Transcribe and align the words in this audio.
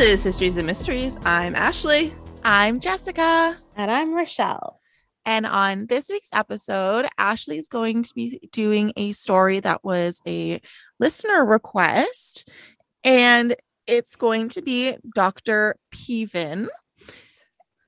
This 0.00 0.20
is 0.20 0.24
Histories 0.24 0.56
and 0.56 0.66
Mysteries. 0.66 1.18
I'm 1.26 1.54
Ashley. 1.54 2.14
I'm 2.42 2.80
Jessica. 2.80 3.58
And 3.76 3.90
I'm 3.90 4.14
Rochelle. 4.14 4.80
And 5.26 5.44
on 5.44 5.88
this 5.88 6.08
week's 6.08 6.30
episode, 6.32 7.06
Ashley 7.18 7.58
is 7.58 7.68
going 7.68 8.04
to 8.04 8.14
be 8.14 8.40
doing 8.50 8.94
a 8.96 9.12
story 9.12 9.60
that 9.60 9.84
was 9.84 10.22
a 10.26 10.62
listener 10.98 11.44
request. 11.44 12.48
And 13.04 13.54
it's 13.86 14.16
going 14.16 14.48
to 14.48 14.62
be 14.62 14.96
Dr. 15.14 15.76
Peven. 15.92 16.70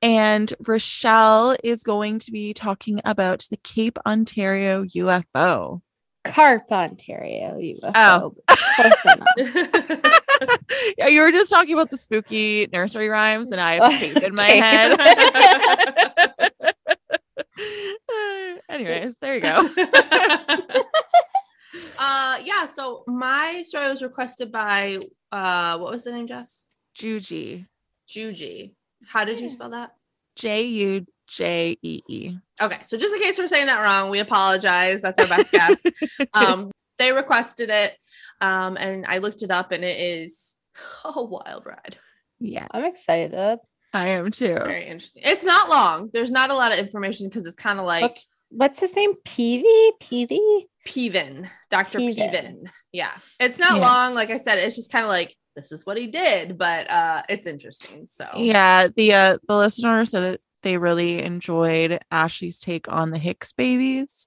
And 0.03 0.53
Rochelle 0.67 1.57
is 1.65 1.83
going 1.83 2.19
to 2.19 2.31
be 2.31 2.53
talking 2.53 3.01
about 3.07 3.47
the 3.51 3.57
Cape 3.57 3.99
Ontario 4.05 4.85
UFO. 4.85 5.81
Carp 6.25 6.71
Ontario 6.71 7.59
UFO. 7.59 7.93
Oh. 7.95 8.35
Close 8.77 9.05
yeah, 10.99 11.09
you 11.09 11.21
were 11.21 11.33
just 11.33 11.51
talking 11.51 11.75
about 11.75 11.91
the 11.91 11.99
spooky 11.99 12.69
nursery 12.73 13.09
rhymes, 13.09 13.51
and 13.53 13.61
I 13.61 13.75
have 13.91 14.01
Cape 14.01 14.17
in 14.23 14.35
my 14.35 14.47
Okay. 14.47 14.59
head. 14.61 14.99
Anyways, 18.69 19.17
there 19.21 19.35
you 19.35 19.41
go. 19.41 19.69
uh 21.99 22.39
yeah, 22.45 22.67
so 22.67 23.03
my 23.07 23.63
story 23.67 23.89
was 23.89 24.03
requested 24.03 24.51
by 24.53 24.99
uh 25.31 25.79
what 25.79 25.91
was 25.91 26.05
the 26.05 26.13
name, 26.13 26.27
Jess? 26.27 26.67
Juji. 26.97 27.67
Juji. 28.09 28.75
How 29.07 29.25
did 29.25 29.41
you 29.41 29.49
spell 29.49 29.71
that? 29.71 29.93
J 30.37 30.63
U 30.63 31.07
J 31.37 31.79
E 31.83 32.01
E. 32.09 32.37
Okay, 32.61 32.79
so 32.85 32.97
just 32.97 33.15
in 33.15 33.21
case 33.21 33.39
we're 33.39 33.47
saying 33.47 33.67
that 33.67 33.81
wrong, 33.81 34.11
we 34.11 34.19
apologize. 34.19 35.01
That's 35.03 35.19
our 35.19 35.27
best 35.27 35.51
guess. 35.53 35.83
Um, 36.35 36.71
they 36.99 37.13
requested 37.13 37.71
it, 37.71 37.97
um, 38.41 38.77
and 38.77 39.05
I 39.07 39.19
looked 39.19 39.43
it 39.43 39.51
up, 39.51 39.73
and 39.73 39.83
it 39.85 39.99
is 39.99 40.55
a 41.05 41.23
wild 41.23 41.65
ride. 41.67 41.97
Yeah, 42.39 42.67
I'm 42.71 42.85
excited. 42.85 43.59
I 43.95 44.07
am 44.09 44.31
too. 44.31 44.55
Very 44.55 44.87
interesting. 44.87 45.23
It's 45.25 45.45
not 45.45 45.69
long. 45.69 46.11
There's 46.13 46.31
not 46.31 46.51
a 46.51 46.55
lot 46.55 46.73
of 46.73 46.79
information 46.79 47.29
because 47.29 47.47
it's 47.47 47.57
kind 47.57 47.79
of 47.79 47.87
like 47.87 48.03
What's, 48.03 48.27
what's 48.51 48.81
his 48.81 48.97
name? 48.97 49.13
Peavy? 49.25 49.91
Petey? 50.01 50.69
Peven, 50.87 51.49
Dr. 51.71 51.99
Peven. 51.99 52.15
Peven. 52.17 52.65
Yeah. 52.93 53.13
It's 53.39 53.59
not 53.59 53.77
Yeah. 53.77 53.83
long. 53.83 54.15
Like 54.15 54.31
I 54.31 54.39
said, 54.39 54.59
it's 54.59 54.77
just 54.77 54.91
kind 54.91 55.05
of 55.05 55.11
like 55.11 55.37
this 55.57 55.71
is 55.73 55.85
what 55.85 55.99
he 55.99 56.07
did, 56.07 56.57
but 56.59 56.91
uh 56.91 57.23
it's 57.29 57.47
interesting. 57.47 58.07
So 58.07 58.27
Yeah, 58.37 58.89
the 58.97 59.13
uh 59.13 59.39
the 59.47 59.57
listener 59.57 60.05
said 60.07 60.21
that 60.21 60.41
they 60.63 60.79
really 60.79 61.21
enjoyed 61.23 62.01
Ashley's 62.11 62.59
take 62.59 62.91
on 62.91 63.11
the 63.11 63.19
Hicks 63.19 63.53
babies. 63.53 64.27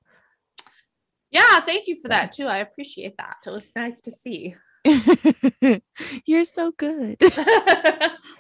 yeah, 1.32 1.60
thank 1.62 1.88
you 1.88 1.98
for 2.02 2.08
that 2.10 2.32
too. 2.32 2.48
I 2.48 2.58
appreciate 2.58 3.18
that. 3.18 3.38
It 3.46 3.50
was 3.52 3.72
nice 3.76 4.02
to 4.02 4.12
see. 4.12 4.56
You're 6.26 6.46
so 6.46 6.72
good. 6.72 7.18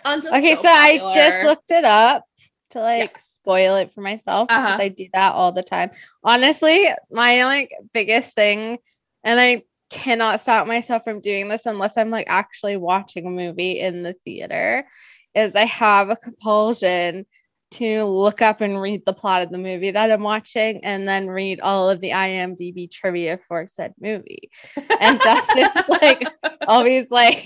Okay, 0.07 0.55
so 0.55 0.61
so 0.61 0.69
I 0.69 0.97
just 1.15 1.43
looked 1.43 1.71
it 1.71 1.83
up 1.83 2.23
to 2.69 2.79
like 2.79 3.17
spoil 3.17 3.75
it 3.77 3.91
for 3.93 4.01
myself 4.01 4.47
because 4.49 4.73
Uh-huh. 4.73 4.77
I 4.83 4.89
do 4.89 5.07
that 5.13 5.33
all 5.33 5.51
the 5.51 5.63
time. 5.63 5.89
Honestly, 6.23 6.87
my 7.09 7.43
like 7.45 7.71
biggest 7.91 8.35
thing, 8.35 8.77
and 9.23 9.39
I 9.39 9.63
cannot 9.89 10.41
stop 10.41 10.67
myself 10.67 11.03
from 11.03 11.21
doing 11.21 11.47
this 11.47 11.65
unless 11.65 11.97
I'm 11.97 12.11
like 12.11 12.27
actually 12.29 12.77
watching 12.77 13.25
a 13.25 13.31
movie 13.31 13.79
in 13.79 14.03
the 14.03 14.13
theater, 14.25 14.87
is 15.33 15.55
I 15.55 15.65
have 15.65 16.09
a 16.11 16.15
compulsion 16.15 17.25
to 17.75 18.05
look 18.05 18.41
up 18.41 18.61
and 18.61 18.81
read 18.81 19.03
the 19.05 19.13
plot 19.13 19.41
of 19.41 19.49
the 19.49 19.57
movie 19.57 19.91
that 19.91 20.11
I'm 20.11 20.23
watching 20.23 20.83
and 20.83 21.07
then 21.07 21.27
read 21.27 21.59
all 21.59 21.89
of 21.89 22.01
the 22.01 22.11
IMDb 22.11 22.91
trivia 22.91 23.37
for 23.37 23.67
said 23.67 23.93
movie. 23.99 24.49
And 24.99 25.19
Dustin's 25.19 25.89
like 26.01 26.23
always 26.67 27.11
like 27.11 27.45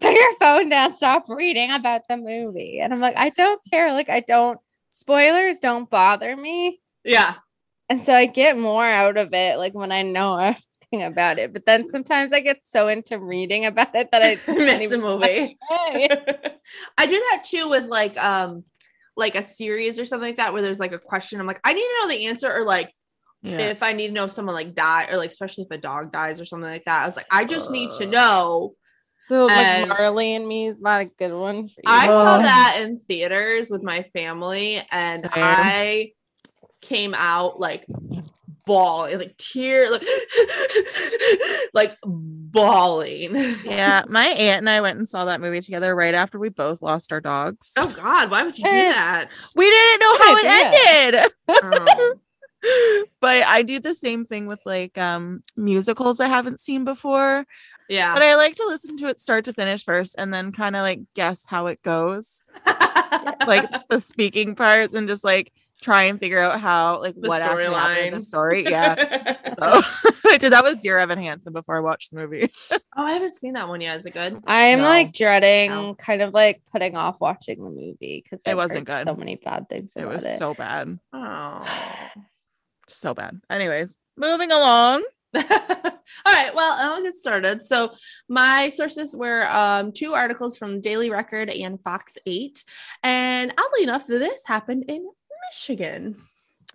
put 0.00 0.14
your 0.14 0.34
phone 0.38 0.68
down 0.68 0.96
stop 0.96 1.24
reading 1.28 1.70
about 1.70 2.02
the 2.08 2.16
movie 2.16 2.80
and 2.80 2.92
i'm 2.92 3.00
like 3.00 3.16
i 3.16 3.30
don't 3.30 3.60
care 3.70 3.92
like 3.92 4.08
i 4.08 4.20
don't 4.20 4.58
spoilers 4.90 5.58
don't 5.58 5.90
bother 5.90 6.36
me 6.36 6.80
yeah. 7.04 7.34
and 7.88 8.02
so 8.02 8.14
i 8.14 8.26
get 8.26 8.56
more 8.56 8.86
out 8.86 9.16
of 9.16 9.32
it 9.32 9.58
like 9.58 9.74
when 9.74 9.92
i 9.92 10.02
know 10.02 10.36
everything 10.92 11.06
about 11.06 11.38
it 11.38 11.52
but 11.52 11.66
then 11.66 11.88
sometimes 11.88 12.32
i 12.32 12.40
get 12.40 12.64
so 12.64 12.88
into 12.88 13.18
reading 13.18 13.66
about 13.66 13.94
it 13.94 14.10
that 14.10 14.22
i 14.22 14.38
Miss 14.52 14.88
the 14.88 14.98
movie. 14.98 15.58
I 16.98 17.06
do 17.06 17.24
that 17.30 17.44
too 17.44 17.68
with 17.68 17.86
like 17.86 18.16
um 18.22 18.64
like 19.18 19.34
a 19.34 19.42
series 19.42 19.98
or 19.98 20.04
something 20.06 20.28
like 20.28 20.36
that 20.38 20.52
where 20.54 20.62
there's 20.62 20.80
like 20.80 20.92
a 20.92 20.98
question. 20.98 21.38
I'm 21.40 21.46
like, 21.46 21.60
I 21.64 21.74
need 21.74 21.82
to 21.82 21.96
know 22.00 22.08
the 22.08 22.26
answer, 22.26 22.50
or 22.50 22.64
like 22.64 22.90
Yeah. 23.42 23.58
if 23.58 23.82
I 23.82 23.92
need 23.92 24.06
to 24.08 24.12
know 24.14 24.24
if 24.24 24.30
someone 24.30 24.54
like 24.54 24.74
died, 24.74 25.10
or 25.10 25.16
like 25.18 25.30
especially 25.30 25.64
if 25.64 25.70
a 25.76 25.78
dog 25.80 26.12
dies 26.12 26.40
or 26.40 26.44
something 26.46 26.70
like 26.70 26.84
that. 26.86 27.02
I 27.02 27.06
was 27.06 27.16
like, 27.16 27.26
I 27.30 27.44
just 27.44 27.70
need 27.70 27.90
to 27.98 28.06
know. 28.06 28.74
so 29.28 29.44
like 29.44 29.58
And- 29.58 29.88
marley 29.90 30.34
and 30.34 30.48
me 30.48 30.68
is 30.68 30.80
not 30.80 31.02
a 31.02 31.04
good 31.04 31.32
one 31.34 31.68
for 31.68 31.80
you 31.82 31.84
I 31.86 32.06
saw 32.06 32.38
that 32.38 32.78
in 32.80 32.98
theaters 32.98 33.68
with 33.70 33.82
my 33.82 34.04
family, 34.14 34.82
and 34.90 35.20
Same. 35.20 35.30
I 35.34 36.12
came 36.80 37.12
out 37.14 37.58
like 37.60 37.84
ball 38.68 39.08
like 39.16 39.34
tear 39.38 39.90
like 39.90 40.04
like 41.74 41.96
bawling 42.04 43.34
yeah, 43.64 44.02
my 44.08 44.26
aunt 44.26 44.58
and 44.58 44.70
I 44.70 44.80
went 44.80 44.98
and 44.98 45.08
saw 45.08 45.24
that 45.24 45.40
movie 45.40 45.60
together 45.60 45.94
right 45.96 46.14
after 46.14 46.38
we 46.38 46.50
both 46.50 46.82
lost 46.82 47.10
our 47.12 47.20
dogs. 47.20 47.72
oh 47.78 47.92
god 47.96 48.30
why 48.30 48.42
would 48.42 48.56
you 48.58 48.64
do 48.64 48.70
that 48.70 49.34
We 49.56 49.68
didn't 49.68 50.00
know 50.00 50.18
how 50.18 50.36
it 50.36 50.44
ended. 50.46 51.32
Oh, 51.48 52.14
but 53.20 53.42
I 53.44 53.62
do 53.62 53.80
the 53.80 53.94
same 53.94 54.24
thing 54.24 54.46
with 54.46 54.60
like 54.66 54.96
um 54.98 55.42
musicals 55.56 56.20
I 56.20 56.28
haven't 56.28 56.60
seen 56.60 56.84
before. 56.84 57.44
yeah 57.88 58.12
But 58.14 58.22
I 58.22 58.36
like 58.36 58.54
to 58.56 58.66
listen 58.66 58.96
to 58.98 59.06
it 59.06 59.18
start 59.20 59.44
to 59.46 59.52
finish 59.52 59.84
first 59.84 60.14
and 60.18 60.32
then 60.34 60.52
kind 60.52 60.76
of 60.76 60.82
like 60.82 61.00
guess 61.14 61.44
how 61.46 61.66
it 61.66 61.82
goes. 61.82 62.42
Like 63.46 63.88
the 63.88 64.00
speaking 64.00 64.54
parts 64.54 64.94
and 64.94 65.08
just 65.08 65.24
like 65.24 65.52
try 65.80 66.04
and 66.04 66.18
figure 66.18 66.38
out 66.40 66.60
how 66.60 67.00
like 67.00 67.14
The 67.14 67.28
what 67.28 67.42
actually 67.42 67.64
happened 67.74 68.06
in 68.08 68.14
the 68.14 68.20
story. 68.20 68.64
Yeah. 68.64 68.94
So 69.58 69.82
I 70.26 70.36
did 70.38 70.52
that 70.52 70.64
with 70.64 70.80
Dear 70.80 70.98
Evan 70.98 71.18
Hansen 71.18 71.52
before 71.52 71.76
I 71.76 71.80
watched 71.80 72.12
the 72.12 72.20
movie. 72.20 72.50
oh 72.72 72.78
i 72.96 73.12
haven't 73.12 73.32
seen 73.34 73.52
that 73.54 73.68
one 73.68 73.80
yet 73.80 73.96
is 73.96 74.06
it 74.06 74.12
good 74.12 74.40
i'm 74.46 74.78
No. 74.80 74.84
like 74.84 75.12
dreading 75.12 75.70
No. 75.70 75.94
kind 75.94 76.20
of 76.20 76.34
like 76.34 76.62
putting 76.72 76.96
off 76.96 77.20
watching 77.20 77.62
the 77.62 77.70
movie 77.70 78.20
because 78.24 78.42
It 78.44 78.56
wasn't 78.56 78.86
good. 78.86 79.06
so 79.06 79.14
many 79.14 79.36
bad 79.36 79.68
things 79.68 79.94
It 79.96 80.02
about 80.02 80.14
was 80.14 80.36
so 80.38 80.54
bad. 80.54 80.98
oh 81.12 81.64
So 82.90 83.12
bad. 83.12 83.38
Anyways, 83.50 83.96
moving 84.16 84.50
along. 84.50 85.02
All 85.34 85.42
right, 86.26 86.54
well, 86.54 86.74
I'll 86.78 87.02
get 87.02 87.14
started. 87.14 87.60
So, 87.62 87.92
my 88.30 88.70
sources 88.70 89.14
were 89.14 89.46
um, 89.50 89.92
two 89.92 90.14
articles 90.14 90.56
from 90.56 90.80
Daily 90.80 91.10
Record 91.10 91.50
and 91.50 91.78
Fox 91.82 92.16
8. 92.24 92.64
And 93.02 93.52
oddly 93.58 93.82
enough, 93.82 94.06
this 94.06 94.46
happened 94.46 94.86
in 94.88 95.06
Michigan. 95.50 96.16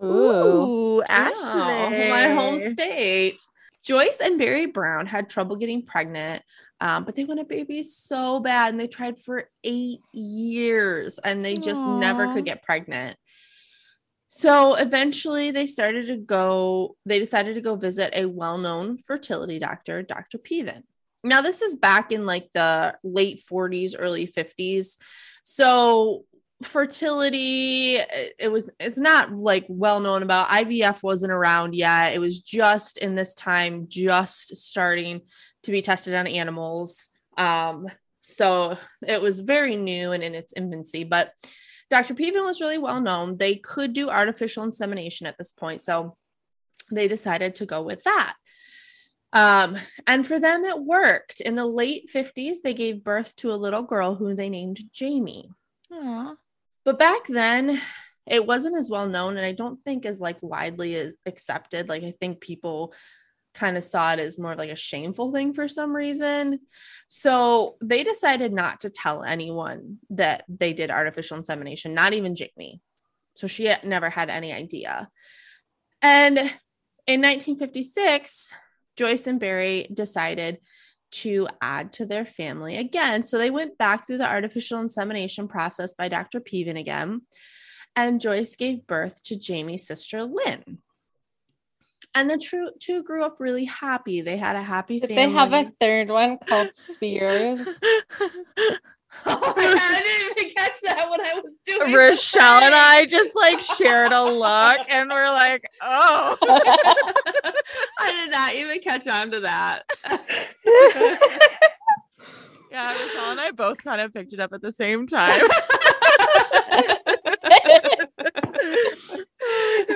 Ooh. 0.03 0.07
Ooh, 0.07 0.97
Wow, 0.99 1.03
Ashley. 1.07 2.09
my 2.09 2.29
home 2.29 2.59
state. 2.59 3.41
Joyce 3.83 4.19
and 4.23 4.37
Barry 4.37 4.65
Brown 4.65 5.05
had 5.05 5.29
trouble 5.29 5.57
getting 5.57 5.85
pregnant, 5.85 6.41
um, 6.79 7.03
but 7.03 7.15
they 7.15 7.25
wanted 7.25 7.49
babies 7.49 7.95
so 7.95 8.39
bad, 8.39 8.71
and 8.71 8.79
they 8.79 8.87
tried 8.87 9.19
for 9.19 9.49
eight 9.63 9.99
years, 10.13 11.19
and 11.19 11.43
they 11.43 11.55
just 11.55 11.85
never 11.85 12.33
could 12.33 12.45
get 12.45 12.63
pregnant. 12.63 13.17
So 14.27 14.73
eventually, 14.75 15.51
they 15.51 15.65
started 15.67 16.07
to 16.07 16.17
go. 16.17 16.95
They 17.05 17.19
decided 17.19 17.55
to 17.55 17.61
go 17.61 17.75
visit 17.75 18.13
a 18.15 18.25
well-known 18.25 18.97
fertility 18.97 19.59
doctor, 19.59 20.01
Dr. 20.01 20.37
Peven. 20.37 20.83
Now, 21.23 21.41
this 21.41 21.61
is 21.61 21.75
back 21.75 22.11
in 22.11 22.25
like 22.25 22.49
the 22.53 22.97
late 23.03 23.41
40s, 23.49 23.95
early 23.97 24.27
50s. 24.27 24.97
So 25.43 26.25
fertility 26.65 27.95
it 27.95 28.51
was 28.51 28.69
it's 28.79 28.97
not 28.97 29.31
like 29.31 29.65
well 29.67 29.99
known 29.99 30.23
about 30.23 30.49
ivf 30.49 31.03
wasn't 31.03 31.31
around 31.31 31.75
yet. 31.75 32.13
It 32.13 32.19
was 32.19 32.39
just 32.39 32.97
in 32.97 33.15
this 33.15 33.33
time 33.33 33.87
just 33.87 34.55
starting 34.55 35.21
to 35.63 35.71
be 35.71 35.81
tested 35.81 36.13
on 36.13 36.27
animals. 36.27 37.09
Um 37.37 37.87
so 38.21 38.77
it 39.05 39.21
was 39.21 39.41
very 39.41 39.75
new 39.75 40.11
and 40.13 40.23
in 40.23 40.33
its 40.33 40.53
infancy 40.53 41.03
but 41.03 41.33
dr 41.89 42.13
peven 42.15 42.43
was 42.43 42.61
really 42.61 42.77
well 42.77 43.01
known. 43.01 43.37
They 43.37 43.55
could 43.55 43.93
do 43.93 44.09
artificial 44.09 44.63
insemination 44.63 45.27
at 45.27 45.37
this 45.37 45.51
point 45.51 45.81
so 45.81 46.17
they 46.91 47.07
decided 47.07 47.55
to 47.55 47.65
go 47.65 47.81
with 47.81 48.03
that. 48.03 48.35
Um, 49.31 49.77
and 50.05 50.25
for 50.25 50.39
them 50.39 50.63
it 50.63 50.79
worked. 50.79 51.41
In 51.41 51.55
the 51.55 51.65
late 51.65 52.09
50s 52.13 52.57
they 52.63 52.73
gave 52.73 53.03
birth 53.03 53.35
to 53.37 53.51
a 53.51 53.55
little 53.55 53.81
girl 53.81 54.15
who 54.15 54.35
they 54.35 54.49
named 54.49 54.79
jamie. 54.93 55.49
Aw. 55.91 56.35
But 56.85 56.99
back 56.99 57.27
then 57.27 57.79
it 58.25 58.45
wasn't 58.45 58.77
as 58.77 58.89
well 58.89 59.07
known 59.07 59.35
and 59.37 59.45
i 59.45 59.51
don't 59.51 59.83
think 59.83 60.05
as 60.05 60.21
like 60.21 60.37
widely 60.41 61.11
accepted. 61.25 61.89
Like 61.89 62.03
i 62.03 62.11
think 62.19 62.41
people 62.41 62.93
kind 63.53 63.77
of 63.77 63.83
saw 63.83 64.13
it 64.13 64.19
as 64.19 64.39
more 64.39 64.55
like 64.55 64.71
a 64.71 64.75
shameful 64.75 65.31
thing 65.31 65.53
for 65.53 65.67
some 65.67 65.95
reason. 65.95 66.59
So 67.07 67.75
they 67.83 68.03
decided 68.03 68.51
not 68.51 68.79
to 68.79 68.89
tell 68.89 69.23
anyone 69.23 69.99
that 70.09 70.43
they 70.49 70.73
did 70.73 70.89
artificial 70.89 71.37
insemination 71.37 71.93
not 71.93 72.13
even 72.13 72.35
jamie. 72.35 72.81
So 73.35 73.47
she 73.47 73.65
had 73.65 73.83
never 73.83 74.09
had 74.09 74.29
any 74.29 74.51
idea. 74.53 75.09
And 76.01 76.37
in 76.37 77.21
1956 77.21 78.53
joyce 78.97 79.27
and 79.27 79.39
barry 79.39 79.87
decided 79.93 80.59
to 81.21 81.47
add 81.61 81.93
to 81.93 82.05
their 82.05 82.25
family 82.25 82.77
again. 82.77 83.23
So 83.23 83.37
they 83.37 83.49
went 83.49 83.77
back 83.77 84.05
through 84.05 84.17
the 84.19 84.27
artificial 84.29 84.79
insemination 84.79 85.47
process 85.47 85.93
by 85.93 86.09
Dr. 86.09 86.39
Peven 86.39 86.77
again. 86.77 87.21
And 87.95 88.19
Joyce 88.21 88.55
gave 88.55 88.87
birth 88.87 89.21
to 89.23 89.37
Jamie's 89.37 89.85
sister, 89.85 90.23
Lynn. 90.23 90.79
And 92.15 92.29
the 92.29 92.37
true 92.37 92.69
two 92.79 93.03
grew 93.03 93.23
up 93.23 93.37
really 93.39 93.65
happy. 93.65 94.21
They 94.21 94.37
had 94.37 94.55
a 94.55 94.61
happy 94.61 94.99
Did 94.99 95.09
family. 95.09 95.25
they 95.25 95.31
have 95.31 95.53
a 95.53 95.71
third 95.79 96.09
one 96.09 96.37
called 96.37 96.69
Spears? 96.75 97.67
Oh 99.25 99.53
my 99.55 99.63
God, 99.63 99.77
I 99.79 100.01
didn't 100.03 100.37
even 100.37 100.53
catch 100.53 100.81
that 100.83 101.09
when 101.09 101.21
I 101.21 101.33
was 101.35 101.53
doing 101.65 101.93
Rochelle 101.93 102.61
and. 102.63 102.75
I 102.75 103.05
just 103.05 103.35
like 103.35 103.61
shared 103.61 104.11
a 104.11 104.23
look 104.23 104.85
and 104.89 105.09
we're 105.09 105.31
like, 105.31 105.63
oh. 105.81 106.37
I 107.99 108.11
did 108.11 108.31
not 108.31 108.53
even 108.53 108.79
catch 108.81 109.07
on 109.07 109.31
to 109.31 109.39
that. 109.41 109.83
Yeah, 112.69 112.91
Rochelle 112.91 113.31
and 113.31 113.39
I 113.39 113.51
both 113.51 113.83
kind 113.83 114.01
of 114.01 114.13
picked 114.13 114.33
it 114.33 114.39
up 114.39 114.51
at 114.51 114.61
the 114.61 114.71
same 114.71 115.07
time. 115.07 115.41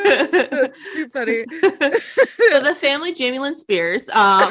That's 0.04 0.94
too 0.94 1.10
funny. 1.10 1.44
so 1.50 2.60
the 2.62 2.75
family 2.80 3.14
Jamie 3.14 3.40
Lynn 3.40 3.56
Spears. 3.56 4.08
Um, 4.10 4.48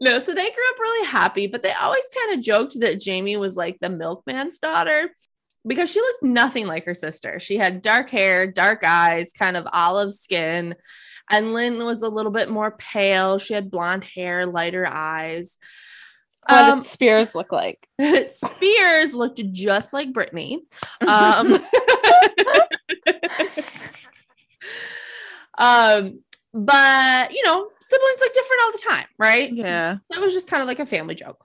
no, 0.00 0.18
so 0.18 0.34
they 0.34 0.50
grew 0.50 0.70
up 0.70 0.78
really 0.78 1.06
happy, 1.06 1.46
but 1.46 1.62
they 1.62 1.72
always 1.72 2.06
kind 2.14 2.38
of 2.38 2.44
joked 2.44 2.80
that 2.80 3.00
Jamie 3.00 3.36
was 3.36 3.56
like 3.56 3.78
the 3.80 3.88
milkman's 3.88 4.58
daughter 4.58 5.10
because 5.66 5.90
she 5.90 6.00
looked 6.00 6.22
nothing 6.22 6.66
like 6.66 6.84
her 6.84 6.94
sister. 6.94 7.40
She 7.40 7.56
had 7.56 7.82
dark 7.82 8.10
hair, 8.10 8.46
dark 8.46 8.84
eyes, 8.84 9.32
kind 9.32 9.56
of 9.56 9.66
olive 9.72 10.12
skin. 10.12 10.74
And 11.30 11.52
Lynn 11.52 11.78
was 11.78 12.02
a 12.02 12.08
little 12.08 12.30
bit 12.30 12.50
more 12.50 12.70
pale. 12.70 13.38
She 13.38 13.54
had 13.54 13.70
blonde 13.70 14.04
hair, 14.04 14.46
lighter 14.46 14.86
eyes. 14.86 15.58
what 16.48 16.70
Um, 16.70 16.78
did 16.80 16.88
Spears 16.88 17.34
look 17.34 17.50
like? 17.50 17.86
Spears 18.28 19.14
looked 19.14 19.42
just 19.50 19.92
like 19.92 20.12
Brittany. 20.12 20.62
Um, 21.06 21.58
um, 25.58 26.22
but 26.56 27.32
you 27.32 27.42
know, 27.44 27.68
siblings 27.80 28.20
look 28.20 28.32
different 28.32 28.62
all 28.64 28.72
the 28.72 28.82
time, 28.88 29.06
right? 29.18 29.52
Yeah. 29.52 29.98
That 30.10 30.20
was 30.20 30.32
just 30.32 30.48
kind 30.48 30.62
of 30.62 30.66
like 30.66 30.78
a 30.80 30.86
family 30.86 31.14
joke. 31.14 31.44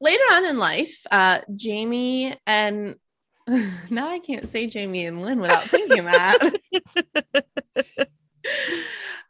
Later 0.00 0.22
on 0.32 0.44
in 0.44 0.58
life, 0.58 1.06
uh, 1.10 1.38
Jamie 1.54 2.36
and 2.46 2.96
now 3.90 4.08
I 4.10 4.18
can't 4.18 4.46
say 4.48 4.66
Jamie 4.66 5.06
and 5.06 5.22
Lynn 5.22 5.40
without 5.40 5.62
thinking 5.64 6.04
that. 6.06 6.38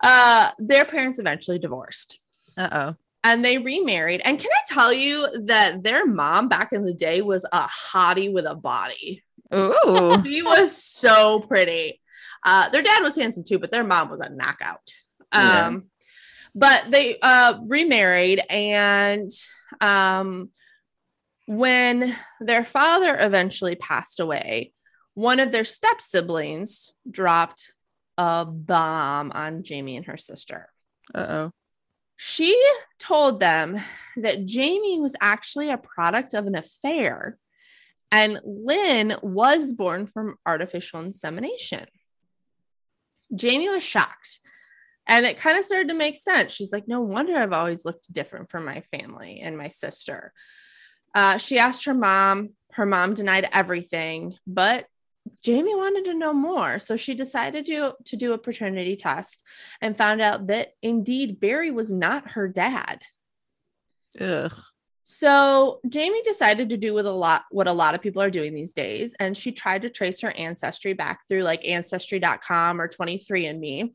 uh, 0.03 0.51
their 0.59 0.85
parents 0.85 1.19
eventually 1.19 1.59
divorced 1.59 2.19
Uh 2.57 2.69
oh. 2.73 2.95
and 3.25 3.45
they 3.45 3.59
remarried. 3.59 4.23
And 4.25 4.39
can 4.41 4.51
I 4.51 4.75
tell 4.75 4.93
you 4.93 5.29
that 5.47 5.83
their 5.85 6.05
mom 6.07 6.49
back 6.49 6.73
in 6.73 6.85
the 6.85 6.95
day 6.95 7.23
was 7.23 7.45
a 7.53 7.69
hottie 7.69 8.33
with 8.33 8.45
a 8.47 8.55
body? 8.57 9.23
Ooh. 9.55 10.21
She 10.25 10.43
was 10.43 10.77
so 10.77 11.41
pretty. 11.41 12.01
Uh, 12.47 12.69
their 12.71 12.83
dad 12.83 13.03
was 13.03 13.17
handsome 13.17 13.45
too, 13.45 13.59
but 13.59 13.71
their 13.71 13.85
mom 13.85 14.09
was 14.09 14.21
a 14.21 14.31
knockout. 14.31 14.93
Yeah. 15.35 15.67
Um, 15.67 15.91
but 16.55 16.85
they 16.91 17.19
uh, 17.21 17.59
remarried, 17.67 18.41
and 18.49 19.31
um, 19.81 20.51
when 21.47 22.17
their 22.41 22.65
father 22.65 23.17
eventually 23.19 23.75
passed 23.75 24.21
away, 24.21 24.73
one 25.15 25.41
of 25.41 25.51
their 25.51 25.65
step 25.65 26.01
siblings 26.01 26.93
dropped 27.11 27.73
a 28.19 28.45
bomb 28.45 29.33
on 29.33 29.63
Jamie 29.63 29.97
and 29.97 30.07
her 30.07 30.17
sister 30.17 30.69
Uh 31.15 31.27
oh. 31.29 31.51
she 32.17 32.59
told 32.99 33.41
them 33.41 33.79
that 34.17 34.47
Jamie 34.47 35.01
was 35.01 35.15
actually 35.21 35.71
a 35.71 35.79
product 35.79 36.33
of 36.33 36.47
an 36.47 36.55
affair 36.55 37.39
and 38.11 38.41
Lynn 38.45 39.17
was 39.23 39.73
born 39.73 40.07
from 40.07 40.37
artificial 40.47 41.01
insemination. 41.01 41.87
Jamie 43.35 43.69
was 43.69 43.85
shocked 43.85 44.41
and 45.07 45.25
it 45.25 45.37
kind 45.37 45.59
of 45.59 45.65
started 45.65 45.89
to 45.89 45.95
make 45.95 46.17
sense. 46.17 46.53
She's 46.53 46.73
like, 46.73 46.89
No 46.89 47.01
wonder 47.01 47.37
I've 47.37 47.53
always 47.53 47.85
looked 47.85 48.13
different 48.13 48.51
from 48.51 48.65
my 48.65 48.83
family 48.93 49.41
and 49.41 49.57
my 49.57 49.69
sister. 49.69 50.33
Uh, 51.15 51.39
she 51.39 51.59
asked 51.59 51.87
her 51.87 51.95
mom, 51.95 52.51
her 52.73 52.87
mom 52.87 53.15
denied 53.15 53.49
everything, 53.53 54.35
but 54.47 54.87
Jamie 55.43 55.75
wanted 55.75 56.05
to 56.07 56.15
know 56.15 56.33
more. 56.33 56.79
So 56.79 56.97
she 56.97 57.15
decided 57.15 57.67
to, 57.67 57.95
to 58.05 58.17
do 58.17 58.33
a 58.33 58.39
paternity 58.39 58.97
test 58.97 59.43
and 59.81 59.97
found 59.97 60.21
out 60.21 60.49
that 60.49 60.73
indeed 60.83 61.41
Barry 61.41 61.71
was 61.71 61.93
not 61.93 62.33
her 62.33 62.49
dad. 62.49 63.01
Ugh. 64.21 64.53
So 65.09 65.79
Jamie 65.89 66.23
decided 66.23 66.71
to 66.71 66.77
do 66.77 66.93
with 66.93 67.07
a 67.07 67.13
lot 67.13 67.45
what 67.53 67.69
a 67.69 67.73
lot 67.73 67.95
of 67.95 68.03
people 68.03 68.21
are 68.21 68.29
doing 68.29 68.55
these 68.55 68.73
days, 68.73 69.15
and 69.21 69.37
she 69.37 69.53
tried 69.53 69.83
to 69.83 69.89
trace 69.89 70.21
her 70.23 70.33
ancestry 70.33 70.95
back 70.95 71.21
through 71.29 71.45
like 71.45 71.65
ancestry.com 71.65 72.81
or 72.81 72.89
23andMe. 72.89 73.93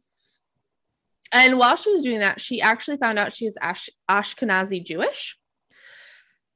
And 1.34 1.60
while 1.60 1.75
she 1.75 1.92
was 1.92 2.02
doing 2.02 2.22
that, 2.22 2.40
she 2.40 2.62
actually 2.62 2.96
found 2.96 3.19
out 3.19 3.34
she 3.34 3.44
was 3.44 3.58
Ash- 3.62 3.90
Ashkenazi 4.10 4.86
Jewish. 4.86 5.38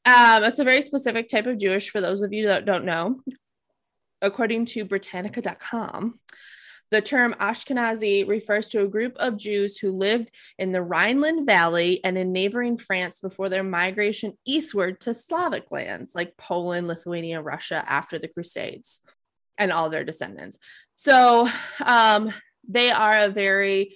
Um, 0.06 0.46
it's 0.46 0.60
a 0.60 0.64
very 0.64 0.82
specific 0.82 1.28
type 1.28 1.48
of 1.48 1.60
Jewish 1.60 1.90
for 1.90 2.00
those 2.00 2.22
of 2.22 2.32
you 2.32 2.48
that 2.48 2.64
don't 2.64 2.86
know. 2.86 3.20
According 4.22 4.68
to 4.68 4.86
Britannica.com, 4.86 6.18
the 6.92 7.02
term 7.02 7.34
Ashkenazi 7.40 8.28
refers 8.28 8.68
to 8.70 8.84
a 8.84 8.88
group 8.88 9.16
of 9.18 9.38
Jews 9.38 9.78
who 9.78 9.92
lived 9.92 10.32
in 10.58 10.72
the 10.72 10.82
Rhineland 10.82 11.46
Valley 11.46 12.04
and 12.04 12.18
in 12.18 12.32
neighboring 12.32 12.78
France 12.78 13.20
before 13.20 13.50
their 13.50 13.64
migration 13.64 14.38
eastward 14.46 15.00
to 15.02 15.14
Slavic 15.14 15.72
lands 15.72 16.14
like 16.16 16.38
Poland, 16.38 16.88
Lithuania, 16.88 17.42
Russia 17.42 17.84
after 17.88 18.20
the 18.20 18.28
Crusades 18.28 19.02
and 19.58 19.72
all 19.72 19.90
their 19.90 20.04
descendants. 20.04 20.58
So 20.96 21.50
um, 21.84 22.34
they 22.68 22.92
are 22.92 23.26
a 23.26 23.30
very 23.30 23.96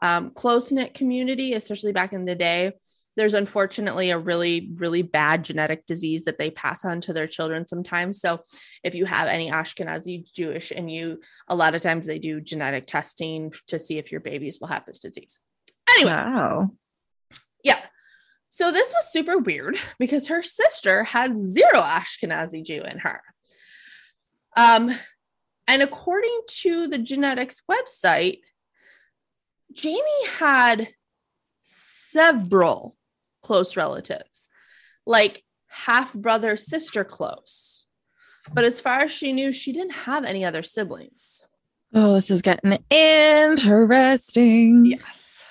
um, 0.00 0.30
close 0.30 0.70
knit 0.70 0.94
community, 0.94 1.54
especially 1.54 1.92
back 1.92 2.12
in 2.12 2.24
the 2.24 2.34
day. 2.34 2.72
There's 3.18 3.34
unfortunately 3.34 4.10
a 4.10 4.18
really, 4.18 4.70
really 4.76 5.02
bad 5.02 5.44
genetic 5.44 5.84
disease 5.86 6.24
that 6.24 6.38
they 6.38 6.50
pass 6.50 6.84
on 6.84 7.00
to 7.02 7.12
their 7.12 7.26
children 7.26 7.66
sometimes. 7.66 8.20
So, 8.20 8.40
if 8.82 8.94
you 8.94 9.04
have 9.04 9.26
any 9.26 9.50
Ashkenazi 9.50 10.32
Jewish 10.32 10.70
and 10.70 10.90
you, 10.90 11.20
a 11.48 11.56
lot 11.56 11.74
of 11.74 11.82
times 11.82 12.06
they 12.06 12.20
do 12.20 12.40
genetic 12.40 12.86
testing 12.86 13.52
to 13.66 13.78
see 13.80 13.98
if 13.98 14.12
your 14.12 14.20
babies 14.20 14.58
will 14.60 14.68
have 14.68 14.86
this 14.86 15.00
disease. 15.00 15.40
Anyway, 15.90 16.12
Wow. 16.12 16.70
yeah. 17.64 17.80
So 18.50 18.70
this 18.70 18.92
was 18.94 19.12
super 19.12 19.38
weird 19.38 19.78
because 19.98 20.28
her 20.28 20.42
sister 20.42 21.02
had 21.04 21.40
zero 21.40 21.82
Ashkenazi 21.82 22.64
Jew 22.64 22.82
in 22.82 22.98
her. 23.00 23.20
Um, 24.56 24.94
and 25.66 25.82
according 25.82 26.40
to 26.60 26.86
the 26.86 26.98
genetics 26.98 27.62
website, 27.70 28.38
Jamie 29.72 30.26
had 30.38 30.88
several 31.62 32.96
close 33.42 33.76
relatives, 33.76 34.48
like 35.06 35.44
half 35.68 36.14
brother, 36.14 36.56
sister 36.56 37.04
close. 37.04 37.86
But 38.52 38.64
as 38.64 38.80
far 38.80 39.00
as 39.00 39.10
she 39.10 39.32
knew, 39.32 39.52
she 39.52 39.72
didn't 39.72 39.94
have 39.94 40.24
any 40.24 40.44
other 40.44 40.62
siblings. 40.62 41.46
Oh, 41.94 42.14
this 42.14 42.30
is 42.30 42.42
getting 42.42 42.78
interesting. 42.90 44.86
Yes. 44.86 45.44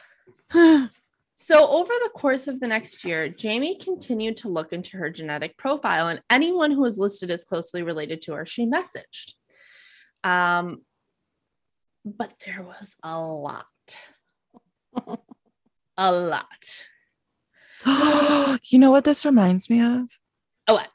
So, 1.40 1.70
over 1.70 1.94
the 2.02 2.10
course 2.16 2.48
of 2.48 2.60
the 2.60 2.68
next 2.68 3.06
year, 3.06 3.30
Jamie 3.30 3.78
continued 3.78 4.38
to 4.38 4.50
look 4.50 4.74
into 4.74 4.98
her 4.98 5.12
genetic 5.12 5.56
profile, 5.56 6.08
and 6.08 6.20
anyone 6.32 6.72
who 6.72 6.82
was 6.82 6.98
listed 6.98 7.30
as 7.30 7.44
closely 7.44 7.84
related 7.84 8.24
to 8.24 8.34
her, 8.34 8.44
she 8.44 8.66
messaged. 8.66 9.34
Um, 10.24 10.82
but 12.04 12.34
there 12.44 12.64
was 12.64 12.96
a 13.04 13.22
lot, 13.22 13.68
a 15.96 16.12
lot. 16.12 16.48
you 18.64 18.80
know 18.80 18.92
what 18.92 19.04
this 19.04 19.26
reminds 19.26 19.70
me 19.70 19.82
of? 19.82 20.08
Oh, 20.68 20.76
what? 20.76 20.90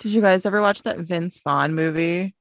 Did 0.00 0.12
you 0.12 0.20
guys 0.20 0.44
ever 0.46 0.60
watch 0.60 0.82
that 0.82 0.98
Vince 0.98 1.40
Vaughn 1.44 1.74
movie? 1.74 2.34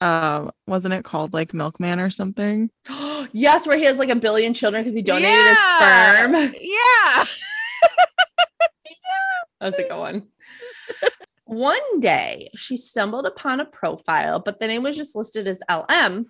Um, 0.00 0.50
wasn't 0.66 0.94
it 0.94 1.04
called 1.04 1.32
like 1.32 1.54
Milkman 1.54 1.98
or 1.98 2.10
something? 2.10 2.70
yes, 3.32 3.66
where 3.66 3.78
he 3.78 3.84
has 3.84 3.98
like 3.98 4.10
a 4.10 4.16
billion 4.16 4.54
children 4.54 4.82
because 4.82 4.94
he 4.94 5.02
donated 5.02 5.30
his 5.30 5.58
sperm. 5.58 6.34
Yeah. 6.60 7.24
That's 9.60 9.78
a 9.78 9.82
good 9.88 9.98
one. 9.98 10.24
One 11.46 12.00
day, 12.00 12.50
she 12.54 12.76
stumbled 12.76 13.26
upon 13.26 13.60
a 13.60 13.64
profile, 13.64 14.40
but 14.40 14.60
the 14.60 14.66
name 14.66 14.82
was 14.82 14.96
just 14.96 15.16
listed 15.16 15.48
as 15.48 15.62
LM. 15.70 16.26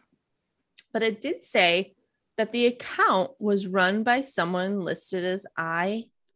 But 0.92 1.02
it 1.02 1.20
did 1.20 1.42
say 1.42 1.94
that 2.36 2.52
the 2.52 2.66
account 2.66 3.32
was 3.38 3.66
run 3.66 4.02
by 4.02 4.20
someone 4.20 4.80
listed 4.80 5.24
as 5.24 5.46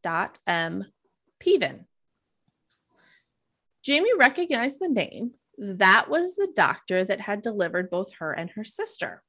I.M. 0.09 0.87
Peven. 1.41 1.87
Jamie 3.85 4.15
recognized 4.19 4.81
the 4.81 4.88
name. 4.88 5.33
That 5.57 6.09
was 6.09 6.35
the 6.37 6.53
doctor 6.55 7.05
that 7.05 7.21
had 7.21 7.43
delivered 7.43 7.91
both 7.91 8.12
her 8.19 8.33
and 8.33 8.50
her 8.50 8.65
sister. 8.65 9.23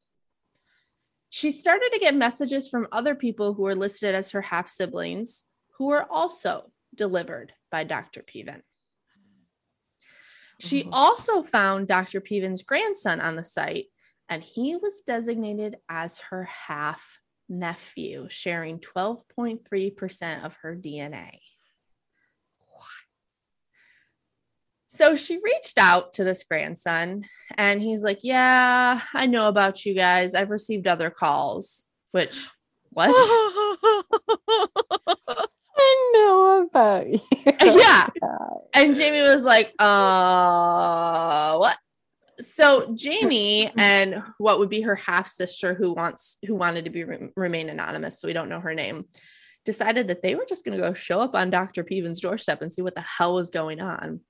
She 1.29 1.51
started 1.51 1.91
to 1.93 1.99
get 1.99 2.15
messages 2.15 2.67
from 2.67 2.87
other 2.91 3.13
people 3.13 3.53
who 3.53 3.63
were 3.63 3.75
listed 3.75 4.15
as 4.15 4.31
her 4.31 4.41
half 4.41 4.67
siblings 4.69 5.43
who 5.77 5.85
were 5.87 6.11
also 6.11 6.71
delivered 6.95 7.53
by 7.71 7.83
Dr. 7.83 8.23
Peven. 8.23 8.63
She 10.59 10.85
Oh. 10.85 10.89
also 10.91 11.43
found 11.43 11.87
Dr. 11.87 12.19
Peven's 12.19 12.63
grandson 12.63 13.21
on 13.21 13.35
the 13.35 13.43
site, 13.43 13.87
and 14.27 14.43
he 14.43 14.75
was 14.75 15.01
designated 15.01 15.77
as 15.87 16.19
her 16.19 16.43
half 16.43 17.18
nephew, 17.49 18.27
sharing 18.29 18.79
12.3% 18.79 20.45
of 20.45 20.57
her 20.61 20.75
DNA. 20.75 21.39
So 24.91 25.15
she 25.15 25.37
reached 25.43 25.77
out 25.77 26.13
to 26.13 26.23
this 26.23 26.43
grandson, 26.43 27.23
and 27.55 27.79
he's 27.79 28.01
like, 28.01 28.19
Yeah, 28.23 29.01
I 29.13 29.27
know 29.27 29.47
about 29.47 29.85
you 29.85 29.93
guys. 29.93 30.33
I've 30.33 30.49
received 30.49 30.87
other 30.87 31.11
calls, 31.11 31.85
which, 32.11 32.47
what? 32.89 33.09
I 35.77 36.11
know 36.13 36.67
about 36.67 37.07
you. 37.07 37.19
yeah. 37.61 38.07
And 38.73 38.95
Jamie 38.95 39.21
was 39.21 39.43
like, 39.43 39.73
uh, 39.79 41.57
what? 41.57 41.77
So 42.39 42.93
Jamie 42.95 43.71
and 43.77 44.23
what 44.37 44.59
would 44.59 44.69
be 44.69 44.81
her 44.81 44.95
half 44.95 45.27
sister, 45.29 45.73
who 45.73 45.93
wants 45.93 46.37
who 46.45 46.55
wanted 46.55 46.85
to 46.85 46.91
be 46.91 47.03
re- 47.03 47.29
remain 47.35 47.69
anonymous, 47.69 48.19
so 48.19 48.27
we 48.27 48.33
don't 48.33 48.49
know 48.49 48.59
her 48.59 48.73
name, 48.73 49.05
decided 49.65 50.07
that 50.07 50.21
they 50.21 50.35
were 50.35 50.45
just 50.47 50.63
going 50.63 50.77
to 50.77 50.83
go 50.83 50.93
show 50.93 51.19
up 51.19 51.35
on 51.35 51.49
Dr. 51.49 51.83
Peven's 51.83 52.21
doorstep 52.21 52.61
and 52.61 52.71
see 52.71 52.81
what 52.81 52.95
the 52.95 53.01
hell 53.01 53.33
was 53.33 53.49
going 53.49 53.81
on. 53.81 54.21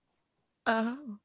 oh. 0.65 1.17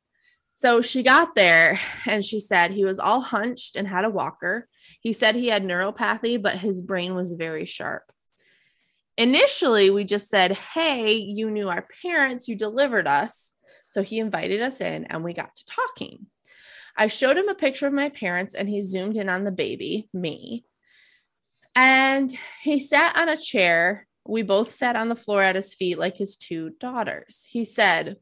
So 0.56 0.80
she 0.80 1.02
got 1.02 1.34
there 1.34 1.80
and 2.06 2.24
she 2.24 2.38
said 2.38 2.70
he 2.70 2.84
was 2.84 3.00
all 3.00 3.20
hunched 3.20 3.74
and 3.74 3.88
had 3.88 4.04
a 4.04 4.10
walker. 4.10 4.68
He 5.00 5.12
said 5.12 5.34
he 5.34 5.48
had 5.48 5.64
neuropathy, 5.64 6.40
but 6.40 6.58
his 6.58 6.80
brain 6.80 7.14
was 7.16 7.32
very 7.32 7.64
sharp. 7.64 8.04
Initially, 9.18 9.90
we 9.90 10.04
just 10.04 10.28
said, 10.28 10.52
Hey, 10.52 11.14
you 11.14 11.50
knew 11.50 11.68
our 11.68 11.86
parents, 12.02 12.46
you 12.46 12.56
delivered 12.56 13.08
us. 13.08 13.52
So 13.88 14.02
he 14.02 14.18
invited 14.18 14.60
us 14.60 14.80
in 14.80 15.04
and 15.06 15.24
we 15.24 15.32
got 15.32 15.54
to 15.54 15.64
talking. 15.66 16.26
I 16.96 17.08
showed 17.08 17.36
him 17.36 17.48
a 17.48 17.54
picture 17.54 17.86
of 17.86 17.92
my 17.92 18.08
parents 18.08 18.54
and 18.54 18.68
he 18.68 18.80
zoomed 18.82 19.16
in 19.16 19.28
on 19.28 19.44
the 19.44 19.50
baby, 19.50 20.08
me. 20.12 20.64
And 21.74 22.32
he 22.62 22.78
sat 22.78 23.16
on 23.16 23.28
a 23.28 23.36
chair. 23.36 24.06
We 24.26 24.42
both 24.42 24.70
sat 24.70 24.96
on 24.96 25.08
the 25.08 25.16
floor 25.16 25.42
at 25.42 25.56
his 25.56 25.74
feet 25.74 25.98
like 25.98 26.16
his 26.16 26.36
two 26.36 26.70
daughters. 26.78 27.46
He 27.48 27.64
said, 27.64 28.16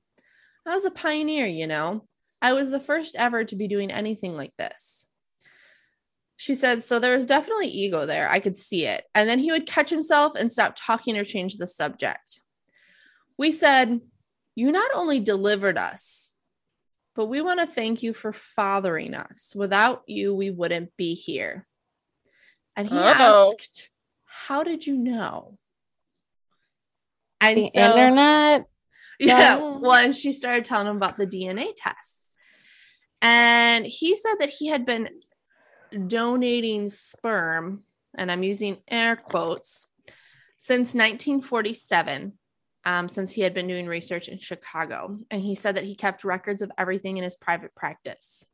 I 0.66 0.70
was 0.70 0.84
a 0.84 0.90
pioneer, 0.90 1.46
you 1.46 1.66
know. 1.66 2.06
I 2.40 2.54
was 2.54 2.70
the 2.70 2.80
first 2.80 3.14
ever 3.16 3.44
to 3.44 3.56
be 3.56 3.68
doing 3.68 3.90
anything 3.90 4.36
like 4.36 4.56
this. 4.56 5.06
She 6.36 6.54
said, 6.56 6.82
so 6.82 6.98
there 6.98 7.14
was 7.14 7.26
definitely 7.26 7.68
ego 7.68 8.04
there. 8.04 8.28
I 8.28 8.40
could 8.40 8.56
see 8.56 8.84
it. 8.84 9.04
And 9.14 9.28
then 9.28 9.38
he 9.38 9.52
would 9.52 9.66
catch 9.66 9.90
himself 9.90 10.34
and 10.34 10.50
stop 10.50 10.74
talking 10.76 11.16
or 11.16 11.24
change 11.24 11.56
the 11.56 11.68
subject. 11.68 12.40
We 13.38 13.52
said, 13.52 14.00
You 14.56 14.72
not 14.72 14.90
only 14.94 15.20
delivered 15.20 15.78
us, 15.78 16.34
but 17.14 17.26
we 17.26 17.40
want 17.42 17.60
to 17.60 17.66
thank 17.66 18.02
you 18.02 18.12
for 18.12 18.32
fathering 18.32 19.14
us. 19.14 19.52
Without 19.54 20.02
you, 20.06 20.34
we 20.34 20.50
wouldn't 20.50 20.96
be 20.96 21.14
here. 21.14 21.66
And 22.76 22.88
he 22.88 22.96
Uh-oh. 22.96 23.52
asked, 23.58 23.90
How 24.24 24.62
did 24.62 24.86
you 24.86 24.96
know? 24.96 25.58
And 27.40 27.58
The 27.58 27.70
so- 27.70 27.80
internet. 27.80 28.66
yeah. 29.18 29.38
Yeah. 29.38 29.56
Well, 29.78 29.92
and 29.94 30.14
she 30.16 30.32
started 30.32 30.64
telling 30.64 30.86
him 30.86 30.96
about 30.96 31.18
the 31.18 31.26
DNA 31.26 31.72
tests. 31.76 32.36
And 33.20 33.86
he 33.86 34.16
said 34.16 34.34
that 34.40 34.48
he 34.48 34.68
had 34.68 34.84
been 34.86 35.08
donating 36.06 36.88
sperm, 36.88 37.84
and 38.16 38.32
I'm 38.32 38.42
using 38.42 38.78
air 38.88 39.14
quotes, 39.16 39.86
since 40.56 40.94
1947, 40.94 42.32
um, 42.84 43.08
since 43.08 43.32
he 43.32 43.42
had 43.42 43.54
been 43.54 43.68
doing 43.68 43.86
research 43.86 44.28
in 44.28 44.38
Chicago. 44.38 45.18
And 45.30 45.42
he 45.42 45.54
said 45.54 45.76
that 45.76 45.84
he 45.84 45.94
kept 45.94 46.24
records 46.24 46.62
of 46.62 46.72
everything 46.76 47.16
in 47.16 47.24
his 47.24 47.36
private 47.36 47.74
practice. 47.74 48.46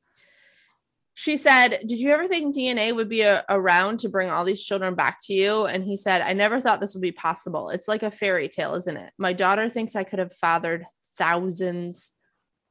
She 1.14 1.36
said, 1.36 1.80
Did 1.80 1.98
you 1.98 2.10
ever 2.10 2.28
think 2.28 2.54
DNA 2.54 2.94
would 2.94 3.08
be 3.08 3.22
a- 3.22 3.44
around 3.48 3.98
to 4.00 4.08
bring 4.08 4.30
all 4.30 4.44
these 4.44 4.62
children 4.62 4.94
back 4.94 5.18
to 5.24 5.34
you? 5.34 5.64
And 5.66 5.82
he 5.82 5.96
said, 5.96 6.20
I 6.20 6.32
never 6.32 6.60
thought 6.60 6.80
this 6.80 6.94
would 6.94 7.02
be 7.02 7.12
possible. 7.12 7.70
It's 7.70 7.88
like 7.88 8.04
a 8.04 8.10
fairy 8.10 8.48
tale, 8.48 8.74
isn't 8.76 8.96
it? 8.96 9.12
My 9.18 9.32
daughter 9.32 9.68
thinks 9.68 9.96
I 9.96 10.04
could 10.04 10.20
have 10.20 10.32
fathered 10.32 10.84
thousands 11.16 12.12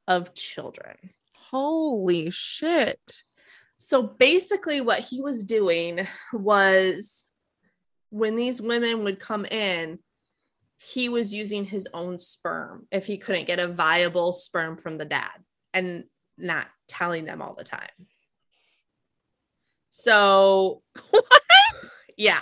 of 0.07 0.33
children. 0.33 0.95
Holy 1.33 2.31
shit. 2.31 3.23
So 3.75 4.01
basically, 4.01 4.81
what 4.81 4.99
he 4.99 5.21
was 5.21 5.43
doing 5.43 6.07
was 6.31 7.29
when 8.09 8.35
these 8.35 8.61
women 8.61 9.03
would 9.03 9.19
come 9.19 9.45
in, 9.45 9.99
he 10.77 11.09
was 11.09 11.33
using 11.33 11.65
his 11.65 11.87
own 11.93 12.19
sperm 12.19 12.87
if 12.91 13.05
he 13.05 13.17
couldn't 13.17 13.47
get 13.47 13.59
a 13.59 13.67
viable 13.67 14.33
sperm 14.33 14.77
from 14.77 14.95
the 14.95 15.05
dad 15.05 15.31
and 15.73 16.03
not 16.37 16.67
telling 16.87 17.25
them 17.25 17.41
all 17.41 17.55
the 17.55 17.63
time. 17.63 17.89
So, 19.89 20.83
What? 21.09 21.25
yeah. 22.17 22.41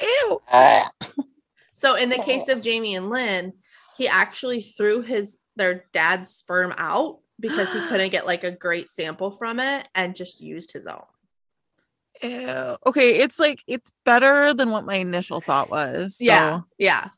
Ew. 0.00 0.40
So 1.72 1.94
in 1.94 2.10
the 2.10 2.18
case 2.18 2.48
of 2.48 2.60
Jamie 2.60 2.96
and 2.96 3.08
Lynn, 3.08 3.52
he 3.96 4.08
actually 4.08 4.62
threw 4.62 5.02
his 5.02 5.38
their 5.56 5.84
dad's 5.92 6.30
sperm 6.30 6.72
out 6.76 7.18
because 7.40 7.72
he 7.72 7.80
couldn't 7.86 8.10
get 8.10 8.26
like 8.26 8.44
a 8.44 8.50
great 8.50 8.90
sample 8.90 9.30
from 9.30 9.58
it 9.60 9.88
and 9.94 10.14
just 10.14 10.40
used 10.40 10.72
his 10.72 10.86
own. 10.86 11.04
Ew. 12.22 12.76
Okay, 12.86 13.16
it's 13.16 13.38
like 13.38 13.62
it's 13.66 13.92
better 14.04 14.54
than 14.54 14.70
what 14.70 14.84
my 14.84 14.96
initial 14.96 15.40
thought 15.40 15.70
was. 15.70 16.18
So. 16.18 16.24
Yeah, 16.24 16.60
yeah. 16.78 17.08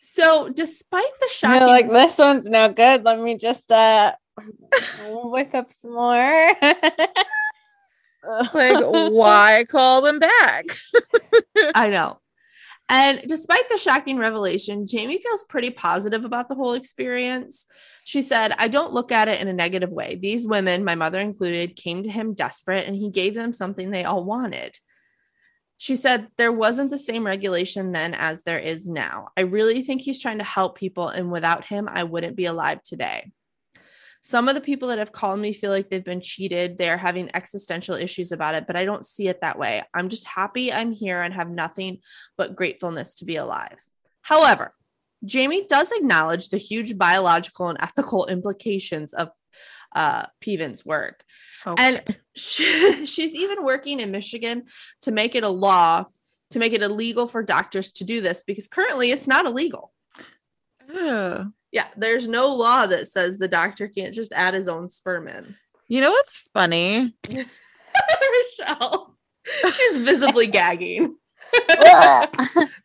So 0.00 0.48
despite 0.48 1.04
the 1.20 1.28
shocking, 1.28 1.60
You're 1.60 1.68
like 1.68 1.88
this 1.88 2.18
one's 2.18 2.48
no 2.48 2.72
good. 2.72 3.04
Let 3.04 3.18
me 3.20 3.36
just 3.36 3.70
uh 3.70 4.12
wake 5.06 5.54
up 5.54 5.72
some 5.72 5.94
more. 5.94 6.52
Like, 8.24 8.78
why 8.80 9.64
call 9.68 10.00
them 10.00 10.20
back? 10.20 10.66
I 11.74 11.90
know. 11.90 12.20
And 12.92 13.22
despite 13.26 13.70
the 13.70 13.78
shocking 13.78 14.18
revelation, 14.18 14.86
Jamie 14.86 15.18
feels 15.18 15.44
pretty 15.44 15.70
positive 15.70 16.26
about 16.26 16.50
the 16.50 16.54
whole 16.54 16.74
experience. 16.74 17.64
She 18.04 18.20
said, 18.20 18.52
I 18.58 18.68
don't 18.68 18.92
look 18.92 19.10
at 19.10 19.28
it 19.28 19.40
in 19.40 19.48
a 19.48 19.54
negative 19.54 19.88
way. 19.88 20.16
These 20.16 20.46
women, 20.46 20.84
my 20.84 20.94
mother 20.94 21.18
included, 21.18 21.74
came 21.74 22.02
to 22.02 22.10
him 22.10 22.34
desperate 22.34 22.86
and 22.86 22.94
he 22.94 23.08
gave 23.08 23.34
them 23.34 23.54
something 23.54 23.90
they 23.90 24.04
all 24.04 24.22
wanted. 24.22 24.78
She 25.78 25.96
said, 25.96 26.28
There 26.36 26.52
wasn't 26.52 26.90
the 26.90 26.98
same 26.98 27.24
regulation 27.24 27.92
then 27.92 28.12
as 28.12 28.42
there 28.42 28.58
is 28.58 28.90
now. 28.90 29.28
I 29.38 29.40
really 29.40 29.80
think 29.80 30.02
he's 30.02 30.20
trying 30.20 30.38
to 30.38 30.44
help 30.44 30.76
people, 30.76 31.08
and 31.08 31.32
without 31.32 31.64
him, 31.64 31.88
I 31.90 32.04
wouldn't 32.04 32.36
be 32.36 32.44
alive 32.44 32.82
today. 32.82 33.32
Some 34.22 34.48
of 34.48 34.54
the 34.54 34.60
people 34.60 34.88
that 34.88 34.98
have 34.98 35.10
called 35.10 35.40
me 35.40 35.52
feel 35.52 35.70
like 35.70 35.90
they've 35.90 36.04
been 36.04 36.20
cheated. 36.20 36.78
They're 36.78 36.96
having 36.96 37.28
existential 37.34 37.96
issues 37.96 38.30
about 38.30 38.54
it, 38.54 38.68
but 38.68 38.76
I 38.76 38.84
don't 38.84 39.04
see 39.04 39.26
it 39.26 39.40
that 39.40 39.58
way. 39.58 39.82
I'm 39.92 40.08
just 40.08 40.26
happy 40.26 40.72
I'm 40.72 40.92
here 40.92 41.20
and 41.20 41.34
have 41.34 41.50
nothing 41.50 41.98
but 42.38 42.54
gratefulness 42.54 43.16
to 43.16 43.24
be 43.24 43.34
alive. 43.34 43.78
However, 44.22 44.74
Jamie 45.24 45.66
does 45.66 45.90
acknowledge 45.90 46.48
the 46.48 46.56
huge 46.56 46.96
biological 46.96 47.68
and 47.68 47.78
ethical 47.80 48.26
implications 48.26 49.12
of 49.12 49.30
uh, 49.94 50.24
Peven's 50.40 50.84
work. 50.84 51.24
And 51.78 52.02
she, 52.34 53.06
she's 53.06 53.34
even 53.34 53.64
working 53.64 53.98
in 54.00 54.12
Michigan 54.12 54.64
to 55.02 55.10
make 55.10 55.34
it 55.34 55.44
a 55.44 55.48
law, 55.48 56.06
to 56.50 56.58
make 56.58 56.72
it 56.72 56.82
illegal 56.82 57.26
for 57.26 57.42
doctors 57.42 57.92
to 57.92 58.04
do 58.04 58.20
this 58.20 58.44
because 58.44 58.68
currently 58.68 59.10
it's 59.10 59.26
not 59.26 59.46
illegal. 59.46 59.92
Ew. 60.88 61.52
Yeah, 61.72 61.86
there's 61.96 62.28
no 62.28 62.54
law 62.54 62.86
that 62.86 63.08
says 63.08 63.38
the 63.38 63.48
doctor 63.48 63.88
can't 63.88 64.14
just 64.14 64.32
add 64.34 64.54
his 64.54 64.68
own 64.68 64.88
sperm 64.88 65.26
in. 65.26 65.56
You 65.88 66.02
know 66.02 66.10
what's 66.10 66.38
funny? 66.38 67.14
Michelle, 67.28 69.16
she's 69.74 70.04
visibly 70.04 70.46
gagging. 70.46 71.16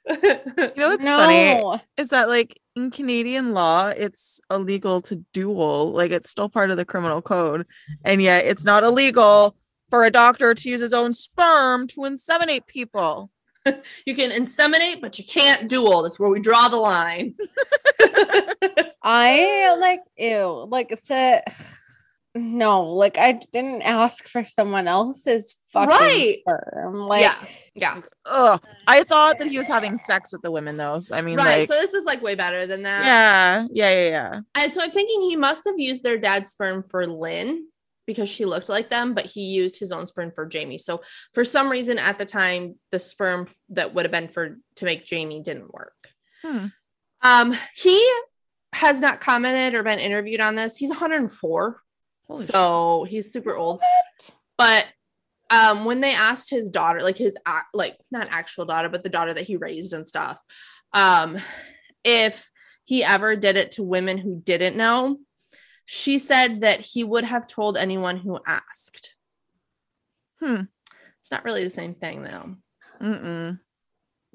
You 0.10 0.84
know 0.84 0.89
what's 0.89 1.06
funny 1.06 1.82
is 1.98 2.10
that 2.10 2.27
like 2.29 2.60
in 2.75 2.91
Canadian 2.91 3.53
law, 3.53 3.89
it's 3.89 4.39
illegal 4.51 5.01
to 5.03 5.17
duel. 5.34 5.91
Like 5.91 6.12
it's 6.12 6.29
still 6.29 6.50
part 6.50 6.72
of 6.72 6.77
the 6.77 6.86
criminal 6.86 7.22
code, 7.22 7.65
and 8.03 8.22
yet 8.22 8.46
it's 8.46 8.65
not 8.65 8.84
illegal 8.84 9.56
for 9.89 10.06
a 10.06 10.12
doctor 10.12 10.53
to 10.53 10.70
use 10.70 10.82
his 10.82 10.94
own 10.94 11.13
sperm 11.13 11.88
to 11.88 12.01
inseminate 12.01 12.67
people. 12.67 13.32
you 14.06 14.15
can 14.15 14.32
inseminate, 14.32 15.01
but 15.01 15.17
you 15.17 15.25
can't 15.25 15.67
duel. 15.67 16.03
That's 16.03 16.20
where 16.20 16.29
we 16.29 16.39
draw 16.39 16.67
the 16.67 16.77
line. 16.77 17.36
I 19.04 19.75
like 19.80 20.01
ew. 20.18 20.66
Like 20.70 20.92
it's 20.92 21.10
a 21.12 21.44
no, 22.36 22.94
like 22.94 23.18
I 23.18 23.39
didn't 23.54 23.82
ask 23.82 24.27
for 24.27 24.46
someone 24.46 24.88
else's 24.88 25.56
fucking 25.72 25.89
Right. 25.89 26.38
sperm. 26.42 27.08
Like 27.08 27.22
yeah, 27.22 27.44
yeah, 27.74 28.01
Ugh. 28.25 28.62
I 28.88 29.04
thought 29.04 29.39
that 29.39 29.48
he 29.48 29.58
was 29.58 29.68
having 29.68 29.98
sex 29.98 30.32
with 30.34 30.42
the 30.42 30.51
women 30.51 30.77
though. 30.77 31.00
So 31.00 31.16
I 31.16 31.22
mean, 31.22 31.38
right. 31.38 31.60
like, 31.60 31.68
so 31.68 31.75
this 31.75 31.94
is 31.94 32.06
like 32.06 32.22
way 32.22 32.36
better 32.36 32.68
than 32.68 32.84
that. 32.84 33.06
yeah, 33.06 33.68
yeah, 33.72 33.94
yeah, 33.96 34.10
yeah. 34.10 34.39
And 34.56 34.74
so 34.74 34.82
I'm 34.82 34.92
thinking 34.92 35.22
he 35.22 35.36
must 35.36 35.66
have 35.66 35.80
used 35.80 36.04
their 36.04 36.18
dad's 36.18 36.51
sperm 36.51 36.84
for 36.89 37.08
Lynn 37.08 37.68
because 38.06 38.30
she 38.30 38.46
looked 38.46 38.70
like 38.70 38.89
them, 38.89 39.13
but 39.13 39.25
he 39.25 39.42
used 39.46 39.77
his 39.80 39.92
own 39.92 40.06
sperm 40.06 40.32
for 40.32 40.46
Jamie. 40.46 40.77
So 40.77 41.01
for 41.34 41.44
some 41.44 41.70
reason 41.70 41.98
at 42.00 42.18
the 42.18 42.25
time, 42.25 42.75
the 42.92 43.00
sperm 43.00 43.48
that 43.70 43.94
would 43.94 44.06
have 44.06 44.12
been 44.13 44.30
for 44.30 44.58
to 44.77 44.86
make 44.86 45.06
Jamie 45.06 45.42
didn't 45.44 45.74
work. 45.74 45.94
Hmm. 46.42 46.68
Um, 47.22 47.58
he 47.76 48.10
has 48.74 49.00
not 49.00 49.22
commented 49.22 49.74
or 49.74 49.84
been 49.84 50.00
interviewed 50.00 50.42
on 50.42 50.56
this. 50.56 50.78
He's 50.78 50.90
104, 50.90 51.82
Holy 52.28 52.44
so 52.46 53.06
he's 53.08 53.32
super 53.32 53.56
old. 53.56 53.82
But 54.58 54.86
um, 55.50 55.86
when 55.86 56.02
they 56.02 56.14
asked 56.14 56.50
his 56.50 56.70
daughter, 56.70 57.02
like 57.02 57.18
his 57.18 57.38
like 57.74 57.98
not 58.12 58.28
actual 58.30 58.66
daughter, 58.66 58.90
but 58.90 59.04
the 59.04 59.10
daughter 59.10 59.34
that 59.34 59.48
he 59.48 59.56
raised 59.56 59.94
and 59.94 60.08
stuff, 60.08 60.38
um, 60.94 61.38
if 62.04 62.50
he 62.86 63.04
ever 63.04 63.36
did 63.36 63.58
it 63.58 63.72
to 63.72 63.84
women 63.84 64.18
who 64.18 64.42
didn't 64.44 64.78
know, 64.78 65.18
she 65.86 66.20
said 66.20 66.62
that 66.62 66.82
he 66.82 67.04
would 67.04 67.24
have 67.24 67.48
told 67.48 67.78
anyone 67.78 68.18
who 68.18 68.40
asked. 68.46 69.16
Hmm. 70.42 70.64
It's 71.20 71.32
not 71.32 71.46
really 71.46 71.64
the 71.64 71.70
same 71.70 71.96
thing 71.96 72.24
though. 72.24 72.56
Mm-mm. 73.02 73.60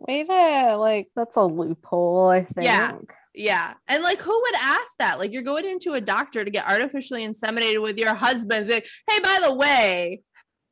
Way 0.08 0.24
to 0.24 0.76
like 0.76 1.08
that's 1.16 1.36
a 1.36 1.42
loophole, 1.42 2.28
I 2.28 2.42
think. 2.44 2.66
Yeah. 2.66 2.92
Yeah. 3.34 3.74
And 3.88 4.02
like, 4.02 4.18
who 4.18 4.38
would 4.40 4.54
ask 4.60 4.96
that? 4.98 5.18
Like, 5.18 5.32
you're 5.32 5.42
going 5.42 5.64
into 5.64 5.94
a 5.94 6.00
doctor 6.00 6.44
to 6.44 6.50
get 6.50 6.68
artificially 6.68 7.26
inseminated 7.26 7.80
with 7.82 7.96
your 7.98 8.14
husband's 8.14 8.68
like, 8.68 8.86
hey, 9.08 9.20
by 9.20 9.38
the 9.42 9.54
way, 9.54 10.22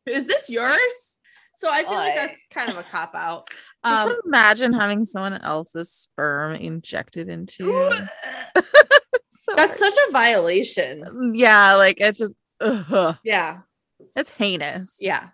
is 0.07 0.27
this 0.27 0.51
yours? 0.51 1.19
So 1.57 1.69
I 1.71 1.83
feel 1.83 1.93
like 1.93 2.15
Like- 2.15 2.15
that's 2.17 2.45
kind 2.51 2.71
of 2.71 2.79
a 2.79 2.83
cop 2.83 3.15
out. 3.15 3.49
Just 3.87 4.11
Um, 4.11 4.17
imagine 4.27 4.73
having 4.73 5.05
someone 5.05 5.41
else's 5.43 5.91
sperm 5.91 6.55
injected 6.55 7.29
into 7.29 7.67
you. 7.67 7.91
So 9.31 9.55
that's 9.57 9.79
such 9.79 9.95
a 10.09 10.13
violation. 10.13 11.33
yeah, 11.35 11.75
like 11.75 11.97
it's 11.99 12.19
just 12.19 12.37
ugh, 12.61 13.17
Yeah. 13.25 13.61
it's 14.15 14.31
heinous. 14.31 14.97
Yeah. 15.01 15.29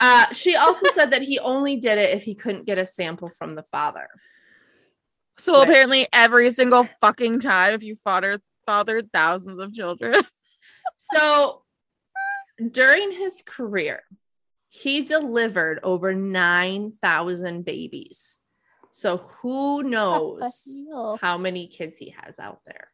Uh, 0.00 0.32
she 0.32 0.56
also 0.56 0.88
said 0.88 1.12
that 1.12 1.22
he 1.22 1.38
only 1.38 1.76
did 1.76 1.98
it 1.98 2.14
if 2.16 2.24
he 2.24 2.34
couldn't 2.34 2.66
get 2.66 2.78
a 2.78 2.86
sample 2.86 3.30
from 3.30 3.54
the 3.54 3.62
father. 3.62 4.08
So 5.38 5.58
Which- 5.60 5.68
apparently 5.68 6.06
every 6.12 6.50
single 6.50 6.84
fucking 6.84 7.40
time 7.40 7.72
if 7.74 7.82
you 7.82 7.96
father 7.96 8.38
fathered 8.66 9.10
thousands 9.12 9.58
of 9.58 9.72
children. 9.72 10.22
So 10.98 11.62
during 12.70 13.10
his 13.10 13.42
career, 13.42 14.02
he 14.68 15.00
delivered 15.02 15.80
over 15.82 16.14
9,000 16.14 17.64
babies. 17.64 18.38
So 18.92 19.16
who 19.16 19.82
knows 19.82 20.84
how 21.20 21.36
many 21.38 21.66
kids 21.66 21.96
he 21.96 22.14
has 22.18 22.38
out 22.38 22.60
there? 22.66 22.88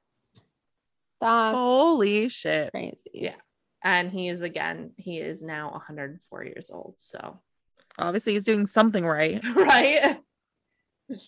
That's 1.21 1.55
Holy 1.57 2.29
shit. 2.31 2.71
crazy. 2.71 2.97
Yeah. 3.13 3.35
And 3.83 4.11
he 4.11 4.29
is 4.29 4.43
again, 4.43 4.93
he 4.97 5.19
is 5.19 5.43
now 5.43 5.71
104 5.71 6.45
years 6.45 6.71
old. 6.71 6.95
So, 6.99 7.41
Obviously 7.99 8.35
he's 8.35 8.45
doing 8.45 8.67
something 8.67 9.05
right. 9.05 9.43
right? 9.57 10.19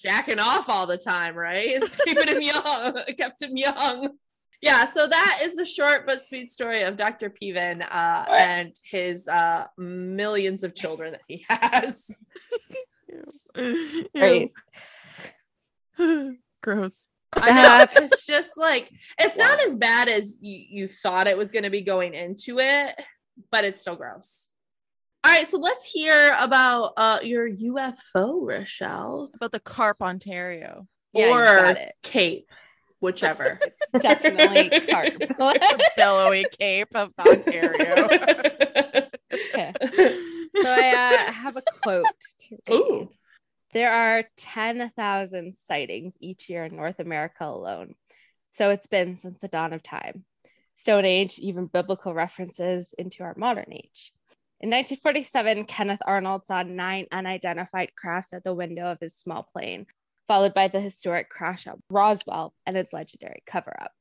Jacking 0.02 0.38
off 0.38 0.68
all 0.68 0.86
the 0.86 0.96
time, 0.96 1.34
right? 1.34 1.66
It's 1.66 1.96
keeping 2.04 2.28
him 2.28 2.40
young, 2.40 3.02
kept 3.18 3.42
him 3.42 3.56
young. 3.56 4.10
Yeah, 4.60 4.84
so 4.84 5.08
that 5.08 5.40
is 5.42 5.56
the 5.56 5.66
short 5.66 6.06
but 6.06 6.22
sweet 6.22 6.48
story 6.48 6.82
of 6.82 6.96
Dr. 6.96 7.30
Peven 7.30 7.82
uh, 7.82 8.24
and 8.30 8.72
his 8.84 9.26
uh, 9.26 9.66
millions 9.76 10.62
of 10.62 10.72
children 10.72 11.12
that 11.12 11.22
he 11.26 11.44
has. 11.48 12.16
Great. 14.14 14.52
Ew. 15.98 16.36
Gross. 16.62 17.08
I 17.34 17.50
know 17.50 17.82
it's 17.82 18.26
just 18.26 18.56
like 18.56 18.90
it's 19.18 19.36
not 19.36 19.60
as 19.62 19.76
bad 19.76 20.08
as 20.08 20.38
you, 20.40 20.64
you 20.68 20.88
thought 20.88 21.26
it 21.26 21.36
was 21.36 21.50
going 21.50 21.64
to 21.64 21.70
be 21.70 21.80
going 21.80 22.14
into 22.14 22.58
it, 22.58 22.94
but 23.50 23.64
it's 23.64 23.80
still 23.80 23.96
gross. 23.96 24.48
All 25.24 25.30
right, 25.30 25.46
so 25.46 25.58
let's 25.58 25.84
hear 25.84 26.36
about 26.40 26.94
uh, 26.96 27.20
your 27.22 27.48
UFO, 27.48 28.44
Rochelle, 28.44 29.30
About 29.34 29.52
the 29.52 29.60
Carp, 29.60 30.02
Ontario. 30.02 30.88
Yeah, 31.12 31.26
you 31.26 31.32
or 31.32 31.44
got 31.44 31.78
it. 31.78 31.92
Cape, 32.02 32.50
whichever. 33.00 33.60
Definitely 34.00 34.80
carp. 34.80 35.14
The 35.18 35.90
billowy 35.96 36.46
cape 36.58 36.94
of 36.94 37.12
Ontario. 37.18 38.08
Okay. 39.32 39.72
So 39.82 40.68
I 40.68 41.24
uh, 41.28 41.32
have 41.32 41.56
a 41.56 41.62
quote 41.82 42.04
to 42.40 42.58
read. 42.68 42.74
Ooh. 42.74 43.10
There 43.72 43.90
are 43.90 44.24
10,000 44.36 45.56
sightings 45.56 46.18
each 46.20 46.50
year 46.50 46.64
in 46.64 46.76
North 46.76 47.00
America 47.00 47.44
alone. 47.46 47.94
So 48.50 48.68
it's 48.68 48.86
been 48.86 49.16
since 49.16 49.40
the 49.40 49.48
dawn 49.48 49.72
of 49.72 49.82
time. 49.82 50.24
Stone 50.74 51.06
Age, 51.06 51.38
even 51.38 51.66
biblical 51.66 52.12
references 52.12 52.94
into 52.98 53.22
our 53.22 53.34
modern 53.36 53.72
age. 53.72 54.12
In 54.60 54.68
1947, 54.68 55.64
Kenneth 55.64 56.02
Arnold 56.06 56.44
saw 56.44 56.62
nine 56.62 57.06
unidentified 57.10 57.92
crafts 57.96 58.34
at 58.34 58.44
the 58.44 58.54
window 58.54 58.92
of 58.92 59.00
his 59.00 59.16
small 59.16 59.48
plane, 59.54 59.86
followed 60.28 60.52
by 60.52 60.68
the 60.68 60.80
historic 60.80 61.30
crash 61.30 61.66
at 61.66 61.76
Roswell 61.90 62.54
and 62.66 62.76
its 62.76 62.92
legendary 62.92 63.42
cover 63.46 63.74
up. 63.80 63.92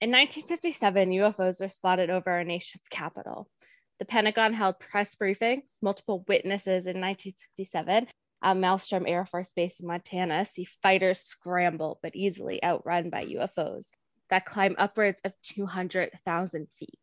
In 0.00 0.10
1957, 0.10 1.10
UFOs 1.10 1.60
were 1.60 1.68
spotted 1.68 2.10
over 2.10 2.30
our 2.30 2.44
nation's 2.44 2.88
capital. 2.90 3.48
The 3.98 4.04
Pentagon 4.04 4.52
held 4.52 4.78
press 4.78 5.16
briefings. 5.16 5.78
Multiple 5.82 6.24
witnesses 6.28 6.86
in 6.86 7.00
1967 7.00 8.06
at 8.42 8.56
Malmstrom 8.56 9.08
Air 9.08 9.24
Force 9.24 9.52
Base 9.52 9.80
in 9.80 9.86
Montana 9.86 10.44
see 10.44 10.64
fighters 10.64 11.20
scramble 11.20 11.98
but 12.02 12.14
easily 12.14 12.62
outrun 12.62 13.10
by 13.10 13.24
UFOs 13.26 13.90
that 14.30 14.44
climb 14.44 14.74
upwards 14.78 15.20
of 15.24 15.32
200,000 15.42 16.68
feet, 16.78 16.98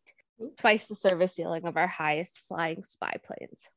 twice 0.57 0.87
the 0.87 0.95
service 0.95 1.35
ceiling 1.35 1.65
of 1.65 1.77
our 1.77 1.87
highest 1.87 2.39
flying 2.39 2.83
spy 2.83 3.15
planes. 3.25 3.67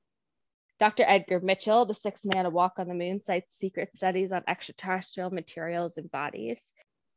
Dr. 0.79 1.05
Edgar 1.07 1.41
Mitchell, 1.41 1.87
the 1.87 1.95
sixth 1.95 2.25
man 2.33 2.45
to 2.45 2.51
walk 2.51 2.75
on 2.79 2.87
the 2.87 2.95
moon, 2.95 3.21
cites 3.21 3.57
secret 3.57 3.97
studies 3.97 4.31
on 4.31 4.45
extraterrestrial 4.47 5.31
materials 5.31 5.99
and 5.99 6.11
bodies. 6.11 6.73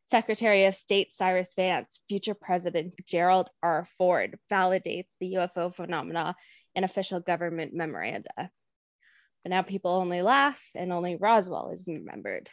Secretary 0.05 0.65
of 0.65 0.73
State 0.73 1.11
Cyrus 1.11 1.53
Vance, 1.53 2.01
future 2.09 2.33
President 2.33 2.95
Gerald 3.05 3.49
R. 3.61 3.85
Ford 3.85 4.39
validates 4.51 5.11
the 5.19 5.35
UFO 5.35 5.73
phenomena 5.73 6.35
in 6.73 6.83
official 6.83 7.19
government 7.19 7.73
memoranda. 7.73 8.49
But 9.43 9.49
now 9.49 9.61
people 9.61 9.91
only 9.91 10.21
laugh 10.21 10.61
and 10.75 10.93
only 10.93 11.15
Roswell 11.15 11.71
is 11.71 11.87
remembered. 11.87 12.49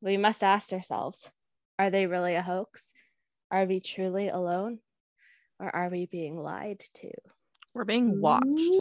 We 0.00 0.16
must 0.16 0.42
ask 0.42 0.72
ourselves 0.72 1.30
are 1.78 1.90
they 1.90 2.06
really 2.06 2.34
a 2.36 2.42
hoax? 2.42 2.92
Are 3.50 3.64
we 3.64 3.80
truly 3.80 4.28
alone? 4.28 4.78
Or 5.58 5.74
are 5.74 5.88
we 5.88 6.06
being 6.06 6.36
lied 6.36 6.80
to? 6.94 7.10
We're 7.72 7.84
being 7.84 8.20
watched. 8.20 8.80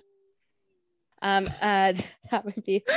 Um, 1.22 1.48
uh, 1.62 1.94
that 2.32 2.46
would 2.46 2.64
be 2.64 2.84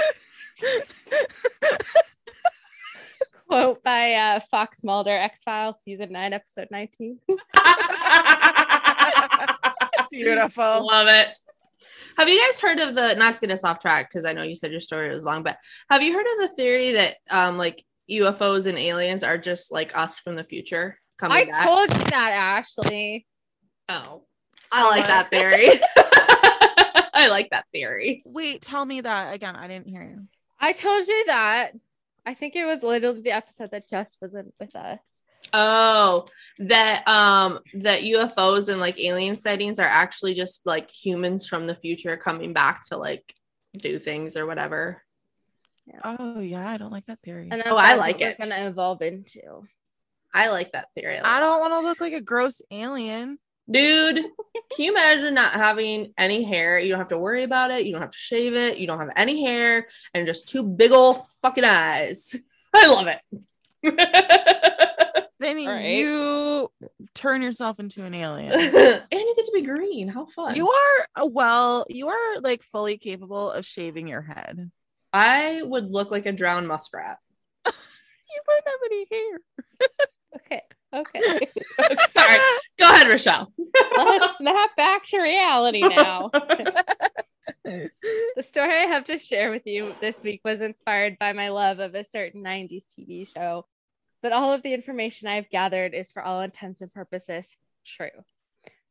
quote 3.48 3.82
by 3.82 4.14
uh, 4.14 4.40
Fox 4.40 4.82
Mulder, 4.84 5.16
X 5.16 5.42
Files, 5.42 5.76
season 5.82 6.12
nine, 6.12 6.32
episode 6.32 6.68
19. 6.70 7.20
Beautiful. 10.10 10.86
Love 10.86 11.08
it. 11.08 11.28
Have 12.16 12.28
you 12.28 12.40
guys 12.40 12.60
heard 12.60 12.78
of 12.80 12.94
the 12.94 13.14
not 13.14 13.34
to 13.34 13.40
get 13.40 13.52
us 13.52 13.64
off 13.64 13.80
track 13.80 14.08
because 14.10 14.24
I 14.24 14.32
know 14.32 14.42
you 14.42 14.56
said 14.56 14.70
your 14.70 14.80
story 14.80 15.10
was 15.10 15.24
long, 15.24 15.42
but 15.42 15.58
have 15.90 16.02
you 16.02 16.14
heard 16.14 16.26
of 16.26 16.48
the 16.48 16.54
theory 16.56 16.92
that 16.92 17.16
um 17.30 17.58
like 17.58 17.84
UFOs 18.10 18.66
and 18.66 18.78
aliens 18.78 19.22
are 19.22 19.38
just 19.38 19.72
like 19.72 19.96
us 19.96 20.18
from 20.18 20.36
the 20.36 20.44
future 20.44 20.98
coming 21.18 21.36
I 21.38 21.44
back? 21.44 21.64
told 21.64 21.90
you 21.92 22.04
that, 22.10 22.30
Ashley. 22.32 23.26
oh, 23.88 24.24
I 24.72 24.88
like 24.88 25.06
that 25.06 25.30
theory. 25.30 25.68
I 27.14 27.28
like 27.28 27.50
that 27.50 27.66
theory. 27.72 28.22
Wait, 28.26 28.62
tell 28.62 28.84
me 28.84 29.00
that 29.00 29.34
again. 29.34 29.56
I 29.56 29.68
didn't 29.68 29.88
hear 29.88 30.02
you. 30.02 30.26
I 30.60 30.72
told 30.72 31.06
you 31.06 31.24
that. 31.26 31.72
I 32.24 32.34
think 32.34 32.56
it 32.56 32.64
was 32.66 32.82
literally 32.82 33.20
the 33.20 33.30
episode 33.32 33.70
that 33.70 33.88
Jess 33.88 34.16
wasn't 34.20 34.52
with 34.58 34.74
us. 34.74 34.98
Oh, 35.52 36.26
that 36.58 37.06
um 37.06 37.60
that 37.74 38.02
UFOs 38.02 38.68
and 38.68 38.80
like 38.80 38.98
alien 38.98 39.36
sightings 39.36 39.78
are 39.78 39.86
actually 39.86 40.34
just 40.34 40.66
like 40.66 40.90
humans 40.90 41.46
from 41.46 41.66
the 41.66 41.74
future 41.74 42.16
coming 42.16 42.52
back 42.52 42.84
to 42.86 42.96
like 42.96 43.34
do 43.78 43.98
things 43.98 44.36
or 44.36 44.46
whatever. 44.46 45.02
Oh 46.04 46.40
yeah, 46.40 46.68
I 46.68 46.78
don't 46.78 46.92
like 46.92 47.06
that 47.06 47.20
theory. 47.22 47.48
And 47.50 47.62
Oh, 47.66 47.76
I 47.76 47.94
like 47.94 48.20
it. 48.20 48.36
We're 48.38 48.48
gonna 48.48 48.68
evolve 48.68 49.02
into. 49.02 49.66
I 50.34 50.48
like 50.50 50.72
that 50.72 50.88
theory. 50.94 51.16
a 51.16 51.22
lot. 51.22 51.26
I 51.30 51.40
don't 51.40 51.60
want 51.60 51.72
to 51.72 51.80
look 51.88 52.00
like 52.00 52.12
a 52.12 52.20
gross 52.20 52.60
alien. 52.70 53.38
Dude, 53.70 54.16
can 54.74 54.84
you 54.84 54.90
imagine 54.90 55.34
not 55.34 55.52
having 55.52 56.12
any 56.18 56.42
hair? 56.42 56.78
You 56.78 56.90
don't 56.90 56.98
have 56.98 57.08
to 57.08 57.18
worry 57.18 57.42
about 57.42 57.70
it. 57.70 57.86
You 57.86 57.92
don't 57.92 58.02
have 58.02 58.10
to 58.10 58.18
shave 58.18 58.54
it. 58.54 58.78
You 58.78 58.86
don't 58.86 58.98
have 58.98 59.12
any 59.16 59.44
hair 59.44 59.86
and 60.12 60.26
just 60.26 60.48
two 60.48 60.62
big 60.62 60.92
old 60.92 61.26
fucking 61.40 61.64
eyes. 61.64 62.34
I 62.74 62.86
love 62.88 63.06
it. 63.06 63.20
Then 65.46 65.58
All 65.58 65.74
right. 65.74 65.98
you 65.98 66.68
turn 67.14 67.40
yourself 67.40 67.78
into 67.78 68.02
an 68.02 68.14
alien. 68.14 68.52
and 68.52 68.64
you 69.12 69.34
get 69.36 69.44
to 69.44 69.52
be 69.54 69.62
green. 69.62 70.08
How 70.08 70.26
fun. 70.26 70.56
you 70.56 70.68
are 70.68 71.22
uh, 71.22 71.26
well, 71.26 71.86
you 71.88 72.08
are 72.08 72.40
like 72.40 72.64
fully 72.64 72.98
capable 72.98 73.52
of 73.52 73.64
shaving 73.64 74.08
your 74.08 74.22
head. 74.22 74.72
I 75.12 75.62
would 75.62 75.88
look 75.88 76.10
like 76.10 76.26
a 76.26 76.32
drowned 76.32 76.66
muskrat. 76.68 77.18
You 78.28 78.42
wouldn't 78.48 78.66
have 78.66 78.80
any 78.90 79.06
hair. 79.12 79.40
Okay. 80.34 80.62
Okay. 80.92 81.48
Sorry. 82.10 82.38
Go 82.76 82.90
ahead, 82.92 83.08
Rochelle. 83.08 83.52
Let's 83.96 84.38
snap 84.38 84.76
back 84.76 85.04
to 85.04 85.20
reality 85.20 85.80
now. 85.80 86.30
the 87.64 87.90
story 88.42 88.72
I 88.72 88.88
have 88.88 89.04
to 89.04 89.18
share 89.18 89.52
with 89.52 89.64
you 89.64 89.94
this 90.00 90.24
week 90.24 90.40
was 90.44 90.60
inspired 90.60 91.18
by 91.20 91.32
my 91.34 91.50
love 91.50 91.78
of 91.78 91.94
a 91.94 92.02
certain 92.02 92.42
90s 92.42 92.86
TV 92.98 93.32
show, 93.32 93.64
but 94.26 94.32
all 94.32 94.52
of 94.52 94.62
the 94.62 94.74
information 94.74 95.28
I've 95.28 95.48
gathered 95.50 95.94
is, 95.94 96.10
for 96.10 96.20
all 96.20 96.40
intents 96.40 96.80
and 96.80 96.92
purposes, 96.92 97.56
true. 97.84 98.08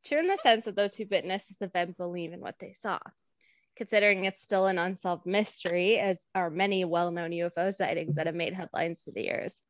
True 0.06 0.20
in 0.20 0.28
the 0.28 0.38
sense 0.38 0.64
that 0.64 0.78
those 0.78 0.96
who 0.96 1.04
witnessed 1.12 1.50
this 1.50 1.62
event 1.62 1.98
believe 1.98 2.32
in 2.32 2.40
what 2.40 2.56
they 2.58 2.72
saw. 2.72 3.00
Considering 3.76 4.24
it's 4.24 4.42
still 4.42 4.68
an 4.68 4.78
unsolved 4.78 5.26
mystery, 5.26 6.00
as 6.00 6.26
are 6.34 6.50
many 6.50 6.86
well 6.86 7.12
known 7.12 7.32
UFO 7.32 7.76
sightings 7.76 8.16
that 8.16 8.28
have 8.28 8.36
made 8.36 8.54
headlines 8.54 9.02
through 9.02 9.16
the 9.16 9.24
years, 9.24 9.62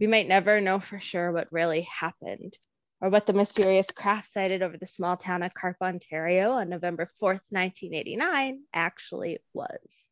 we 0.00 0.06
might 0.06 0.26
never 0.26 0.58
know 0.58 0.80
for 0.80 0.98
sure 0.98 1.32
what 1.32 1.52
really 1.52 1.82
happened 1.82 2.56
or 3.02 3.10
what 3.10 3.26
the 3.26 3.34
mysterious 3.34 3.90
craft 3.90 4.26
sighted 4.26 4.62
over 4.62 4.78
the 4.78 4.86
small 4.86 5.18
town 5.18 5.42
of 5.42 5.52
Carp, 5.52 5.76
Ontario 5.82 6.52
on 6.52 6.70
November 6.70 7.04
4th, 7.04 7.44
1989 7.50 8.62
actually 8.72 9.40
was. 9.52 10.06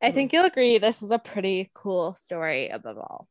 I 0.00 0.06
mm-hmm. 0.06 0.14
think 0.14 0.32
you'll 0.32 0.46
agree 0.46 0.78
this 0.78 1.02
is 1.02 1.10
a 1.10 1.18
pretty 1.18 1.70
cool 1.74 2.14
story 2.14 2.70
above 2.70 2.96
all. 2.96 3.28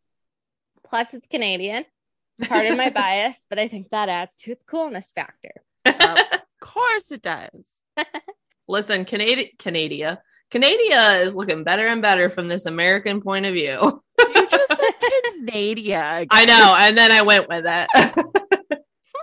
Plus, 0.89 1.13
it's 1.13 1.27
Canadian. 1.27 1.85
Pardon 2.47 2.77
my 2.77 2.89
bias, 2.95 3.45
but 3.49 3.59
I 3.59 3.67
think 3.67 3.89
that 3.89 4.09
adds 4.09 4.37
to 4.37 4.51
its 4.51 4.63
coolness 4.63 5.11
factor. 5.11 5.51
of 5.85 6.39
course 6.59 7.11
it 7.11 7.21
does. 7.21 7.83
Listen, 8.67 9.05
Canada, 9.05 9.45
Canada, 9.57 10.21
Canada 10.49 11.19
is 11.21 11.35
looking 11.35 11.63
better 11.63 11.87
and 11.87 12.01
better 12.01 12.29
from 12.29 12.47
this 12.47 12.65
American 12.65 13.21
point 13.21 13.45
of 13.45 13.53
view. 13.53 13.99
You 14.19 14.47
just 14.49 14.69
said 14.69 14.93
Canada. 14.99 16.27
I 16.31 16.45
know, 16.45 16.75
and 16.77 16.97
then 16.97 17.11
I 17.11 17.21
went 17.21 17.47
with 17.47 17.65
it. 17.67 17.87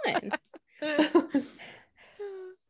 Fun. 0.05 1.43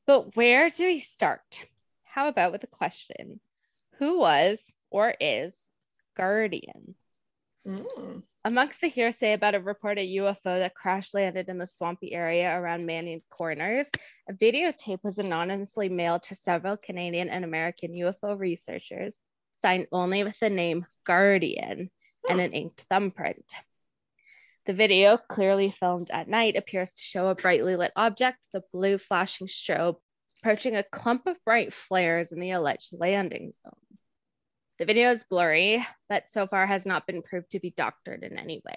But 0.06 0.36
where 0.36 0.70
do 0.70 0.86
we 0.86 1.00
start? 1.00 1.66
How 2.04 2.28
about 2.28 2.52
with 2.52 2.60
the 2.60 2.66
question 2.66 3.40
Who 3.98 4.20
was 4.20 4.72
or 4.90 5.14
is 5.20 5.66
Guardian? 6.16 6.94
Mm. 7.66 8.22
Amongst 8.46 8.80
the 8.80 8.86
hearsay 8.86 9.32
about 9.32 9.56
a 9.56 9.60
reported 9.60 10.08
UFO 10.08 10.60
that 10.60 10.76
crash 10.76 11.12
landed 11.12 11.48
in 11.48 11.58
the 11.58 11.66
swampy 11.66 12.12
area 12.12 12.56
around 12.56 12.86
Manning 12.86 13.20
Corners, 13.28 13.90
a 14.30 14.34
videotape 14.34 15.02
was 15.02 15.18
anonymously 15.18 15.88
mailed 15.88 16.22
to 16.22 16.36
several 16.36 16.76
Canadian 16.76 17.28
and 17.28 17.44
American 17.44 17.92
UFO 17.96 18.38
researchers, 18.38 19.18
signed 19.56 19.88
only 19.90 20.22
with 20.22 20.38
the 20.38 20.48
name 20.48 20.86
Guardian 21.04 21.90
and 22.30 22.40
an 22.40 22.52
inked 22.52 22.82
thumbprint. 22.88 23.52
The 24.66 24.74
video, 24.74 25.16
clearly 25.16 25.72
filmed 25.72 26.12
at 26.12 26.28
night, 26.28 26.54
appears 26.54 26.92
to 26.92 27.02
show 27.02 27.26
a 27.26 27.34
brightly 27.34 27.74
lit 27.74 27.90
object 27.96 28.38
with 28.52 28.62
a 28.62 28.66
blue 28.72 28.96
flashing 28.96 29.48
strobe 29.48 29.96
approaching 30.38 30.76
a 30.76 30.84
clump 30.84 31.26
of 31.26 31.44
bright 31.44 31.72
flares 31.72 32.30
in 32.30 32.38
the 32.38 32.52
alleged 32.52 32.92
landing 32.92 33.50
zone. 33.50 33.95
The 34.78 34.84
video 34.84 35.10
is 35.10 35.24
blurry, 35.24 35.86
but 36.08 36.28
so 36.28 36.46
far 36.46 36.66
has 36.66 36.84
not 36.84 37.06
been 37.06 37.22
proved 37.22 37.50
to 37.52 37.60
be 37.60 37.70
doctored 37.70 38.22
in 38.22 38.38
any 38.38 38.60
way. 38.64 38.76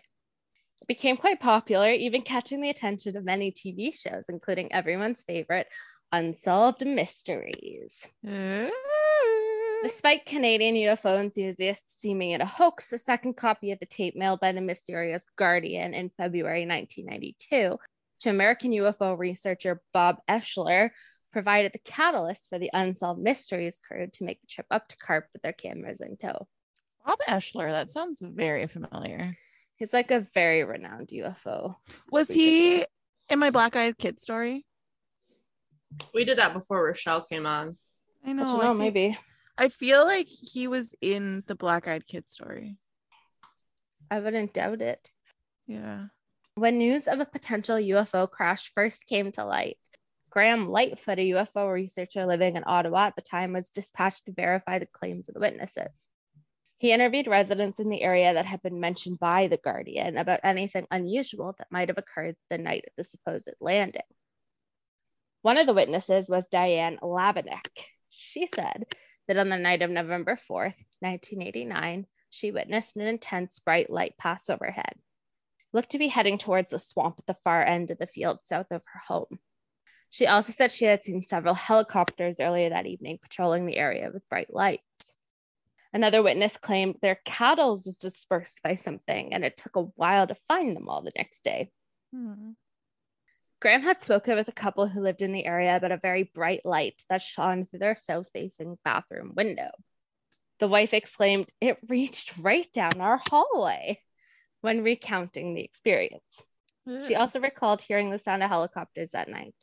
It 0.82 0.88
became 0.88 1.18
quite 1.18 1.42
popular, 1.42 1.92
even 1.92 2.22
catching 2.22 2.62
the 2.62 2.70
attention 2.70 3.18
of 3.18 3.26
many 3.26 3.52
TV 3.52 3.94
shows, 3.94 4.30
including 4.30 4.72
everyone's 4.72 5.22
favorite 5.22 5.68
Unsolved 6.14 6.86
Mysteries. 6.86 8.08
Despite 9.84 10.26
Canadian 10.26 10.76
UFO 10.76 11.20
enthusiasts 11.20 12.00
deeming 12.02 12.32
it 12.32 12.42
a 12.42 12.46
hoax, 12.46 12.94
a 12.94 12.98
second 12.98 13.36
copy 13.36 13.72
of 13.72 13.80
the 13.80 13.86
tape 13.86 14.16
mailed 14.16 14.40
by 14.40 14.54
the 14.54 14.62
mysterious 14.62 15.26
Guardian 15.38 15.94
in 15.94 16.10
February 16.12 16.66
1992 16.66 17.78
to 18.22 18.30
American 18.30 18.72
UFO 18.72 19.18
researcher 19.18 19.82
Bob 19.92 20.18
Oechsler 20.30 20.92
provided 21.32 21.74
the 21.74 21.80
catalyst 21.80 22.50
for 22.50 22.60
the 22.60 22.70
Unsolved 22.74 23.22
Mysteries 23.22 23.80
crew 23.86 24.08
to 24.13 24.24
make 24.24 24.42
the 24.42 24.48
trip 24.48 24.65
up 24.72 24.88
to 24.89 24.98
Carp 24.98 25.28
with 25.34 25.42
their 25.42 25.54
cameras 25.54 26.02
in 26.02 26.18
tow. 26.18 26.48
Bob 27.06 27.20
Oechsler, 27.28 27.70
that 27.72 27.89
sounds 27.89 28.20
very 28.22 28.68
familiar. 28.68 29.38
He's 29.78 29.94
like 29.94 30.12
a 30.12 30.20
very 30.34 30.63
renowned 30.63 31.10
UFO. 31.10 31.76
Was 32.12 32.30
he 32.30 32.84
in 33.30 33.39
my 33.39 33.50
black 33.50 33.76
eyed 33.76 33.98
kid 33.98 34.20
story? 34.20 34.65
We 36.13 36.26
did 36.26 36.38
that 36.38 36.54
before 36.54 36.84
Rochelle 36.84 37.22
came 37.22 37.46
on. 37.46 37.78
I 38.26 38.32
I 38.32 38.34
know. 38.34 38.46
don't 38.46 38.60
I 38.62 38.63
know, 38.63 38.74
feel- 38.74 38.74
maybe. 38.76 39.18
I 39.58 39.68
feel 39.70 40.06
like 40.06 40.28
he 40.28 40.68
was 40.68 40.94
in 41.02 41.44
the 41.48 41.56
black 41.56 41.88
eyed 41.88 42.06
kid 42.08 42.30
story. 42.30 42.78
I 44.12 44.20
wouldn't 44.20 44.54
doubt 44.54 44.82
it. 44.82 45.12
Yeah. 45.68 46.06
When 46.56 46.78
news 46.78 47.08
of 47.08 47.20
a 47.20 47.26
potential 47.26 47.76
UFO 47.78 48.30
crash 48.30 48.72
first 48.74 49.06
came 49.06 49.32
to 49.34 49.46
light, 49.46 49.78
Graham 50.30 50.70
Lightfoot, 50.70 51.20
a 51.20 51.30
UFO 51.32 51.72
researcher 51.72 52.26
living 52.26 52.56
in 52.56 52.63
Ottawa 52.65 53.08
at 53.08 53.15
the 53.15 53.22
time, 53.22 53.54
was 53.54 53.72
dispatched 53.72 54.26
to 54.26 54.32
verify 54.32 54.78
the 54.78 54.86
claims 54.86 55.28
of 55.28 55.34
the 55.34 55.39
witnesses. 55.39 56.08
He 56.78 56.94
interviewed 56.94 57.28
residents 57.28 57.80
in 57.80 57.89
the 57.89 58.02
area 58.02 58.34
that 58.34 58.46
had 58.46 58.62
been 58.62 58.80
mentioned 58.80 59.20
by 59.20 59.48
The 59.48 59.58
Guardian 59.58 60.18
about 60.18 60.39
anything 60.44 60.88
unusual 60.92 61.56
that 61.58 61.72
might 61.72 61.89
have 61.89 61.98
occurred 61.98 62.36
the 62.50 62.58
night 62.58 62.86
of 62.88 62.94
the 62.96 63.04
supposed 63.04 63.50
landing. 63.60 64.02
One 65.42 65.58
of 65.58 65.68
the 65.68 65.74
witnesses 65.74 66.30
was 66.30 66.48
Diane 66.48 67.00
Labinek. 67.02 67.68
She 68.10 68.48
said 68.48 68.86
that 69.28 69.38
on 69.38 69.50
the 69.50 69.58
night 69.58 69.82
of 69.82 69.89
November 69.89 70.36
4th, 70.36 70.78
1989, 71.00 72.06
she 72.30 72.52
witnessed 72.52 72.96
an 72.96 73.02
intense 73.02 73.60
bright 73.60 73.89
light 73.89 74.15
pass 74.18 74.50
overhead. 74.50 74.94
Looked 75.74 75.92
to 75.92 76.00
be 76.00 76.08
heading 76.08 76.38
towards 76.38 76.72
a 76.72 76.80
swamp 76.80 77.15
at 77.20 77.26
the 77.26 77.34
far 77.34 77.63
end 77.63 77.92
of 77.92 77.98
the 77.98 78.08
field 78.08 78.39
south 78.44 78.72
of 78.72 78.84
her 78.94 79.02
home. 79.08 79.39
She 80.10 80.26
also 80.26 80.52
said 80.52 80.72
she 80.72 80.86
had 80.86 81.04
seen 81.04 81.22
several 81.22 81.54
helicopters 81.54 82.39
earlier 82.39 82.69
that 82.69 82.88
evening 82.88 83.19
patrolling 83.22 83.65
the 83.65 83.78
area 83.78 84.10
with 84.12 84.28
bright 84.30 84.54
lights. 84.54 85.13
Another 85.93 86.22
witness 86.22 86.58
claimed 86.58 86.95
their 87.02 87.19
cattle 87.26 87.72
was 87.72 87.98
dispersed 88.00 88.62
by 88.63 88.76
something 88.76 89.34
and 89.34 89.43
it 89.43 89.58
took 89.58 89.76
a 89.76 89.84
while 89.95 90.28
to 90.28 90.36
find 90.48 90.76
them 90.76 90.89
all 90.89 91.02
the 91.02 91.12
next 91.15 91.43
day. 91.43 91.72
Hmm. 92.13 92.52
Graham 93.60 93.82
had 93.82 94.00
spoken 94.00 94.36
with 94.36 94.48
a 94.48 94.54
couple 94.54 94.88
who 94.88 95.02
lived 95.02 95.22
in 95.22 95.34
the 95.34 95.45
area 95.45 95.76
about 95.76 95.91
a 95.91 95.98
very 95.98 96.24
bright 96.24 96.62
light 96.63 97.04
that 97.10 97.22
shone 97.22 97.65
through 97.65 97.80
their 97.80 97.95
south 97.95 98.30
facing 98.32 98.78
bathroom 98.86 99.34
window. 99.36 99.72
The 100.60 100.67
wife 100.67 100.93
exclaimed, 100.93 101.50
It 101.60 101.78
reached 101.89 102.38
right 102.38 102.72
down 102.72 103.02
our 103.02 103.17
hallway 103.17 104.02
when 104.62 104.84
recounting 104.84 105.54
the 105.54 105.63
experience. 105.63 106.43
She 107.08 107.15
also 107.15 107.39
recalled 107.39 107.82
hearing 107.82 108.10
the 108.10 108.17
sound 108.17 108.41
of 108.41 108.50
helicopters 108.50 109.12
that 109.12 109.30
night. 109.30 109.54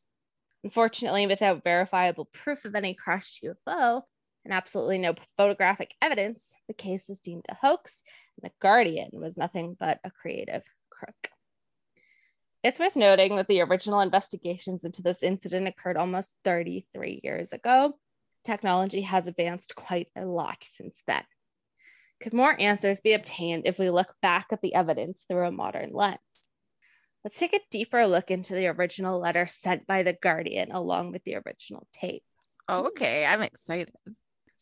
Unfortunately, 0.67 1.29
without 1.29 1.63
verifiable 1.63 2.25
proof 2.25 2.65
of 2.65 2.75
any 2.75 2.93
crashed 2.93 3.41
UFO 3.45 4.03
and 4.45 4.53
absolutely 4.53 4.99
no 4.99 5.15
photographic 5.37 5.95
evidence, 6.03 6.53
the 6.67 6.75
case 6.75 7.09
was 7.09 7.21
deemed 7.21 7.45
a 7.49 7.55
hoax, 7.55 8.03
and 8.37 8.51
the 8.51 8.55
Guardian 8.61 9.11
was 9.13 9.37
nothing 9.37 9.77
but 9.79 10.01
a 10.03 10.11
creative 10.11 10.65
crook. 10.91 11.31
It's 12.65 12.81
worth 12.81 12.97
noting 12.97 13.37
that 13.37 13.47
the 13.47 13.61
original 13.61 14.01
investigations 14.01 14.85
into 14.85 15.03
this 15.03 15.23
incident 15.23 15.69
occurred 15.69 15.97
almost 15.97 16.35
33 16.43 17.21
years 17.23 17.53
ago. 17.53 17.97
Technology 18.43 19.03
has 19.03 19.29
advanced 19.29 19.77
quite 19.77 20.09
a 20.17 20.25
lot 20.25 20.65
since 20.65 21.01
then. 21.07 21.23
Could 22.21 22.35
more 22.35 22.61
answers 22.61 23.01
be 23.01 23.13
obtained 23.13 23.67
if 23.67 23.79
we 23.79 23.89
look 23.89 24.13
back 24.21 24.49
at 24.51 24.63
the 24.63 24.75
evidence 24.75 25.27
through 25.29 25.47
a 25.47 25.53
modern 25.53 25.93
lens? 25.93 26.19
Let's 27.27 27.41
take 27.41 27.55
a 27.55 27.61
deeper 27.73 28.07
look 28.07 28.31
into 28.31 28.55
the 28.55 28.69
original 28.69 29.19
letter 29.19 29.47
sent 29.47 29.85
by 29.85 30.05
the 30.05 30.13
Guardian 30.13 30.71
along 30.71 31.11
with 31.11 31.25
the 31.25 31.35
original 31.35 31.85
tape. 31.93 32.23
Oh, 32.69 32.87
okay. 32.87 33.27
I'm 33.27 33.43
excited. 33.43 33.93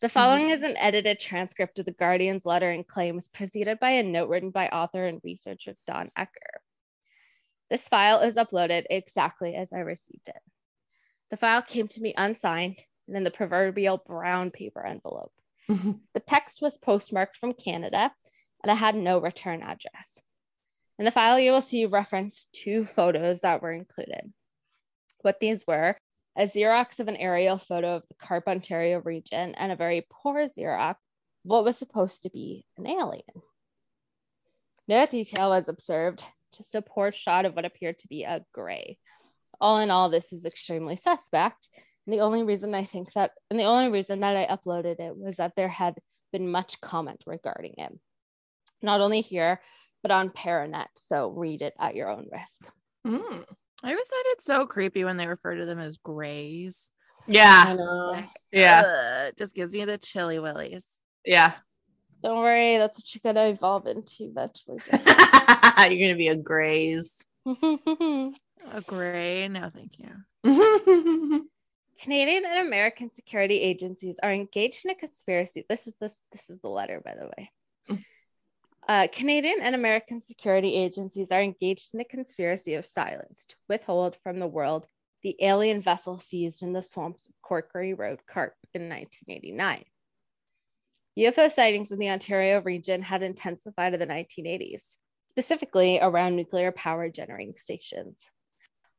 The 0.00 0.08
following 0.08 0.48
is 0.48 0.62
an 0.62 0.74
edited 0.78 1.20
transcript 1.20 1.78
of 1.78 1.84
the 1.84 1.92
Guardian's 1.92 2.46
letter 2.46 2.70
and 2.70 2.86
claims 2.88 3.28
preceded 3.28 3.78
by 3.80 3.90
a 3.90 4.02
note 4.02 4.30
written 4.30 4.48
by 4.48 4.68
author 4.68 5.04
and 5.04 5.20
researcher 5.22 5.74
Don 5.86 6.10
Ecker. 6.18 6.62
This 7.68 7.86
file 7.86 8.20
is 8.20 8.38
uploaded 8.38 8.84
exactly 8.88 9.54
as 9.54 9.74
I 9.74 9.80
received 9.80 10.28
it. 10.28 10.40
The 11.28 11.36
file 11.36 11.60
came 11.60 11.86
to 11.88 12.00
me 12.00 12.14
unsigned 12.16 12.78
and 13.06 13.14
in 13.14 13.24
the 13.24 13.30
proverbial 13.30 14.02
brown 14.06 14.50
paper 14.50 14.86
envelope. 14.86 15.32
The 15.68 16.20
text 16.26 16.62
was 16.62 16.78
postmarked 16.78 17.36
from 17.36 17.52
Canada 17.52 18.10
and 18.62 18.72
it 18.72 18.76
had 18.76 18.94
no 18.94 19.18
return 19.18 19.60
address. 19.60 20.22
In 20.98 21.04
the 21.04 21.10
file, 21.10 21.40
you 21.40 21.52
will 21.52 21.60
see 21.60 21.86
reference 21.86 22.46
to 22.62 22.84
photos 22.84 23.40
that 23.40 23.62
were 23.62 23.72
included. 23.72 24.32
What 25.22 25.40
these 25.40 25.66
were 25.66 25.96
a 26.36 26.46
Xerox 26.46 26.98
of 26.98 27.08
an 27.08 27.16
aerial 27.16 27.58
photo 27.58 27.96
of 27.96 28.02
the 28.08 28.14
Carp, 28.14 28.48
Ontario 28.48 29.00
region, 29.00 29.54
and 29.54 29.70
a 29.70 29.76
very 29.76 30.06
poor 30.10 30.46
Xerox 30.48 30.90
of 30.90 30.96
what 31.44 31.64
was 31.64 31.78
supposed 31.78 32.24
to 32.24 32.30
be 32.30 32.64
an 32.76 32.86
alien. 32.86 33.22
No 34.88 35.06
detail 35.06 35.50
was 35.50 35.68
observed, 35.68 36.24
just 36.56 36.74
a 36.74 36.82
poor 36.82 37.12
shot 37.12 37.46
of 37.46 37.54
what 37.54 37.64
appeared 37.64 37.98
to 38.00 38.08
be 38.08 38.24
a 38.24 38.44
gray. 38.52 38.98
All 39.60 39.78
in 39.78 39.90
all, 39.90 40.10
this 40.10 40.32
is 40.32 40.44
extremely 40.44 40.96
suspect. 40.96 41.68
And 42.06 42.12
the 42.12 42.20
only 42.20 42.42
reason 42.42 42.74
I 42.74 42.84
think 42.84 43.12
that, 43.12 43.30
and 43.50 43.58
the 43.58 43.64
only 43.64 43.90
reason 43.90 44.20
that 44.20 44.36
I 44.36 44.46
uploaded 44.46 45.00
it 45.00 45.16
was 45.16 45.36
that 45.36 45.54
there 45.56 45.68
had 45.68 45.94
been 46.32 46.50
much 46.50 46.80
comment 46.80 47.22
regarding 47.26 47.74
it. 47.78 47.92
Not 48.82 49.00
only 49.00 49.22
here, 49.22 49.60
but 50.04 50.10
on 50.10 50.28
Paranet. 50.28 50.88
So 50.96 51.30
read 51.30 51.62
it 51.62 51.72
at 51.80 51.96
your 51.96 52.10
own 52.10 52.28
risk. 52.30 52.70
Mm. 53.06 53.42
I 53.82 53.90
always 53.90 54.08
find 54.08 54.24
it 54.26 54.42
so 54.42 54.66
creepy 54.66 55.02
when 55.02 55.16
they 55.16 55.26
refer 55.26 55.54
to 55.56 55.64
them 55.64 55.78
as 55.78 55.96
grays. 55.96 56.90
Yeah. 57.26 57.64
I 57.68 57.74
know. 57.74 58.20
Yeah. 58.52 59.30
Just 59.38 59.54
gives 59.54 59.72
me 59.72 59.86
the 59.86 59.96
chilly 59.96 60.38
willies. 60.38 60.86
Yeah. 61.24 61.54
Don't 62.22 62.36
worry, 62.36 62.76
that's 62.76 62.98
what 62.98 63.14
you're 63.14 63.32
gonna 63.32 63.48
evolve 63.48 63.86
into 63.86 64.24
eventually. 64.24 64.78
You're 64.92 66.08
gonna 66.08 66.16
be 66.16 66.28
a 66.28 66.36
graze. 66.36 67.24
A 67.46 68.80
gray? 68.86 69.46
No, 69.48 69.68
thank 69.68 69.98
you. 69.98 70.10
Canadian 72.00 72.44
and 72.46 72.66
American 72.66 73.12
security 73.12 73.60
agencies 73.60 74.18
are 74.22 74.32
engaged 74.32 74.86
in 74.86 74.90
a 74.90 74.94
conspiracy. 74.94 75.66
This 75.68 75.86
is 75.86 75.94
this 76.00 76.22
this 76.32 76.48
is 76.48 76.60
the 76.60 76.68
letter, 76.68 77.02
by 77.04 77.14
the 77.14 77.26
way. 77.26 77.50
Uh, 78.86 79.08
Canadian 79.10 79.60
and 79.62 79.74
American 79.74 80.20
security 80.20 80.74
agencies 80.74 81.32
are 81.32 81.40
engaged 81.40 81.94
in 81.94 82.00
a 82.00 82.04
conspiracy 82.04 82.74
of 82.74 82.84
silence 82.84 83.46
to 83.46 83.56
withhold 83.68 84.16
from 84.22 84.38
the 84.38 84.46
world 84.46 84.86
the 85.22 85.36
alien 85.40 85.80
vessel 85.80 86.18
seized 86.18 86.62
in 86.62 86.74
the 86.74 86.82
swamps 86.82 87.28
of 87.28 87.34
Corkery 87.42 87.98
Road, 87.98 88.20
Carp, 88.26 88.52
in 88.74 88.90
1989. 88.90 89.84
UFO 91.18 91.50
sightings 91.50 91.92
in 91.92 91.98
the 91.98 92.10
Ontario 92.10 92.60
region 92.60 93.00
had 93.00 93.22
intensified 93.22 93.94
in 93.94 94.00
the 94.00 94.06
1980s, 94.06 94.96
specifically 95.30 95.98
around 96.00 96.36
nuclear 96.36 96.72
power 96.72 97.08
generating 97.08 97.56
stations. 97.56 98.30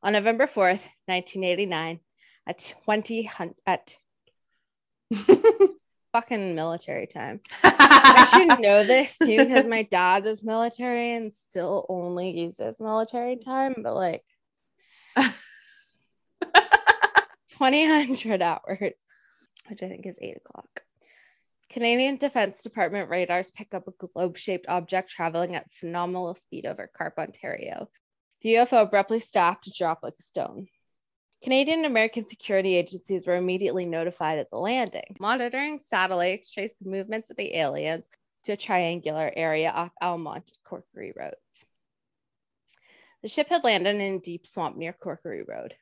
On 0.02 0.14
November 0.14 0.48
4th, 0.48 0.88
1989, 1.06 2.00
at 2.48 2.74
20 2.86 3.24
hun- 3.24 3.56
at 3.68 3.94
fucking 6.16 6.56
military 6.56 7.08
time. 7.08 7.42
I 7.64 8.26
should 8.32 8.62
know 8.62 8.86
this 8.86 9.18
too 9.18 9.36
because 9.36 9.66
my 9.66 9.84
dad 9.84 10.26
is 10.26 10.46
military 10.46 11.14
and 11.14 11.34
still 11.34 11.86
only 11.90 12.32
uses 12.40 12.80
military 12.80 13.36
time, 13.36 13.76
but 13.84 13.96
like 13.96 14.24
2000 17.60 18.42
hours, 18.42 18.94
which 19.68 19.84
I 19.84 19.90
think 19.90 20.06
is 20.06 20.18
eight 20.22 20.38
o'clock. 20.38 20.84
Canadian 21.70 22.16
Defense 22.16 22.64
Department 22.64 23.10
radars 23.10 23.52
pick 23.52 23.74
up 23.74 23.90
a 23.90 24.08
globe 24.08 24.38
shaped 24.38 24.70
object 24.70 25.10
traveling 25.10 25.54
at 25.56 25.74
phenomenal 25.74 26.34
speed 26.34 26.66
over 26.66 26.90
Carp, 26.96 27.16
Ontario. 27.18 27.90
The 28.40 28.54
UFO 28.54 28.84
abruptly 28.84 29.20
stopped 29.20 29.66
to 29.66 29.74
drop 29.78 30.00
like 30.02 30.14
a 30.18 30.24
stone. 30.24 30.68
Canadian 31.44 31.80
and 31.80 31.86
American 31.86 32.26
security 32.26 32.76
agencies 32.76 33.28
were 33.28 33.36
immediately 33.36 33.86
notified 33.86 34.40
at 34.40 34.50
the 34.50 34.58
landing. 34.58 35.16
Monitoring 35.20 35.80
satellites 35.80 36.52
traced 36.52 36.76
the 36.82 36.90
movements 36.90 37.30
of 37.30 37.38
the 37.38 37.56
aliens 37.56 38.10
to 38.46 38.54
a 38.54 38.58
triangular 38.58 39.32
area 39.36 39.70
off 39.70 39.92
Almont 40.02 40.52
and 40.52 40.64
Corkery 40.64 41.12
roads. 41.16 41.66
The 43.22 43.28
ship 43.28 43.50
had 43.50 43.64
landed 43.64 43.96
in 43.96 44.16
a 44.16 44.20
deep 44.20 44.46
swamp 44.46 44.78
near 44.78 44.94
Corkery 44.94 45.48
Road. 45.48 45.76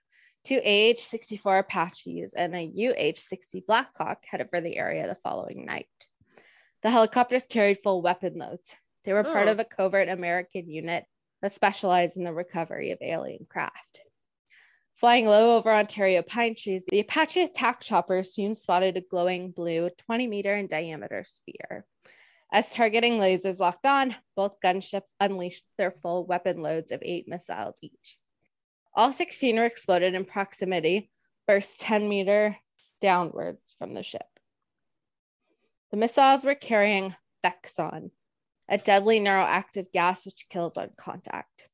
Two 0.44 0.60
AH 0.63 1.00
64 1.00 1.60
Apaches 1.60 2.34
and 2.34 2.54
a 2.56 2.66
UH 2.66 3.18
60 3.18 3.63
Blackhawk 3.66 4.26
headed 4.26 4.50
for 4.50 4.60
the 4.60 4.78
area 4.78 5.08
the 5.08 5.16
following 5.16 5.66
night. 5.66 5.88
The 6.82 6.89
helicopters 6.89 7.46
carried 7.46 7.78
full 7.80 8.02
weapon 8.02 8.38
loads. 8.38 8.76
They 9.04 9.13
were 9.13 9.24
part 9.24 9.48
Oh. 9.48 9.52
of 9.52 9.60
a 9.60 9.66
covert 9.66 10.10
American 10.10 10.70
unit 10.70 11.06
that 11.42 11.54
specialized 11.54 12.18
in 12.18 12.24
the 12.26 12.34
recovery 12.34 12.92
of 12.92 12.98
alien 13.02 13.46
craft. 13.46 14.02
Flying 14.96 15.26
low 15.26 15.58
over 15.58 15.74
Ontario 15.74 16.22
pine 16.22 16.56
trees, 16.56 16.86
the 16.88 17.00
Apache 17.00 17.42
attack 17.42 17.82
choppers 17.82 18.34
soon 18.34 18.56
spotted 18.56 18.96
a 18.96 19.02
glowing 19.02 19.52
blue 19.52 19.90
20 20.06 20.28
meter 20.28 20.56
in 20.56 20.68
diameter 20.68 21.24
sphere. 21.26 21.86
As 22.52 22.72
targeting 22.72 23.14
lasers 23.14 23.60
locked 23.60 23.86
on, 23.86 24.16
both 24.36 24.60
gunships 24.64 25.12
unleashed 25.20 25.66
their 25.78 25.92
full 25.92 26.26
weapon 26.26 26.62
loads 26.62 26.92
of 26.92 27.02
eight 27.04 27.28
missiles 27.28 27.78
each. 27.82 28.20
All 28.94 29.12
16 29.12 29.56
were 29.56 29.66
exploded 29.66 30.14
in 30.14 30.24
proximity, 30.24 31.10
burst 31.48 31.80
10 31.82 32.08
meter 32.08 32.58
downwards 33.02 33.76
from 33.80 33.96
the 33.96 34.04
ship. 34.04 34.28
The 35.90 35.98
missiles 35.98 36.46
were 36.46 36.56
carrying 36.56 37.16
Bexon, 37.42 38.12
a 38.70 38.78
deadly 38.78 39.20
neuroactive 39.20 39.92
gas 39.92 40.26
which 40.26 40.48
kills 40.50 40.78
on 40.78 40.92
contact. 40.96 41.68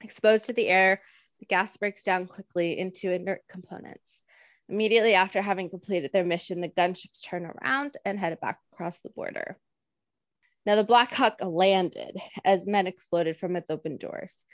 Exposed 0.00 0.46
to 0.46 0.52
the 0.52 0.66
air, 0.66 1.00
the 1.42 1.46
gas 1.46 1.76
breaks 1.76 2.04
down 2.04 2.28
quickly 2.28 2.78
into 2.78 3.10
inert 3.10 3.40
components. 3.50 4.22
Immediately 4.68 5.14
after 5.14 5.42
having 5.42 5.70
completed 5.70 6.12
their 6.12 6.24
mission, 6.24 6.60
the 6.60 6.68
gunships 6.68 7.20
turn 7.20 7.44
around 7.44 7.96
and 8.04 8.16
headed 8.16 8.38
back 8.38 8.60
across 8.72 9.00
the 9.00 9.10
border. 9.10 9.58
Now, 10.64 10.76
the 10.76 10.84
Black 10.84 11.12
Hawk 11.12 11.38
landed 11.42 12.16
as 12.44 12.64
men 12.64 12.86
exploded 12.86 13.36
from 13.36 13.56
its 13.56 13.70
open 13.72 13.96
doors. 13.96 14.44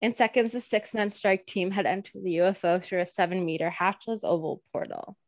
In 0.00 0.14
seconds, 0.16 0.52
the 0.52 0.60
six 0.60 0.94
man 0.94 1.10
strike 1.10 1.44
team 1.44 1.70
had 1.70 1.84
entered 1.84 2.24
the 2.24 2.38
UFO 2.38 2.82
through 2.82 3.00
a 3.00 3.06
seven 3.06 3.44
meter 3.44 3.68
hatchless 3.70 4.24
oval 4.24 4.62
portal. 4.72 5.18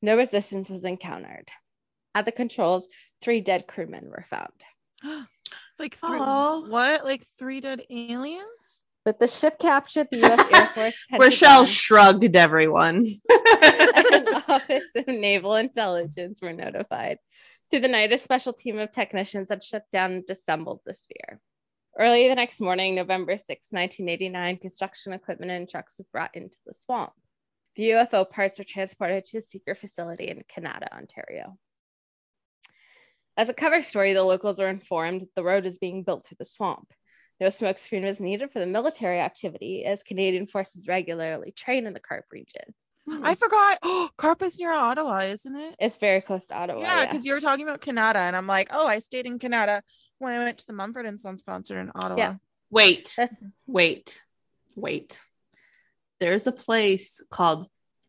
No 0.00 0.16
resistance 0.16 0.70
was 0.70 0.86
encountered. 0.86 1.50
At 2.14 2.24
the 2.24 2.32
controls, 2.32 2.88
three 3.20 3.42
dead 3.42 3.66
crewmen 3.68 4.08
were 4.08 4.24
found. 4.30 4.48
like 5.78 5.96
three, 5.96 6.18
what? 6.18 7.04
Like 7.04 7.26
three 7.38 7.60
dead 7.60 7.82
aliens? 7.90 8.79
The 9.18 9.26
ship 9.26 9.58
captured 9.58 10.08
the 10.10 10.18
U.S. 10.18 10.50
Air 10.54 10.68
Force. 10.74 10.96
Rochelle 11.18 11.66
shrugged 11.66 12.36
everyone. 12.36 13.06
and 13.30 14.28
Office 14.48 14.90
of 14.94 15.06
Naval 15.06 15.56
Intelligence 15.56 16.40
were 16.42 16.52
notified. 16.52 17.18
Through 17.70 17.80
the 17.80 17.88
night, 17.88 18.12
a 18.12 18.18
special 18.18 18.52
team 18.52 18.78
of 18.78 18.90
technicians 18.90 19.50
had 19.50 19.62
shut 19.62 19.84
down 19.92 20.12
and 20.12 20.26
disassembled 20.26 20.80
the 20.84 20.94
sphere. 20.94 21.40
Early 21.98 22.28
the 22.28 22.34
next 22.34 22.60
morning, 22.60 22.94
November 22.94 23.36
6, 23.36 23.48
1989, 23.48 24.56
construction 24.58 25.12
equipment 25.12 25.50
and 25.50 25.68
trucks 25.68 25.98
were 25.98 26.06
brought 26.12 26.34
into 26.34 26.56
the 26.66 26.74
swamp. 26.74 27.12
The 27.76 27.90
UFO 27.90 28.28
parts 28.28 28.58
were 28.58 28.64
transported 28.64 29.24
to 29.26 29.38
a 29.38 29.40
secret 29.40 29.78
facility 29.78 30.28
in 30.28 30.42
Canada, 30.48 30.92
Ontario. 30.94 31.56
As 33.36 33.48
a 33.48 33.54
cover 33.54 33.80
story, 33.82 34.12
the 34.12 34.24
locals 34.24 34.58
were 34.58 34.68
informed 34.68 35.26
the 35.34 35.44
road 35.44 35.66
is 35.66 35.78
being 35.78 36.02
built 36.02 36.26
through 36.26 36.36
the 36.38 36.44
swamp. 36.44 36.92
No 37.40 37.46
smokescreen 37.46 38.04
was 38.04 38.20
needed 38.20 38.50
for 38.50 38.58
the 38.58 38.66
military 38.66 39.18
activity, 39.18 39.84
as 39.86 40.02
Canadian 40.02 40.46
forces 40.46 40.86
regularly 40.86 41.52
train 41.52 41.86
in 41.86 41.94
the 41.94 42.00
Carp 42.00 42.26
region. 42.30 42.74
Hmm. 43.08 43.24
I 43.24 43.34
forgot. 43.34 43.78
Oh, 43.82 44.10
Carp 44.18 44.42
is 44.42 44.58
near 44.58 44.72
Ottawa, 44.72 45.20
isn't 45.20 45.56
it? 45.56 45.74
It's 45.78 45.96
very 45.96 46.20
close 46.20 46.48
to 46.48 46.56
Ottawa. 46.56 46.82
yeah, 46.82 47.06
because 47.06 47.24
you 47.24 47.32
were 47.32 47.40
talking 47.40 47.66
about 47.66 47.80
Canada, 47.80 48.18
and 48.18 48.36
I'm 48.36 48.46
like, 48.46 48.68
oh, 48.72 48.86
I 48.86 48.98
stayed 48.98 49.24
in 49.26 49.38
Canada 49.38 49.82
when 50.18 50.34
I 50.34 50.38
went 50.44 50.58
to 50.58 50.66
the 50.66 50.74
Mumford 50.74 51.06
and 51.06 51.18
Sons 51.18 51.42
concert 51.42 51.78
in 51.80 51.90
Ottawa. 51.94 52.18
Yeah. 52.18 52.34
wait, 52.70 53.14
That's 53.16 53.42
wait, 53.66 54.22
wait. 54.76 55.18
There's 56.20 56.46
a 56.46 56.52
place 56.52 57.22
called 57.30 57.66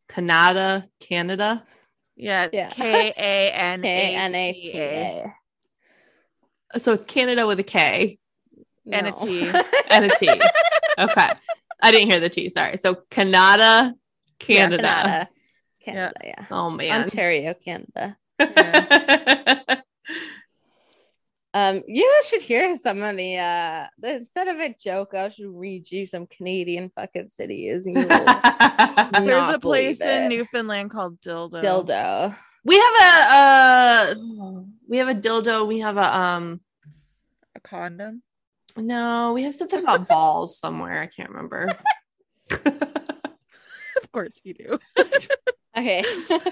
Canada, 0.09 0.87
Canada. 0.99 1.63
Yeah, 2.17 2.43
it's 2.43 2.53
Yeah. 2.53 2.69
K 2.69 3.13
A 3.17 3.51
N 3.51 3.81
K 3.81 4.13
A 4.13 4.17
N 4.17 4.35
A 4.35 4.51
T 4.53 4.71
T 4.73 4.77
A. 4.77 5.33
A. 6.73 6.79
So 6.81 6.91
it's 6.91 7.05
Canada 7.05 7.47
with 7.47 7.59
a 7.59 7.63
K 7.63 8.19
And 8.89 9.07
a 9.07 9.11
T 9.11 9.49
and 9.89 10.05
a 10.05 10.09
T. 10.15 10.29
okay. 10.99 11.29
I 11.83 11.91
didn't 11.91 12.09
hear 12.09 12.19
the 12.19 12.29
T. 12.29 12.49
Sorry. 12.49 12.77
So 12.77 12.95
Canada, 13.09 13.93
Canada. 14.39 14.77
Canada. 14.83 15.29
Canada, 15.83 16.13
yeah. 16.23 16.45
Oh 16.51 16.69
man. 16.69 17.01
Ontario, 17.01 17.53
Canada. 17.53 18.17
Yeah. 18.39 19.81
Um, 21.53 21.83
you 21.85 22.09
should 22.25 22.41
hear 22.41 22.73
some 22.75 23.03
of 23.03 23.17
the 23.17 23.35
uh 23.37 23.87
instead 24.03 24.47
of 24.47 24.57
a 24.57 24.73
joke, 24.73 25.13
I 25.13 25.27
should 25.27 25.49
read 25.53 25.91
you 25.91 26.05
some 26.05 26.25
Canadian 26.25 26.87
fucking 26.89 27.27
cities. 27.27 27.87
and 27.87 27.97
you 27.97 28.07
will 28.07 28.09
There's 29.25 29.53
a 29.53 29.59
place 29.59 29.99
in. 29.99 30.29
Newfoundland 30.29 30.91
called 30.91 31.19
Dildo. 31.19 31.61
dildo. 31.61 32.35
we 32.63 32.77
have 32.79 32.93
a 33.01 33.35
uh 33.35 34.15
we 34.87 34.97
have 34.99 35.09
a 35.09 35.13
dildo. 35.15 35.67
We 35.67 35.79
have 35.79 35.97
a 35.97 36.15
um 36.17 36.61
A 37.53 37.59
condom. 37.59 38.23
No, 38.77 39.33
we 39.33 39.43
have 39.43 39.55
something 39.55 39.79
about 39.83 40.07
balls 40.07 40.57
somewhere. 40.57 41.01
I 41.01 41.07
can't 41.07 41.29
remember. 41.29 41.69
Of 44.03 44.11
course 44.11 44.41
you 44.43 44.53
do. 44.53 44.79
Okay. 45.77 46.03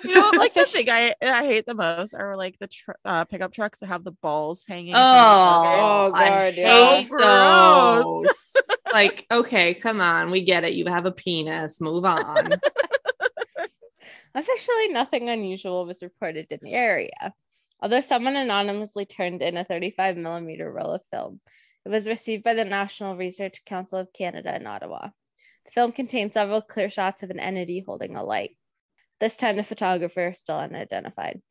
You 0.06 0.16
know, 0.16 0.30
like 0.38 0.54
the 0.54 0.64
thing 0.66 0.90
I 0.90 1.14
I 1.22 1.46
hate 1.46 1.66
the 1.66 1.76
most 1.76 2.14
are 2.14 2.38
like 2.38 2.58
the 2.58 2.68
tr- 2.68 2.92
uh, 3.04 3.26
pickup 3.26 3.52
trucks 3.52 3.80
that 3.80 3.88
have 3.88 4.06
the 4.06 4.14
balls 4.14 4.64
hanging. 4.66 4.94
from 4.94 5.02
the 5.02 5.08
tailgate. 5.10 5.80
Oh, 5.82 6.06
Oh, 6.06 6.12
God, 6.12 6.54
yeah. 6.56 7.02
So 7.02 7.08
gross. 7.10 8.54
like, 8.94 9.26
okay, 9.30 9.74
come 9.74 10.00
on, 10.00 10.32
we 10.32 10.46
get 10.46 10.64
it. 10.64 10.72
You 10.72 10.86
have 10.86 11.06
a 11.06 11.12
penis. 11.12 11.82
Move 11.82 12.06
on. 12.06 12.52
Officially, 14.34 14.88
nothing 14.90 15.28
unusual 15.28 15.86
was 15.86 16.02
reported 16.02 16.48
in 16.50 16.60
the 16.62 16.74
area. 16.74 17.34
Although 17.82 18.00
someone 18.02 18.38
anonymously 18.38 19.06
turned 19.06 19.42
in 19.42 19.58
a 19.58 19.66
35 19.66 20.16
millimeter 20.16 20.72
roll 20.72 20.92
of 20.92 21.02
film, 21.12 21.42
it 21.90 21.92
was 21.92 22.08
received 22.08 22.44
by 22.44 22.54
the 22.54 22.66
National 22.66 23.18
Research 23.18 23.66
Council 23.66 23.98
of 23.98 24.14
Canada 24.14 24.56
in 24.56 24.68
Ottawa. 24.68 25.10
The 25.66 25.72
film 25.72 25.92
contains 25.92 26.36
several 26.36 26.62
clear 26.62 26.88
shots 26.88 27.24
of 27.24 27.32
an 27.32 27.40
entity 27.40 27.84
holding 27.84 28.16
a 28.16 28.24
light. 28.24 28.56
This 29.20 29.38
time, 29.38 29.56
the 29.56 29.64
photographer 29.64 30.28
is 30.28 30.38
still 30.38 30.58
unidentified. 30.60 31.42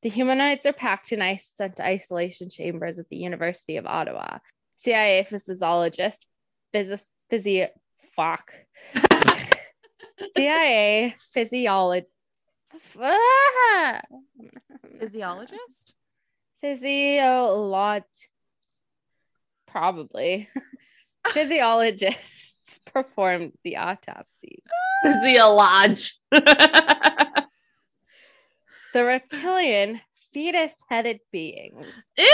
The 0.00 0.08
humanoids 0.08 0.64
are 0.64 0.72
packed 0.72 1.12
in 1.12 1.20
ice 1.20 1.52
sent 1.54 1.76
to 1.76 1.84
isolation 1.84 2.48
chambers 2.48 2.98
at 2.98 3.10
the 3.10 3.18
University 3.18 3.76
of 3.76 3.84
Ottawa. 3.84 4.38
CIA 4.76 5.24
physiologist, 5.28 6.26
phys- 6.74 7.10
physi- 7.30 7.68
fuck. 8.16 8.54
CIA 10.34 11.14
physiology. 11.34 12.06
Ah! 12.98 14.00
Physiologist? 15.00 15.94
Physiolog. 19.70 19.72
Probably. 19.72 20.48
Physiologists 21.28 22.80
performed 22.86 23.52
the 23.64 23.76
autopsies. 23.78 24.62
Physiolog. 25.04 26.10
The 28.92 29.04
reptilian 29.04 30.00
fetus 30.32 30.74
headed 30.88 31.20
beings 31.30 31.86
Ew. 32.18 32.24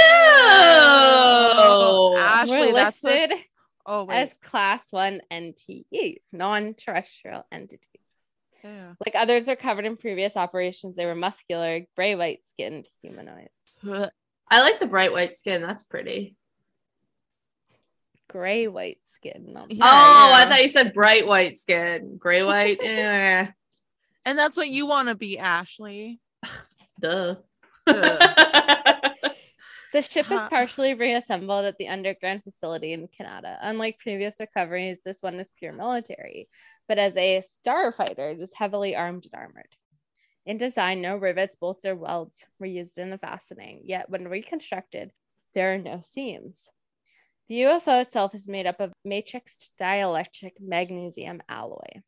Ashley, 2.16 2.58
were 2.68 2.72
that's 2.72 3.04
listed 3.04 3.30
what's- 3.30 3.42
Oh 3.88 4.04
wait. 4.04 4.16
as 4.16 4.34
class 4.42 4.90
one 4.90 5.20
NTEs, 5.32 6.32
non 6.32 6.74
terrestrial 6.74 7.46
entities. 7.52 8.00
Ew. 8.64 8.96
Like 9.04 9.14
others 9.14 9.48
are 9.48 9.54
covered 9.54 9.84
in 9.86 9.96
previous 9.96 10.36
operations, 10.36 10.96
they 10.96 11.06
were 11.06 11.14
muscular, 11.14 11.82
gray 11.94 12.16
white 12.16 12.40
skinned 12.46 12.88
humanoids. 13.02 13.50
I 14.50 14.60
like 14.62 14.80
the 14.80 14.86
bright 14.86 15.12
white 15.12 15.36
skin. 15.36 15.60
That's 15.62 15.82
pretty. 15.84 16.34
Gray 18.28 18.68
white 18.68 18.98
skin. 19.04 19.56
Yeah, 19.68 19.84
oh, 19.84 20.32
I 20.34 20.46
thought 20.46 20.62
you 20.62 20.68
said 20.68 20.92
bright 20.92 21.26
white 21.26 21.56
skin. 21.56 22.16
Gray 22.18 22.42
white. 22.42 22.78
eh. 22.82 23.46
And 24.24 24.38
that's 24.38 24.56
what 24.56 24.68
you 24.68 24.86
want 24.86 25.08
to 25.08 25.14
be, 25.14 25.38
Ashley. 25.38 26.20
Duh. 27.00 27.36
The 29.96 30.02
ship 30.02 30.30
is 30.30 30.40
partially 30.50 30.92
reassembled 30.92 31.64
at 31.64 31.78
the 31.78 31.88
underground 31.88 32.44
facility 32.44 32.92
in 32.92 33.08
Canada. 33.08 33.56
Unlike 33.62 34.00
previous 34.00 34.38
recoveries, 34.38 35.00
this 35.02 35.22
one 35.22 35.40
is 35.40 35.50
pure 35.56 35.72
military, 35.72 36.48
but 36.86 36.98
as 36.98 37.16
a 37.16 37.40
starfighter, 37.40 38.34
it 38.34 38.40
is 38.42 38.52
heavily 38.54 38.94
armed 38.94 39.24
and 39.24 39.34
armored. 39.34 39.74
In 40.44 40.58
design, 40.58 41.00
no 41.00 41.16
rivets, 41.16 41.56
bolts, 41.56 41.86
or 41.86 41.94
welds 41.94 42.44
were 42.58 42.66
used 42.66 42.98
in 42.98 43.08
the 43.08 43.16
fastening, 43.16 43.84
yet 43.84 44.10
when 44.10 44.28
reconstructed, 44.28 45.12
there 45.54 45.72
are 45.72 45.78
no 45.78 46.00
seams. 46.02 46.68
The 47.48 47.62
UFO 47.62 48.02
itself 48.02 48.34
is 48.34 48.48
made 48.48 48.66
up 48.66 48.80
of 48.80 48.92
matrixed 49.06 49.70
dielectric 49.80 50.52
magnesium 50.60 51.40
alloy. 51.48 52.02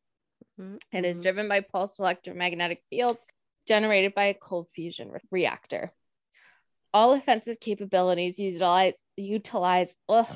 It 0.92 1.04
is 1.04 1.20
Mhm. 1.20 1.22
driven 1.22 1.48
by 1.48 1.60
pulsed 1.60 2.00
electromagnetic 2.00 2.82
fields 2.90 3.24
generated 3.66 4.14
by 4.14 4.24
a 4.24 4.34
cold 4.34 4.68
fusion 4.70 5.10
re- 5.10 5.20
reactor. 5.30 5.92
All 6.92 7.12
offensive 7.12 7.60
capabilities 7.60 8.38
utilize 8.38 8.94
utilize 9.16 9.94
ugh. 10.08 10.26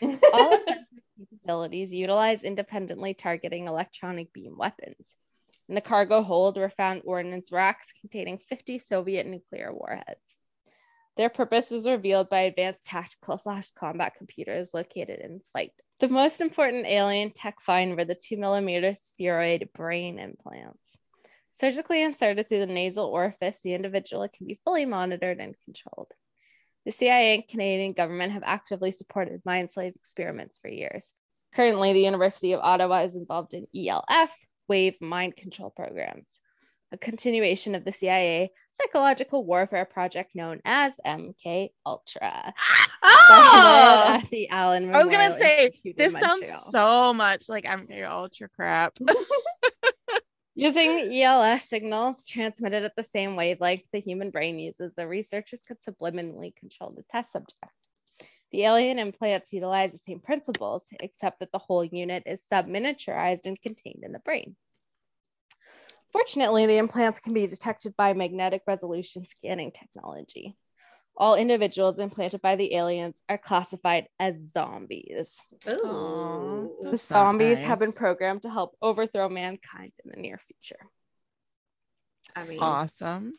all 0.00 0.52
offensive 0.66 0.86
capabilities 1.18 1.92
utilize 1.92 2.44
independently 2.44 3.12
targeting 3.12 3.66
electronic 3.66 4.32
beam 4.32 4.56
weapons. 4.56 5.16
In 5.68 5.74
the 5.74 5.82
cargo 5.82 6.22
hold 6.22 6.56
were 6.56 6.70
found 6.70 7.02
ordnance 7.04 7.52
racks 7.52 7.92
containing 7.92 8.38
50 8.38 8.78
Soviet 8.78 9.26
nuclear 9.26 9.74
warheads. 9.74 10.38
Their 11.18 11.28
purpose 11.28 11.72
was 11.72 11.84
revealed 11.84 12.30
by 12.30 12.42
advanced 12.42 12.86
tactical 12.86 13.36
slash 13.36 13.72
combat 13.72 14.14
computers 14.14 14.72
located 14.72 15.18
in 15.18 15.40
flight. 15.50 15.72
The 15.98 16.06
most 16.06 16.40
important 16.40 16.86
alien 16.86 17.32
tech 17.32 17.60
find 17.60 17.96
were 17.96 18.04
the 18.04 18.14
2 18.14 18.36
millimeter 18.36 18.94
spheroid 18.94 19.70
brain 19.74 20.20
implants. 20.20 20.96
Surgically 21.54 22.04
inserted 22.04 22.48
through 22.48 22.60
the 22.60 22.66
nasal 22.66 23.06
orifice, 23.06 23.62
the 23.62 23.74
individual 23.74 24.28
can 24.28 24.46
be 24.46 24.60
fully 24.64 24.84
monitored 24.84 25.40
and 25.40 25.56
controlled. 25.64 26.12
The 26.84 26.92
CIA 26.92 27.34
and 27.34 27.48
Canadian 27.48 27.94
government 27.94 28.34
have 28.34 28.44
actively 28.46 28.92
supported 28.92 29.42
mind 29.44 29.72
slave 29.72 29.94
experiments 29.96 30.58
for 30.62 30.68
years. 30.68 31.14
Currently, 31.52 31.94
the 31.94 32.04
University 32.04 32.52
of 32.52 32.60
Ottawa 32.60 33.00
is 33.02 33.16
involved 33.16 33.54
in 33.54 33.66
ELF, 33.74 34.32
wave 34.68 35.00
mind 35.00 35.34
control 35.34 35.70
programs, 35.70 36.40
a 36.92 36.98
continuation 36.98 37.74
of 37.74 37.84
the 37.84 37.92
CIA 37.92 38.50
psychological 38.70 39.44
warfare 39.44 39.84
project 39.84 40.34
known 40.34 40.60
as 40.64 40.98
MK 41.06 41.70
Ultra. 41.84 42.54
oh, 43.02 44.22
the 44.30 44.48
Allen 44.48 44.94
I 44.94 45.02
was 45.02 45.10
gonna 45.10 45.38
say 45.38 45.72
this 45.96 46.14
sounds 46.14 46.50
so 46.70 47.12
much 47.12 47.48
like 47.48 47.64
MK 47.64 48.08
Ultra 48.08 48.48
crap. 48.48 48.96
Using 50.54 51.22
ELF 51.22 51.60
signals 51.60 52.26
transmitted 52.26 52.84
at 52.84 52.96
the 52.96 53.04
same 53.04 53.36
wavelength 53.36 53.84
the 53.92 54.00
human 54.00 54.30
brain 54.30 54.58
uses, 54.58 54.94
the 54.96 55.06
researchers 55.06 55.62
could 55.66 55.80
subliminally 55.80 56.56
control 56.56 56.92
the 56.96 57.04
test 57.10 57.30
subject. 57.30 57.62
The 58.50 58.64
alien 58.64 58.98
implants 58.98 59.52
utilize 59.52 59.92
the 59.92 59.98
same 59.98 60.20
principles, 60.20 60.86
except 61.00 61.40
that 61.40 61.52
the 61.52 61.58
whole 61.58 61.84
unit 61.84 62.24
is 62.26 62.44
subminiaturized 62.50 63.46
and 63.46 63.60
contained 63.60 64.02
in 64.02 64.12
the 64.12 64.18
brain. 64.18 64.56
Fortunately, 66.12 66.66
the 66.66 66.78
implants 66.78 67.18
can 67.18 67.34
be 67.34 67.46
detected 67.46 67.94
by 67.96 68.12
magnetic 68.14 68.62
resolution 68.66 69.24
scanning 69.24 69.72
technology. 69.72 70.56
All 71.16 71.34
individuals 71.34 71.98
implanted 71.98 72.40
by 72.40 72.56
the 72.56 72.74
aliens 72.74 73.20
are 73.28 73.38
classified 73.38 74.08
as 74.20 74.52
zombies. 74.52 75.40
Ooh. 75.68 76.76
The 76.80 76.90
That's 76.92 77.10
not 77.10 77.18
zombies 77.18 77.62
have 77.64 77.80
been 77.80 77.92
programmed 77.92 78.42
to 78.42 78.50
help 78.50 78.76
overthrow 78.80 79.28
mankind 79.28 79.92
in 80.04 80.12
the 80.14 80.20
near 80.20 80.38
future. 80.38 80.80
I 82.36 82.44
mean, 82.44 82.60
awesome. 82.60 83.34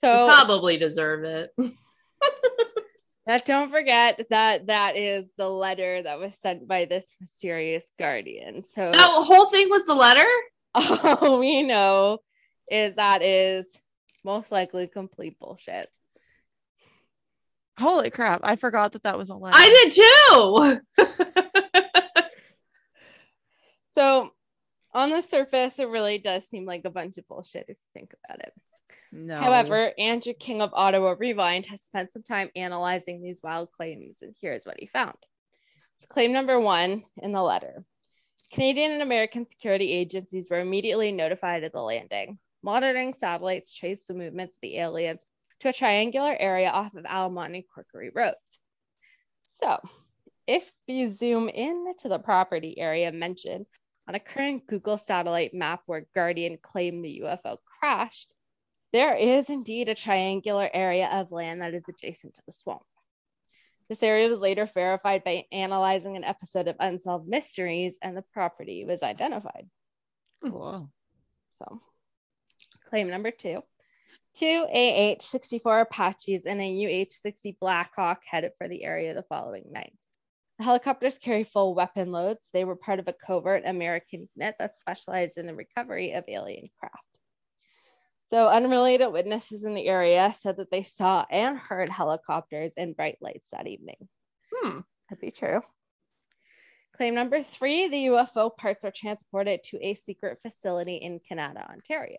So 0.00 0.26
we 0.26 0.32
probably 0.32 0.76
deserve 0.76 1.24
it. 1.24 1.54
That 3.26 3.44
don't 3.44 3.70
forget 3.70 4.26
that 4.30 4.66
that 4.66 4.96
is 4.96 5.24
the 5.36 5.48
letter 5.48 6.02
that 6.02 6.18
was 6.18 6.34
sent 6.34 6.66
by 6.66 6.86
this 6.86 7.14
mysterious 7.20 7.88
guardian. 7.96 8.64
So 8.64 8.90
That 8.90 9.08
whole 9.08 9.46
thing 9.46 9.68
was 9.68 9.86
the 9.86 9.94
letter. 9.94 10.26
all 11.20 11.38
we 11.38 11.62
know 11.62 12.18
is 12.70 12.94
that 12.94 13.22
is 13.22 13.78
most 14.24 14.52
likely 14.52 14.86
complete 14.86 15.38
bullshit. 15.38 15.88
Holy 17.78 18.10
crap! 18.10 18.40
I 18.42 18.56
forgot 18.56 18.92
that 18.92 19.04
that 19.04 19.16
was 19.16 19.30
a 19.30 19.34
lie. 19.34 19.52
I 19.54 19.90
did 19.90 20.80
too. 20.98 21.06
So 23.90 24.30
on 24.94 25.10
the 25.10 25.20
surface, 25.20 25.78
it 25.78 25.88
really 25.88 26.18
does 26.18 26.48
seem 26.48 26.64
like 26.64 26.84
a 26.84 26.90
bunch 26.90 27.18
of 27.18 27.28
bullshit 27.28 27.66
if 27.68 27.76
you 27.76 27.90
think 27.92 28.14
about 28.24 28.40
it. 28.40 28.52
No. 29.12 29.36
However, 29.36 29.92
Andrew 29.98 30.32
King 30.32 30.62
of 30.62 30.70
Ottawa 30.72 31.16
Rewind 31.18 31.66
has 31.66 31.82
spent 31.82 32.12
some 32.12 32.22
time 32.22 32.50
analyzing 32.54 33.20
these 33.20 33.42
wild 33.42 33.70
claims, 33.72 34.22
and 34.22 34.34
here's 34.40 34.64
what 34.64 34.78
he 34.78 34.86
found. 34.86 35.16
It's 35.96 36.06
claim 36.06 36.32
number 36.32 36.58
one 36.58 37.04
in 37.20 37.32
the 37.32 37.42
letter. 37.42 37.84
Canadian 38.52 38.90
and 38.90 39.02
American 39.02 39.46
security 39.46 39.92
agencies 39.92 40.48
were 40.50 40.58
immediately 40.58 41.12
notified 41.12 41.62
of 41.62 41.70
the 41.70 41.80
landing. 41.80 42.38
Monitoring 42.62 43.14
satellites 43.14 43.72
traced 43.72 44.08
the 44.08 44.14
movements 44.14 44.56
of 44.56 44.60
the 44.60 44.78
aliens 44.78 45.24
to 45.60 45.68
a 45.68 45.72
triangular 45.72 46.36
area 46.38 46.68
off 46.68 46.94
of 46.94 47.06
Almont 47.06 47.54
and 47.54 47.64
Corkery 47.64 48.10
roads. 48.12 48.58
So, 49.42 49.78
if 50.48 50.72
you 50.88 51.10
zoom 51.10 51.48
in 51.48 51.92
to 51.98 52.08
the 52.08 52.18
property 52.18 52.76
area 52.76 53.12
mentioned 53.12 53.66
on 54.08 54.16
a 54.16 54.20
current 54.20 54.66
Google 54.66 54.96
satellite 54.96 55.54
map 55.54 55.82
where 55.86 56.08
Guardian 56.12 56.58
claimed 56.60 57.04
the 57.04 57.22
UFO 57.22 57.58
crashed, 57.64 58.34
there 58.92 59.14
is 59.14 59.48
indeed 59.48 59.88
a 59.88 59.94
triangular 59.94 60.68
area 60.72 61.08
of 61.08 61.30
land 61.30 61.62
that 61.62 61.74
is 61.74 61.84
adjacent 61.88 62.34
to 62.34 62.42
the 62.46 62.52
swamp. 62.52 62.82
This 63.90 64.04
area 64.04 64.28
was 64.28 64.40
later 64.40 64.66
verified 64.66 65.24
by 65.24 65.46
analyzing 65.50 66.16
an 66.16 66.22
episode 66.22 66.68
of 66.68 66.76
Unsolved 66.78 67.26
Mysteries, 67.28 67.98
and 68.00 68.16
the 68.16 68.24
property 68.32 68.84
was 68.84 69.02
identified. 69.02 69.68
Cool. 70.44 70.88
So, 71.58 71.82
claim 72.88 73.10
number 73.10 73.32
two 73.32 73.62
two 74.34 74.64
AH 74.72 75.20
64 75.20 75.80
Apaches 75.80 76.46
and 76.46 76.60
a 76.60 77.02
UH 77.02 77.10
60 77.10 77.58
Blackhawk 77.60 78.22
headed 78.24 78.52
for 78.56 78.68
the 78.68 78.84
area 78.84 79.12
the 79.12 79.24
following 79.24 79.64
night. 79.72 79.92
The 80.58 80.64
helicopters 80.64 81.18
carry 81.18 81.42
full 81.42 81.74
weapon 81.74 82.12
loads. 82.12 82.48
They 82.52 82.64
were 82.64 82.76
part 82.76 83.00
of 83.00 83.08
a 83.08 83.12
covert 83.12 83.64
American 83.66 84.28
unit 84.36 84.54
that 84.60 84.76
specialized 84.76 85.36
in 85.36 85.46
the 85.46 85.54
recovery 85.54 86.12
of 86.12 86.24
alien 86.28 86.68
craft. 86.78 87.09
So, 88.30 88.46
unrelated 88.46 89.10
witnesses 89.12 89.64
in 89.64 89.74
the 89.74 89.88
area 89.88 90.32
said 90.32 90.58
that 90.58 90.70
they 90.70 90.82
saw 90.82 91.26
and 91.28 91.58
heard 91.58 91.88
helicopters 91.88 92.74
and 92.76 92.94
bright 92.94 93.18
lights 93.20 93.48
that 93.50 93.66
evening. 93.66 94.08
Hmm. 94.54 94.78
Could 95.08 95.18
be 95.18 95.32
true. 95.32 95.62
Claim 96.94 97.16
number 97.16 97.42
three 97.42 97.88
the 97.88 98.06
UFO 98.06 98.56
parts 98.56 98.84
are 98.84 98.92
transported 98.94 99.64
to 99.64 99.84
a 99.84 99.94
secret 99.94 100.38
facility 100.42 100.94
in 100.94 101.18
Canada, 101.28 101.68
Ontario. 101.68 102.18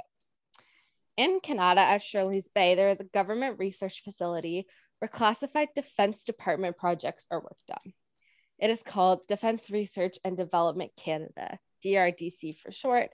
In 1.16 1.39
Canada, 1.39 1.80
at 1.80 2.01
Shirley's 2.01 2.49
Bay, 2.53 2.76
there 2.76 2.89
is 2.89 2.99
a 2.99 3.05
government 3.05 3.57
research 3.57 4.01
facility 4.03 4.68
where 4.99 5.07
classified 5.07 5.70
Defense 5.74 6.26
Department 6.26 6.76
projects 6.76 7.26
are 7.32 7.39
worked 7.39 7.72
on. 7.72 7.93
It 8.59 8.70
is 8.70 8.84
called 8.84 9.28
Defense 9.30 9.72
Research 9.72 10.18
and 10.26 10.36
Development 10.36 10.91
Canada, 11.01 11.57
DRDC 11.86 12.57
for 12.57 12.70
short, 12.70 13.12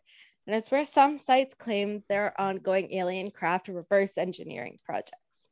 and 0.47 0.55
it's 0.55 0.71
where 0.71 0.85
some 0.85 1.17
sites 1.17 1.53
claim 1.53 2.01
their 2.07 2.33
ongoing 2.39 2.93
alien 2.93 3.29
craft 3.31 3.67
reverse 3.67 4.17
engineering 4.17 4.79
projects. 4.85 5.45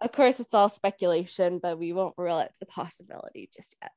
Of 0.00 0.10
course, 0.10 0.40
it's 0.40 0.52
all 0.52 0.68
speculation, 0.68 1.60
but 1.62 1.78
we 1.78 1.92
won't 1.92 2.18
rule 2.18 2.36
out 2.36 2.50
the 2.58 2.66
possibility 2.66 3.48
just 3.54 3.76
yet. 3.80 3.92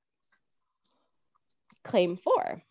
Claim 1.84 2.16
four 2.16 2.62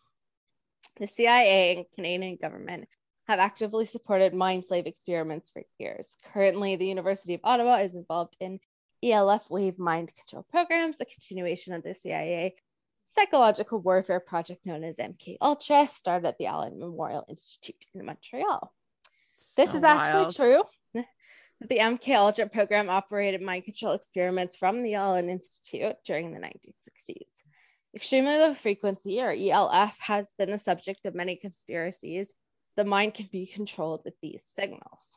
The 1.00 1.08
CIA 1.08 1.76
and 1.76 1.86
Canadian 1.96 2.38
government 2.40 2.88
have 3.26 3.40
actively 3.40 3.84
supported 3.84 4.32
mind 4.32 4.64
slave 4.64 4.86
experiments 4.86 5.50
for 5.50 5.62
years. 5.78 6.16
Currently, 6.32 6.76
the 6.76 6.86
University 6.86 7.34
of 7.34 7.40
Ottawa 7.42 7.76
is 7.78 7.96
involved 7.96 8.36
in 8.38 8.60
ELF 9.02 9.50
wave 9.50 9.80
mind 9.80 10.12
control 10.14 10.46
programs, 10.48 11.00
a 11.00 11.04
continuation 11.04 11.74
of 11.74 11.82
the 11.82 11.94
CIA 11.94 12.54
psychological 13.16 13.80
warfare 13.80 14.20
project 14.20 14.64
known 14.66 14.84
as 14.84 14.96
MK 14.96 15.38
Ultra, 15.40 15.86
started 15.86 16.28
at 16.28 16.38
the 16.38 16.46
Allen 16.46 16.78
Memorial 16.78 17.24
Institute 17.28 17.84
in 17.94 18.04
Montreal. 18.04 18.72
So 19.36 19.62
this 19.62 19.74
is 19.74 19.84
actually 19.84 20.24
wild. 20.24 20.36
true. 20.36 20.62
the 21.60 21.78
MK 21.78 22.14
Ultra 22.14 22.46
program 22.48 22.90
operated 22.90 23.40
mind 23.40 23.64
control 23.64 23.94
experiments 23.94 24.56
from 24.56 24.82
the 24.82 24.94
Allen 24.94 25.30
Institute 25.30 25.96
during 26.04 26.32
the 26.32 26.40
1960s. 26.40 27.42
Extremely 27.94 28.36
low 28.36 28.54
frequency, 28.54 29.22
or 29.22 29.30
ELF, 29.30 29.96
has 29.98 30.28
been 30.38 30.50
the 30.50 30.58
subject 30.58 31.06
of 31.06 31.14
many 31.14 31.36
conspiracies. 31.36 32.34
The 32.76 32.84
mind 32.84 33.14
can 33.14 33.26
be 33.32 33.46
controlled 33.46 34.02
with 34.04 34.14
these 34.20 34.44
signals. 34.44 35.16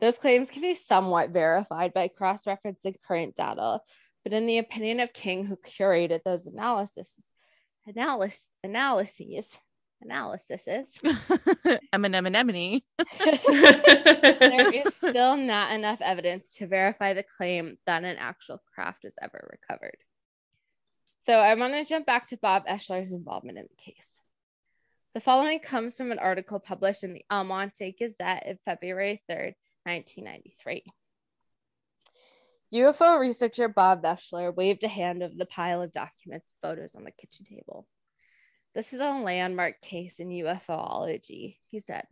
Those 0.00 0.18
claims 0.18 0.50
can 0.50 0.62
be 0.62 0.74
somewhat 0.74 1.30
verified 1.30 1.94
by 1.94 2.08
cross 2.08 2.44
referencing 2.44 2.96
current 3.06 3.36
data, 3.36 3.78
but 4.26 4.32
in 4.32 4.46
the 4.46 4.58
opinion 4.58 4.98
of 4.98 5.12
King, 5.12 5.44
who 5.44 5.54
curated 5.54 6.24
those 6.24 6.48
analysis, 6.48 7.30
analysis, 7.86 8.50
analyses, 8.64 9.60
analyses, 10.02 10.98
Eminem 11.94 12.26
and 12.26 12.34
Emily, 12.34 12.84
there 13.20 14.74
is 14.74 14.96
still 14.96 15.36
not 15.36 15.72
enough 15.72 16.00
evidence 16.00 16.54
to 16.54 16.66
verify 16.66 17.14
the 17.14 17.22
claim 17.22 17.78
that 17.86 18.02
an 18.02 18.16
actual 18.18 18.60
craft 18.74 19.04
was 19.04 19.14
ever 19.22 19.48
recovered. 19.52 19.98
So 21.26 21.34
I 21.34 21.54
want 21.54 21.74
to 21.74 21.84
jump 21.84 22.04
back 22.04 22.26
to 22.26 22.36
Bob 22.36 22.66
Oechsler's 22.66 23.12
involvement 23.12 23.58
in 23.58 23.68
the 23.70 23.80
case. 23.80 24.20
The 25.14 25.20
following 25.20 25.60
comes 25.60 25.96
from 25.96 26.10
an 26.10 26.18
article 26.18 26.58
published 26.58 27.04
in 27.04 27.12
the 27.12 27.24
Almonte 27.30 27.94
Gazette 27.96 28.48
of 28.48 28.58
February 28.64 29.22
3rd, 29.30 29.54
1993. 29.84 30.82
UFO 32.74 33.20
researcher 33.20 33.68
Bob 33.68 34.02
Oechsler 34.02 34.54
waved 34.54 34.82
a 34.82 34.88
hand 34.88 35.22
over 35.22 35.34
the 35.36 35.46
pile 35.46 35.82
of 35.82 35.92
documents 35.92 36.50
and 36.50 36.68
photos 36.68 36.96
on 36.96 37.04
the 37.04 37.12
kitchen 37.12 37.44
table. 37.44 37.86
This 38.74 38.92
is 38.92 39.00
a 39.00 39.10
landmark 39.10 39.80
case 39.80 40.18
in 40.18 40.28
UFOlogy, 40.28 41.58
he 41.70 41.78
said. 41.78 42.04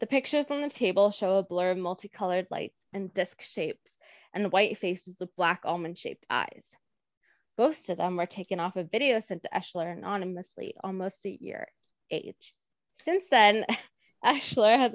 The 0.00 0.06
pictures 0.06 0.50
on 0.50 0.60
the 0.60 0.68
table 0.68 1.10
show 1.10 1.38
a 1.38 1.42
blur 1.42 1.70
of 1.70 1.78
multicolored 1.78 2.48
lights 2.50 2.86
and 2.92 3.14
disc 3.14 3.40
shapes 3.40 3.96
and 4.34 4.52
white 4.52 4.76
faces 4.76 5.16
with 5.18 5.34
black 5.34 5.62
almond 5.64 5.96
shaped 5.96 6.26
eyes. 6.28 6.76
Most 7.56 7.88
of 7.88 7.96
them 7.96 8.16
were 8.16 8.26
taken 8.26 8.60
off 8.60 8.76
a 8.76 8.84
video 8.84 9.20
sent 9.20 9.44
to 9.44 9.48
Oechsler 9.54 9.90
anonymously, 9.90 10.74
almost 10.84 11.24
a 11.24 11.30
year 11.30 11.68
age. 12.10 12.54
Since 12.96 13.28
then, 13.30 13.64
Oechsler 14.24 14.76
has 14.76 14.94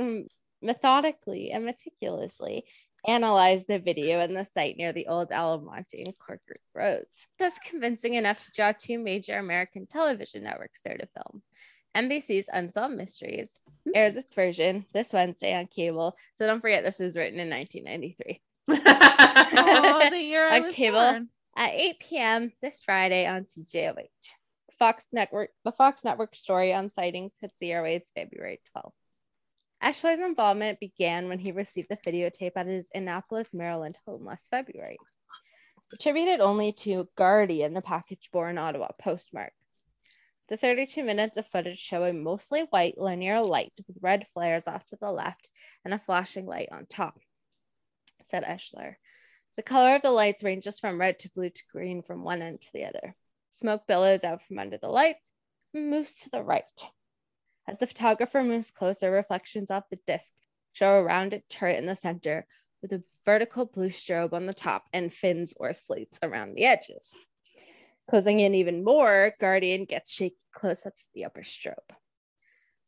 methodically 0.61 1.51
and 1.51 1.65
meticulously 1.65 2.65
analyzed 3.07 3.67
the 3.67 3.79
video 3.79 4.21
in 4.21 4.33
the 4.33 4.45
site 4.45 4.77
near 4.77 4.93
the 4.93 5.07
old 5.07 5.31
Almonte 5.31 6.03
and 6.05 6.17
Cork 6.19 6.41
roads. 6.73 7.27
Just 7.37 7.63
convincing 7.63 8.15
enough 8.15 8.43
to 8.45 8.51
draw 8.51 8.71
two 8.71 8.99
major 8.99 9.37
American 9.37 9.85
television 9.87 10.43
networks 10.43 10.81
there 10.83 10.97
to 10.97 11.07
film. 11.07 11.41
NBC's 11.95 12.49
Unsolved 12.51 12.95
Mysteries 12.95 13.59
hmm. 13.85 13.91
airs 13.95 14.17
its 14.17 14.33
version 14.33 14.85
this 14.93 15.13
Wednesday 15.13 15.53
on 15.53 15.67
cable. 15.67 16.15
So 16.33 16.45
don't 16.45 16.61
forget, 16.61 16.83
this 16.83 16.99
was 16.99 17.15
written 17.15 17.39
in 17.39 17.49
1993. 17.49 18.41
oh, 18.69 20.09
the 20.09 20.21
year 20.21 20.47
I 20.51 20.59
was 20.59 20.75
cable 20.75 20.99
born. 20.99 21.29
at 21.55 21.73
8 21.73 21.99
p.m. 21.99 22.51
this 22.61 22.83
Friday 22.83 23.25
on 23.25 23.45
CJOH. 23.45 24.05
Fox 24.77 25.07
Network, 25.11 25.49
the 25.65 25.73
Fox 25.73 26.05
Network 26.05 26.35
story 26.35 26.73
on 26.73 26.89
sightings 26.89 27.33
hits 27.41 27.55
the 27.59 27.71
airwaves 27.71 28.13
February 28.15 28.61
12th. 28.75 28.93
Oechsler's 29.84 30.19
involvement 30.19 30.80
began 30.80 31.30
when 31.30 31.39
he 31.39 31.51
received 31.51 31.88
the 31.89 31.97
videotape 31.97 32.51
at 32.55 32.67
his 32.67 32.89
Annapolis, 32.93 33.53
Maryland 33.53 33.97
home 34.05 34.25
last 34.25 34.49
February. 34.49 34.97
Attributed 35.93 36.41
only 36.41 36.71
to 36.73 37.07
Guardian, 37.15 37.73
the 37.73 37.82
package 37.82 38.30
bore 38.32 38.49
an 38.49 38.57
Ottawa 38.57 38.89
postmark. 39.01 39.53
The 40.49 40.57
32 40.57 41.03
minutes 41.03 41.38
of 41.38 41.47
footage 41.47 41.80
show 41.80 42.03
a 42.03 42.11
mostly 42.11 42.61
white 42.71 42.97
linear 42.97 43.41
light 43.41 43.71
with 43.88 43.97
red 44.01 44.27
flares 44.27 44.67
off 44.67 44.86
to 44.88 44.97
the 44.97 45.11
left 45.11 45.49
and 45.86 45.93
a 45.93 45.99
flashing 45.99 46.45
light 46.45 46.69
on 46.71 46.86
top, 46.86 47.19
said 48.25 48.43
Oechsler. 48.43 48.95
The 49.55 49.63
color 49.63 49.95
of 49.95 50.01
the 50.01 50.11
lights 50.11 50.43
ranges 50.43 50.80
from 50.80 50.99
red 50.99 51.19
to 51.19 51.30
blue 51.30 51.49
to 51.49 51.63
green 51.71 52.01
from 52.01 52.23
one 52.23 52.41
end 52.41 52.61
to 52.61 52.73
the 52.73 52.86
other. 52.86 53.15
Smoke 53.49 53.88
billows 53.88 54.23
out 54.23 54.41
from 54.43 54.59
under 54.59 54.77
the 54.77 54.89
lights 54.89 55.32
moves 55.73 56.17
to 56.19 56.30
the 56.30 56.43
right. 56.43 56.86
As 57.70 57.78
the 57.78 57.86
photographer 57.86 58.41
moves 58.41 58.72
closer, 58.72 59.11
reflections 59.11 59.70
off 59.70 59.89
the 59.91 59.99
disc 60.07 60.34
show 60.74 60.95
a 60.95 61.03
rounded 61.03 61.43
turret 61.47 61.78
in 61.78 61.86
the 61.86 61.93
center 61.93 62.47
with 62.82 62.91
a 62.93 63.03
vertical 63.26 63.65
blue 63.65 63.89
strobe 63.89 64.34
on 64.34 64.47
the 64.47 64.55
top 64.55 64.86
and 64.91 65.13
fins 65.13 65.53
or 65.55 65.72
slates 65.74 66.17
around 66.24 66.55
the 66.55 66.65
edges. 66.65 67.13
Closing 68.09 68.39
in 68.39 68.55
even 68.55 68.84
more, 68.84 69.36
Guardian 69.39 69.86
gets 69.86 70.11
shaky 70.11 70.36
close 70.51 70.84
ups 70.88 71.03
of 71.03 71.09
the 71.13 71.26
upper 71.26 71.41
strobe. 71.41 71.76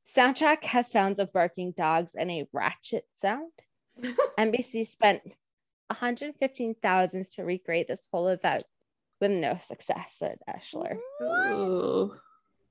Soundtrack 0.08 0.64
has 0.64 0.90
sounds 0.90 1.20
of 1.20 1.32
barking 1.32 1.74
dogs 1.78 2.16
and 2.16 2.32
a 2.32 2.48
ratchet 2.52 3.06
sound. 3.14 3.52
NBC 4.40 4.88
spent 4.88 5.22
115,000 5.92 7.26
to 7.34 7.44
recreate 7.44 7.88
this 7.88 8.08
whole 8.12 8.30
event 8.30 8.64
with 9.20 9.30
no 9.30 9.60
success, 9.62 10.16
said 10.18 10.40
Oechsler. 10.50 10.98
Ooh. 11.22 12.16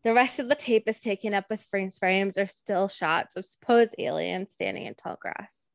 The 0.02 0.14
rest 0.14 0.38
of 0.38 0.48
the 0.48 0.54
tape 0.54 0.88
is 0.88 1.00
taken 1.00 1.34
up 1.34 1.50
with 1.50 1.66
freeze 1.70 1.98
frames 1.98 2.38
or 2.38 2.46
still 2.46 2.88
shots 2.88 3.36
of 3.36 3.44
supposed 3.44 3.94
aliens 3.98 4.50
standing 4.50 4.86
in 4.86 4.94
tall 4.94 5.18
grass. 5.20 5.68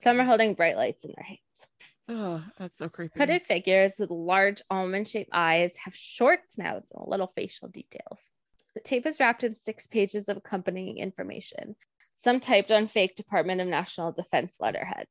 Some 0.00 0.20
are 0.20 0.24
holding 0.24 0.54
bright 0.54 0.76
lights 0.76 1.04
in 1.04 1.12
their 1.16 1.24
hands. 1.24 1.66
Oh, 2.08 2.44
that's 2.58 2.76
so 2.76 2.88
creepy. 2.88 3.18
Hooded 3.18 3.42
figures 3.42 3.96
with 3.98 4.10
large 4.10 4.60
almond 4.68 5.08
shaped 5.08 5.30
eyes 5.32 5.76
have 5.76 5.94
short 5.94 6.50
snouts 6.50 6.92
and 6.92 7.06
little 7.06 7.32
facial 7.34 7.68
details. 7.68 8.30
The 8.74 8.80
tape 8.80 9.06
is 9.06 9.18
wrapped 9.18 9.44
in 9.44 9.56
six 9.56 9.86
pages 9.86 10.28
of 10.28 10.36
accompanying 10.36 10.98
information, 10.98 11.76
some 12.12 12.38
typed 12.38 12.70
on 12.70 12.86
fake 12.86 13.16
Department 13.16 13.60
of 13.60 13.66
National 13.66 14.12
Defense 14.12 14.58
letterhead. 14.60 15.06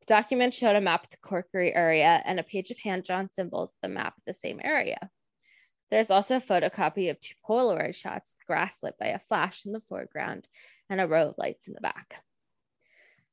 The 0.00 0.06
document 0.06 0.52
showed 0.52 0.76
a 0.76 0.80
map 0.80 1.04
of 1.04 1.10
the 1.10 1.16
Corkery 1.18 1.74
area 1.74 2.22
and 2.24 2.40
a 2.40 2.42
page 2.42 2.70
of 2.70 2.78
hand 2.78 3.04
drawn 3.04 3.30
symbols 3.30 3.70
of 3.70 3.80
the 3.82 3.94
map 3.94 4.16
of 4.16 4.24
the 4.24 4.34
same 4.34 4.60
area. 4.64 5.10
There's 5.90 6.10
also 6.10 6.36
a 6.36 6.40
photocopy 6.40 7.10
of 7.10 7.18
two 7.18 7.34
Polaroid 7.48 7.94
shots 7.94 8.34
grass 8.46 8.82
lit 8.82 8.94
by 8.98 9.06
a 9.06 9.18
flash 9.18 9.64
in 9.64 9.72
the 9.72 9.80
foreground 9.80 10.46
and 10.90 11.00
a 11.00 11.06
row 11.06 11.28
of 11.28 11.38
lights 11.38 11.68
in 11.68 11.74
the 11.74 11.80
back. 11.80 12.22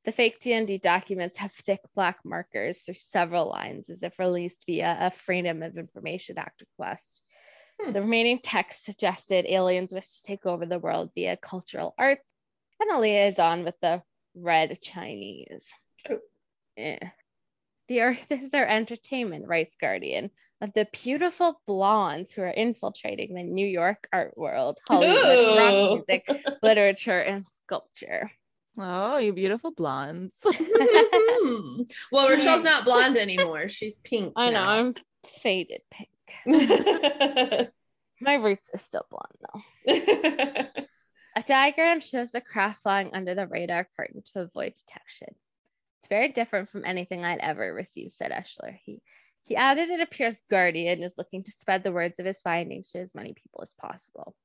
The 0.06 0.12
fake 0.12 0.40
DND 0.40 0.82
documents 0.82 1.38
have 1.38 1.52
thick 1.52 1.82
black 1.96 2.20
markers 2.24 2.84
through 2.84 2.94
several 2.94 3.50
lines 3.50 3.90
as 3.90 4.04
if 4.04 4.20
released 4.20 4.64
via 4.68 4.98
a 5.00 5.10
Freedom 5.10 5.64
of 5.64 5.78
Information 5.78 6.38
Act 6.38 6.62
request. 6.62 7.24
Hmm. 7.82 7.92
The 7.92 8.02
remaining 8.02 8.40
text 8.40 8.86
suggested 8.86 9.46
aliens 9.48 9.92
wish 9.92 10.08
to 10.08 10.24
take 10.24 10.46
over 10.46 10.66
the 10.66 10.80
world 10.80 11.10
via 11.16 11.38
cultural 11.38 11.96
arts 11.98 12.34
and 12.80 12.92
a 12.92 13.00
liaison 13.00 13.64
with 13.64 13.80
the 13.82 14.04
Red 14.36 14.80
Chinese. 14.82 15.74
Oh. 16.10 16.20
Eh. 16.78 17.00
The 17.88 18.02
earth 18.02 18.28
is 18.32 18.50
their 18.50 18.68
entertainment, 18.68 19.48
writes 19.48 19.76
Guardian, 19.80 20.32
of 20.62 20.74
the 20.74 20.88
beautiful 20.92 21.62
blondes 21.66 22.34
who 22.34 22.42
are 22.42 22.48
infiltrating 22.48 23.36
the 23.36 23.44
New 23.44 23.68
York 23.68 24.08
art 24.12 24.38
world, 24.38 24.80
Hollywood, 24.88 25.58
rock 25.58 26.08
music, 26.08 26.28
literature, 26.64 27.20
and 27.20 27.46
sculpture. 27.46 28.32
Oh, 28.78 29.18
you 29.18 29.34
beautiful 29.34 29.72
blondes. 29.72 30.42
well, 32.12 32.30
Rochelle's 32.30 32.64
not 32.64 32.84
blonde 32.84 33.18
anymore. 33.18 33.68
She's 33.68 34.00
pink. 34.00 34.34
I 34.36 34.50
know. 34.50 34.64
I'm 34.66 34.94
faded 35.42 35.82
pink. 35.92 36.10
My 38.22 38.36
roots 38.36 38.72
are 38.74 38.78
still 38.78 39.06
blonde 39.10 39.38
though. 39.86 40.82
A 41.38 41.42
diagram 41.42 42.00
shows 42.00 42.32
the 42.32 42.40
craft 42.40 42.82
flying 42.82 43.12
under 43.14 43.36
the 43.36 43.46
radar 43.46 43.88
curtain 43.98 44.22
to 44.34 44.42
avoid 44.42 44.74
detection. 44.74 45.36
It's 46.06 46.10
very 46.12 46.28
different 46.28 46.70
from 46.70 46.86
anything 46.86 47.26
I'd 47.26 47.40
ever 47.40 47.74
received, 47.74 48.12
said 48.12 48.30
Oechsler. 48.30 48.78
He 48.84 49.02
he 49.44 49.56
added 49.56 49.90
it 49.90 50.02
appears 50.02 50.44
Guardian 50.52 51.02
is 51.02 51.18
looking 51.18 51.42
to 51.42 51.52
spread 51.52 51.84
the 51.84 51.92
words 51.92 52.20
of 52.20 52.28
his 52.28 52.44
findings 52.44 52.92
to 52.92 53.00
as 53.00 53.16
many 53.16 53.34
people 53.34 53.64
as 53.64 53.74
possible. 53.74 54.36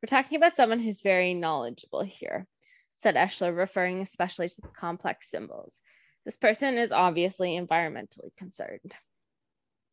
We're 0.00 0.06
talking 0.06 0.36
about 0.36 0.54
someone 0.54 0.78
who's 0.78 1.00
very 1.00 1.34
knowledgeable 1.34 2.02
here, 2.02 2.46
said 2.94 3.16
Oechsler, 3.16 3.52
referring 3.56 4.00
especially 4.00 4.48
to 4.48 4.60
the 4.60 4.68
complex 4.68 5.28
symbols. 5.28 5.80
This 6.24 6.36
person 6.36 6.78
is 6.78 6.92
obviously 6.92 7.58
environmentally 7.58 8.30
concerned. 8.36 8.94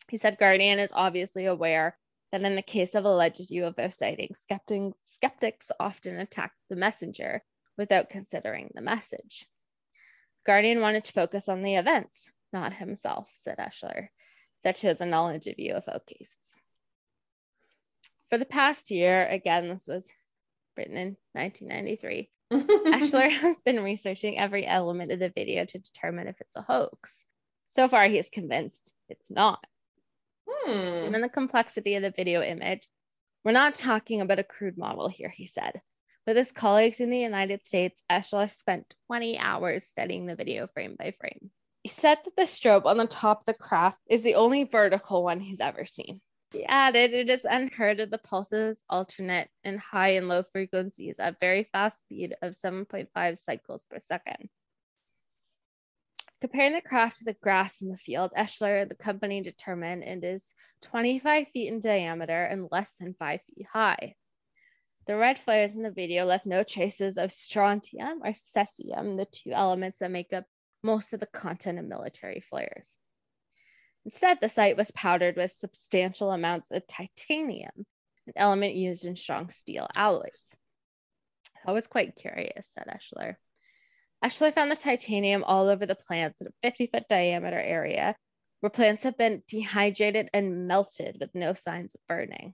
He 0.10 0.18
said 0.18 0.38
Guardian 0.38 0.78
is 0.78 0.94
obviously 0.94 1.48
aware 1.48 1.98
that 2.32 2.44
in 2.44 2.56
the 2.56 2.62
case 2.62 2.94
of 2.94 3.06
alleged 3.06 3.50
UFO 3.50 3.92
sightings, 3.92 4.46
skeptics 5.06 5.72
often 5.80 6.20
attack 6.20 6.52
the 6.70 6.76
messenger 6.76 7.42
without 7.80 8.12
considering 8.12 8.70
the 8.76 8.82
message. 8.82 9.48
Guardian 10.50 10.82
wanted 10.82 11.04
to 11.04 11.12
focus 11.12 11.48
on 11.48 11.62
the 11.62 11.76
events, 11.76 12.32
not 12.52 12.74
himself, 12.74 13.30
said 13.40 13.60
Oechsler, 13.60 14.08
that 14.64 14.78
shows 14.78 15.00
a 15.00 15.06
knowledge 15.06 15.46
of 15.46 15.58
UFO 15.58 16.04
cases. 16.08 16.56
For 18.32 18.40
the 18.40 18.46
past 18.46 18.90
year, 18.90 19.28
again, 19.28 19.70
this 19.70 19.86
was 19.86 20.12
written 20.76 20.98
in 20.98 21.18
1993. 21.34 22.32
Oechsler 22.52 23.30
has 23.42 23.62
been 23.62 23.84
researching 23.84 24.40
every 24.40 24.66
element 24.66 25.12
of 25.12 25.20
the 25.20 25.30
video 25.30 25.66
to 25.66 25.78
determine 25.78 26.28
if 26.28 26.42
it's 26.42 26.56
a 26.56 26.64
hoax. 26.64 27.26
So 27.70 27.88
far, 27.88 28.08
he 28.08 28.18
is 28.18 28.30
convinced 28.30 28.96
it's 29.08 29.30
not. 29.30 29.64
Hmm. 30.50 30.74
Given 30.74 31.22
the 31.22 31.30
complexity 31.30 31.94
of 31.94 32.02
the 32.02 32.10
video 32.10 32.42
image, 32.42 32.88
we're 33.46 33.52
not 33.52 33.76
talking 33.76 34.20
about 34.20 34.40
a 34.40 34.44
crude 34.44 34.80
model 34.80 35.10
here, 35.10 35.30
he 35.30 35.46
said. 35.46 35.80
With 36.30 36.38
his 36.38 36.52
colleagues 36.52 37.00
in 37.00 37.10
the 37.10 37.18
United 37.18 37.66
States, 37.66 38.04
Oechsler 38.08 38.52
spent 38.52 38.94
20 39.08 39.40
hours 39.40 39.86
studying 39.86 40.28
the 40.28 40.36
video 40.36 40.68
frame 40.68 40.96
by 40.96 41.10
frame. 41.20 41.50
He 41.82 41.90
said 41.90 42.20
that 42.24 42.36
the 42.36 42.44
strobe 42.44 42.86
on 42.86 42.98
the 42.98 43.08
top 43.08 43.40
of 43.40 43.46
the 43.46 43.56
craft 43.56 43.98
is 44.08 44.22
the 44.22 44.36
only 44.36 44.64
vertical 44.64 45.24
one 45.24 45.40
he's 45.40 45.60
ever 45.60 45.86
seen. 45.86 46.22
He 46.54 46.64
added, 46.66 47.14
it 47.14 47.32
is 47.32 47.48
unheard 47.50 48.00
of 48.00 48.12
the 48.12 48.20
pulses 48.20 48.84
alternate 48.92 49.50
in 49.64 49.80
high 49.80 50.10
and 50.10 50.28
low 50.28 50.44
frequencies 50.44 51.20
at 51.20 51.40
very 51.40 51.68
fast 51.72 52.02
speed 52.02 52.36
of 52.44 52.54
7.5 52.54 53.38
cycles 53.40 53.84
per 53.90 53.98
second. 53.98 54.50
Comparing 56.42 56.74
the 56.74 56.82
craft 56.82 57.18
to 57.18 57.24
the 57.24 57.38
grass 57.42 57.82
in 57.82 57.90
the 57.90 57.98
field, 57.98 58.30
Oechsler, 58.38 58.84
and 58.84 58.92
the 58.92 58.94
company 58.94 59.42
determined 59.42 60.04
it 60.04 60.24
is 60.24 60.54
25 60.84 61.48
feet 61.48 61.70
in 61.70 61.80
diameter 61.80 62.44
and 62.44 62.68
less 62.72 62.94
than 63.00 63.16
5 63.16 63.40
feet 63.42 63.66
high. 63.74 64.14
The 65.10 65.18
red 65.18 65.40
flares 65.40 65.76
in 65.76 65.82
the 65.82 65.90
video 65.90 66.24
left 66.24 66.46
no 66.46 66.62
traces 66.62 67.18
of 67.18 67.32
strontium 67.32 68.22
or 68.24 68.30
cesium, 68.30 69.18
the 69.18 69.26
two 69.26 69.52
elements 69.52 69.98
that 69.98 70.12
make 70.12 70.34
up 70.34 70.44
most 70.84 71.14
of 71.14 71.20
the 71.20 71.26
content 71.26 71.80
of 71.80 71.86
military 71.86 72.42
flares. 72.42 72.96
Instead, 74.06 74.38
the 74.40 74.48
site 74.48 74.78
was 74.78 74.92
powdered 74.92 75.36
with 75.36 75.50
substantial 75.50 76.30
amounts 76.30 76.70
of 76.70 76.86
titanium, 76.86 77.88
an 78.28 78.34
element 78.36 78.76
used 78.76 79.04
in 79.04 79.16
strong 79.16 79.50
steel 79.50 79.88
alloys. 79.96 80.56
I 81.66 81.72
was 81.72 81.88
quite 81.88 82.16
curious, 82.16 82.70
said 82.70 82.86
Oechsler. 82.86 83.38
Oechsler 84.24 84.54
found 84.54 84.70
the 84.70 84.76
titanium 84.76 85.44
all 85.44 85.70
over 85.70 85.88
the 85.88 85.96
plants 85.96 86.40
in 86.40 86.46
a 86.46 86.52
50 86.62 86.86
foot 86.86 87.08
diameter 87.10 87.60
area 87.60 88.16
where 88.60 88.70
plants 88.70 89.06
have 89.06 89.18
been 89.18 89.42
dehydrated 89.48 90.30
and 90.36 90.68
melted 90.68 91.18
with 91.20 91.34
no 91.34 91.56
signs 91.56 91.96
of 91.96 92.02
burning. 92.08 92.54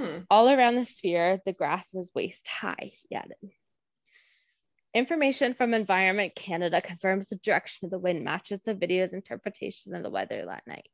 Hmm. 0.00 0.20
All 0.30 0.48
around 0.48 0.76
the 0.76 0.84
sphere, 0.84 1.40
the 1.44 1.52
grass 1.52 1.92
was 1.92 2.10
waist 2.14 2.48
high, 2.48 2.90
he 3.08 3.14
added. 3.14 3.36
Information 4.94 5.52
from 5.52 5.74
Environment 5.74 6.34
Canada 6.34 6.80
confirms 6.80 7.28
the 7.28 7.36
direction 7.36 7.84
of 7.84 7.90
the 7.90 7.98
wind 7.98 8.24
matches 8.24 8.60
the 8.60 8.72
video's 8.72 9.12
interpretation 9.12 9.94
of 9.94 10.02
the 10.02 10.08
weather 10.08 10.42
that 10.46 10.66
night. 10.66 10.88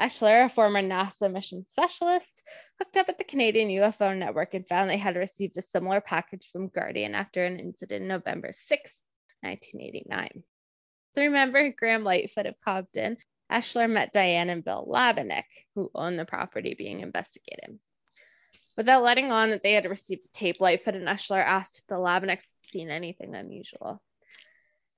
Oechsler, 0.00 0.46
a 0.46 0.48
former 0.48 0.82
NASA 0.82 1.30
mission 1.30 1.66
specialist, 1.68 2.42
hooked 2.78 2.96
up 2.96 3.10
at 3.10 3.18
the 3.18 3.24
Canadian 3.24 3.68
UFO 3.68 4.16
Network 4.16 4.54
and 4.54 4.66
found 4.66 4.88
they 4.88 4.96
had 4.96 5.16
received 5.16 5.58
a 5.58 5.62
similar 5.62 6.00
package 6.00 6.48
from 6.50 6.68
Guardian 6.68 7.14
after 7.14 7.44
an 7.44 7.60
incident 7.60 8.06
November 8.06 8.52
6, 8.52 9.00
1989. 9.42 10.42
So 11.14 11.22
remember 11.22 11.70
Graham 11.70 12.04
Lightfoot 12.04 12.46
of 12.46 12.54
Cobden, 12.64 13.18
Oechsler 13.52 13.88
met 13.88 14.14
Diane 14.14 14.48
and 14.48 14.64
Bill 14.64 14.88
Labinek, 14.90 15.44
who 15.74 15.90
owned 15.94 16.18
the 16.18 16.24
property 16.24 16.74
being 16.74 17.00
investigated. 17.00 17.78
Without 18.76 19.04
letting 19.04 19.30
on 19.30 19.50
that 19.50 19.62
they 19.62 19.72
had 19.72 19.84
received 19.84 20.24
a 20.24 20.28
tape, 20.32 20.60
Lightfoot 20.60 20.96
and 20.96 21.06
Oechsler 21.06 21.44
asked 21.44 21.78
if 21.78 21.86
the 21.86 21.94
Labineks 21.94 22.28
had 22.28 22.42
seen 22.62 22.90
anything 22.90 23.34
unusual. 23.34 24.02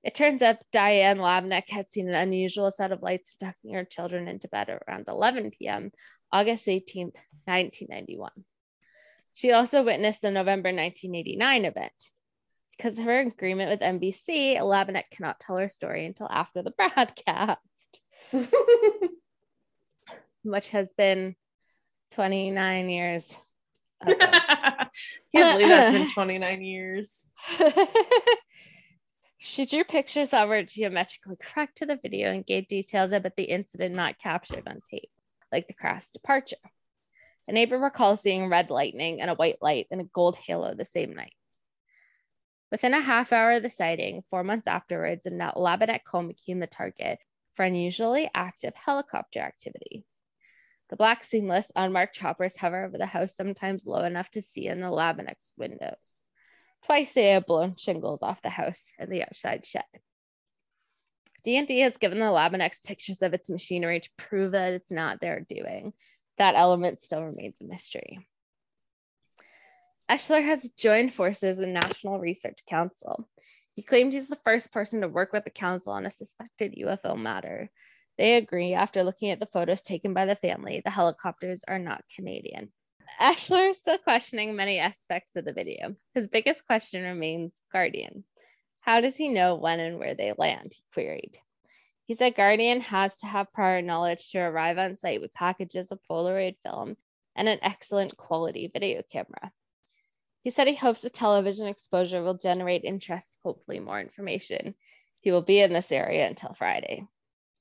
It 0.03 0.15
turns 0.15 0.41
out 0.41 0.57
Diane 0.71 1.17
Labneck 1.17 1.69
had 1.69 1.89
seen 1.89 2.07
an 2.07 2.15
unusual 2.15 2.71
set 2.71 2.91
of 2.91 3.03
lights 3.03 3.35
tucking 3.35 3.73
her 3.73 3.83
children 3.83 4.27
into 4.27 4.47
bed 4.47 4.69
around 4.69 5.05
11 5.07 5.51
p.m., 5.51 5.91
August 6.31 6.67
18, 6.67 7.07
1991. 7.45 8.31
She 9.33 9.51
also 9.51 9.83
witnessed 9.83 10.21
the 10.21 10.31
November 10.31 10.69
1989 10.69 11.65
event. 11.65 12.09
Because 12.75 12.97
of 12.99 13.05
her 13.05 13.19
agreement 13.19 13.69
with 13.69 13.81
NBC, 13.81 14.57
Labinek 14.57 15.09
cannot 15.11 15.39
tell 15.39 15.57
her 15.57 15.69
story 15.69 16.05
until 16.05 16.27
after 16.29 16.63
the 16.63 16.71
broadcast, 16.77 17.59
which 20.43 20.69
has 20.69 20.93
been 20.93 21.35
29 22.11 22.89
years. 22.89 23.37
Ago. 24.01 24.15
Can't 25.35 25.57
believe 25.57 25.69
that's 25.69 25.91
been 25.91 26.09
29 26.13 26.61
years. 26.61 27.29
she 29.37 29.65
drew 29.65 29.83
pictures 29.83 30.31
that 30.31 30.47
were 30.47 30.63
geometrically 30.63 31.37
correct 31.41 31.77
to 31.77 31.85
the 31.85 31.99
video 32.01 32.31
and 32.31 32.45
gave 32.45 32.67
details 32.67 33.11
about 33.11 33.35
the 33.35 33.43
incident 33.43 33.95
not 33.95 34.19
captured 34.19 34.67
on 34.67 34.81
tape, 34.89 35.09
like 35.51 35.67
the 35.67 35.73
craft's 35.73 36.11
departure. 36.11 36.57
A 37.47 37.53
neighbor 37.53 37.77
recalls 37.77 38.21
seeing 38.21 38.49
red 38.49 38.69
lightning 38.69 39.21
and 39.21 39.29
a 39.29 39.35
white 39.35 39.61
light 39.61 39.87
and 39.89 40.01
a 40.01 40.05
gold 40.05 40.35
halo 40.35 40.73
the 40.73 40.85
same 40.85 41.13
night. 41.13 41.33
Within 42.71 42.93
a 42.93 42.99
half 42.99 43.31
hour 43.31 43.53
of 43.53 43.63
the 43.63 43.69
sighting, 43.69 44.23
four 44.29 44.43
months 44.43 44.67
afterwards, 44.67 45.23
the 45.23 45.31
Labinet 45.31 46.01
home 46.05 46.27
became 46.27 46.59
the 46.59 46.67
target 46.67 47.19
for 47.53 47.63
unusually 47.63 48.29
active 48.35 48.75
helicopter 48.75 49.39
activity. 49.39 50.03
The 50.89 50.95
black 50.95 51.23
seamless, 51.23 51.71
unmarked 51.75 52.15
choppers 52.15 52.55
hover 52.55 52.85
over 52.85 52.97
the 52.97 53.05
house, 53.05 53.35
sometimes 53.35 53.85
low 53.85 54.03
enough 54.03 54.29
to 54.31 54.41
see 54.41 54.67
in 54.67 54.79
the 54.79 54.91
Labinet's 54.91 55.51
windows. 55.57 56.21
Twice 56.85 57.13
they 57.13 57.31
have 57.31 57.45
blown 57.45 57.75
shingles 57.75 58.23
off 58.23 58.41
the 58.41 58.49
house 58.49 58.91
and 58.97 59.11
the 59.11 59.23
outside 59.23 59.65
shed. 59.65 59.83
DND 61.45 61.81
has 61.81 61.97
given 61.97 62.19
the 62.19 62.25
Labinex 62.25 62.83
pictures 62.83 63.21
of 63.21 63.33
its 63.33 63.49
machinery 63.49 63.99
to 63.99 64.09
prove 64.17 64.51
that 64.51 64.73
it's 64.73 64.91
not 64.91 65.19
their 65.19 65.41
doing. 65.41 65.93
That 66.37 66.55
element 66.55 67.01
still 67.01 67.23
remains 67.23 67.59
a 67.61 67.65
mystery. 67.65 68.27
Oechsler 70.09 70.43
has 70.43 70.69
joined 70.77 71.13
forces 71.13 71.59
in 71.59 71.73
National 71.73 72.19
Research 72.19 72.59
Council. 72.69 73.27
He 73.75 73.83
claims 73.83 74.13
he's 74.13 74.29
the 74.29 74.37
first 74.37 74.71
person 74.71 75.01
to 75.01 75.07
work 75.07 75.33
with 75.33 75.43
the 75.43 75.49
council 75.49 75.93
on 75.93 76.05
a 76.05 76.11
suspected 76.11 76.75
UFO 76.79 77.17
matter. 77.17 77.69
They 78.17 78.35
agree 78.35 78.73
after 78.73 79.03
looking 79.03 79.29
at 79.29 79.39
the 79.39 79.45
photos 79.45 79.83
taken 79.83 80.13
by 80.13 80.25
the 80.25 80.35
family, 80.35 80.81
the 80.83 80.91
helicopters 80.91 81.63
are 81.67 81.79
not 81.79 82.03
Canadian. 82.15 82.71
Oechsler 83.21 83.69
is 83.71 83.79
still 83.79 83.97
questioning 83.97 84.55
many 84.55 84.79
aspects 84.79 85.35
of 85.35 85.45
the 85.45 85.53
video. 85.53 85.95
His 86.13 86.27
biggest 86.27 86.65
question 86.65 87.03
remains 87.03 87.53
Guardian. 87.71 88.23
How 88.81 89.01
does 89.01 89.15
he 89.15 89.29
know 89.29 89.55
when 89.55 89.79
and 89.79 89.99
where 89.99 90.15
they 90.15 90.33
land? 90.37 90.73
He 90.73 90.81
queried. 90.93 91.37
He 92.05 92.15
said 92.15 92.35
Guardian 92.35 92.81
has 92.81 93.17
to 93.17 93.27
have 93.27 93.51
prior 93.51 93.81
knowledge 93.81 94.31
to 94.31 94.39
arrive 94.39 94.77
on 94.77 94.97
site 94.97 95.19
with 95.19 95.33
packages 95.33 95.91
of 95.91 95.99
Polaroid 96.09 96.55
film 96.63 96.95
and 97.35 97.49
an 97.49 97.59
excellent 97.61 98.15
quality 98.15 98.69
video 98.71 99.01
camera. 99.11 99.51
He 100.43 100.49
said 100.49 100.67
he 100.67 100.75
hopes 100.75 101.01
the 101.01 101.09
television 101.09 101.67
exposure 101.67 102.23
will 102.23 102.37
generate 102.37 102.85
interest, 102.85 103.35
hopefully, 103.43 103.79
more 103.79 103.99
information. 103.99 104.75
He 105.19 105.31
will 105.31 105.41
be 105.41 105.59
in 105.59 105.73
this 105.73 105.91
area 105.91 106.25
until 106.25 106.53
Friday. 106.53 107.03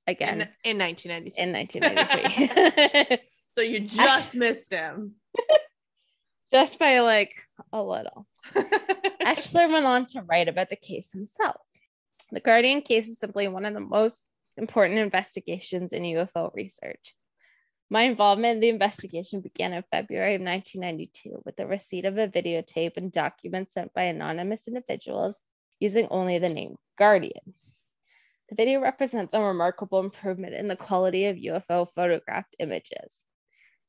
Again, 0.07 0.49
In, 0.65 0.79
in 0.79 0.79
1993. 0.79 1.43
in 1.43 1.53
1993. 1.53 3.19
so 3.53 3.61
you 3.61 3.81
just 3.89 4.35
missed 4.35 4.71
him. 4.73 5.15
Just 6.53 6.79
by 6.79 7.01
like 7.01 7.35
a 7.73 7.83
little. 7.83 8.25
Oechsler 8.55 9.71
went 9.71 9.85
on 9.85 10.07
to 10.07 10.23
write 10.23 10.49
about 10.49 10.71
the 10.71 10.77
case 10.77 11.11
himself. 11.11 11.61
The 12.31 12.39
Guardian 12.41 12.83
case 12.83 13.09
is 13.09 13.19
simply 13.19 13.49
one 13.49 13.65
of 13.65 13.75
the 13.75 13.81
most 13.81 14.23
important 14.57 15.01
investigations 15.01 15.93
in 15.93 16.05
UFO 16.05 16.55
research. 16.55 17.15
My 17.91 18.03
involvement 18.03 18.55
in 18.55 18.61
the 18.61 18.69
investigation 18.69 19.41
began 19.41 19.73
in 19.73 19.83
February 19.91 20.37
of 20.37 20.41
1992 20.41 21.43
with 21.45 21.57
the 21.57 21.67
receipt 21.67 22.05
of 22.05 22.17
a 22.17 22.29
videotape 22.29 22.97
and 22.97 23.11
documents 23.11 23.75
sent 23.75 23.93
by 23.93 24.05
anonymous 24.05 24.69
individuals 24.69 25.41
using 25.81 26.07
only 26.11 26.39
the 26.39 26.49
name 26.49 26.77
Guardian. 26.97 27.55
The 28.49 28.55
video 28.55 28.81
represents 28.81 29.35
a 29.35 29.41
remarkable 29.41 30.01
improvement 30.01 30.55
in 30.55 30.69
the 30.69 30.77
quality 30.77 31.27
of 31.27 31.37
UFO 31.37 31.89
photographed 31.89 32.55
images. 32.59 33.25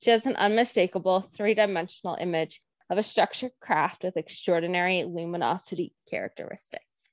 She 0.02 0.12
has 0.12 0.26
an 0.26 0.36
unmistakable 0.36 1.22
three 1.22 1.54
dimensional 1.54 2.18
image 2.20 2.62
of 2.90 2.98
a 2.98 3.04
structured 3.04 3.52
craft 3.60 4.04
with 4.04 4.18
extraordinary 4.18 5.04
luminosity 5.04 5.94
characteristics. 6.10 7.10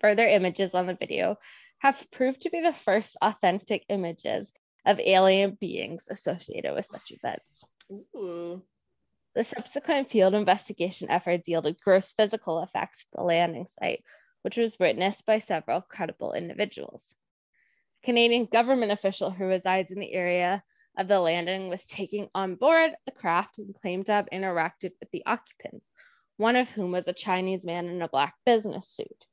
Further 0.00 0.26
images 0.26 0.74
on 0.74 0.86
the 0.86 0.96
video 0.98 1.36
have 1.78 2.10
proved 2.10 2.42
to 2.42 2.50
be 2.50 2.60
the 2.60 2.72
first 2.72 3.16
authentic 3.22 3.84
images 3.88 4.52
of 4.84 4.98
alien 5.00 5.56
beings 5.60 6.08
associated 6.10 6.74
with 6.74 6.86
such 6.86 7.12
events. 7.12 7.64
Ooh. 7.90 8.62
The 9.34 9.44
subsequent 9.44 10.10
field 10.10 10.34
investigation 10.34 11.10
efforts 11.10 11.48
yielded 11.48 11.80
gross 11.80 12.12
physical 12.12 12.62
effects 12.62 13.04
at 13.04 13.18
the 13.18 13.24
landing 13.24 13.66
site, 13.66 14.04
which 14.44 14.58
was 14.58 14.78
witnessed 14.78 15.24
by 15.24 15.38
several 15.38 15.80
credible 15.80 16.34
individuals. 16.34 17.14
A 18.02 18.06
Canadian 18.06 18.44
government 18.44 18.92
official 18.92 19.30
who 19.30 19.46
resides 19.46 19.90
in 19.90 19.98
the 19.98 20.12
area 20.12 20.62
of 20.98 21.08
the 21.08 21.18
landing 21.18 21.70
was 21.70 21.86
taking 21.86 22.28
on 22.34 22.54
board 22.54 22.92
the 23.06 23.12
craft 23.12 23.56
and 23.56 23.74
claimed 23.74 24.06
to 24.06 24.12
have 24.12 24.28
interacted 24.30 24.92
with 25.00 25.10
the 25.12 25.22
occupants, 25.24 25.90
one 26.36 26.56
of 26.56 26.68
whom 26.68 26.92
was 26.92 27.08
a 27.08 27.14
Chinese 27.14 27.64
man 27.64 27.86
in 27.86 28.02
a 28.02 28.08
black 28.08 28.34
business 28.44 28.88
suit. 28.88 29.26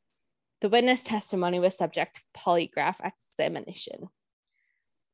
The 0.61 0.69
witness 0.69 1.03
testimony 1.03 1.59
was 1.59 1.77
subject 1.77 2.15
to 2.15 2.39
polygraph 2.39 3.01
examination. 3.03 4.07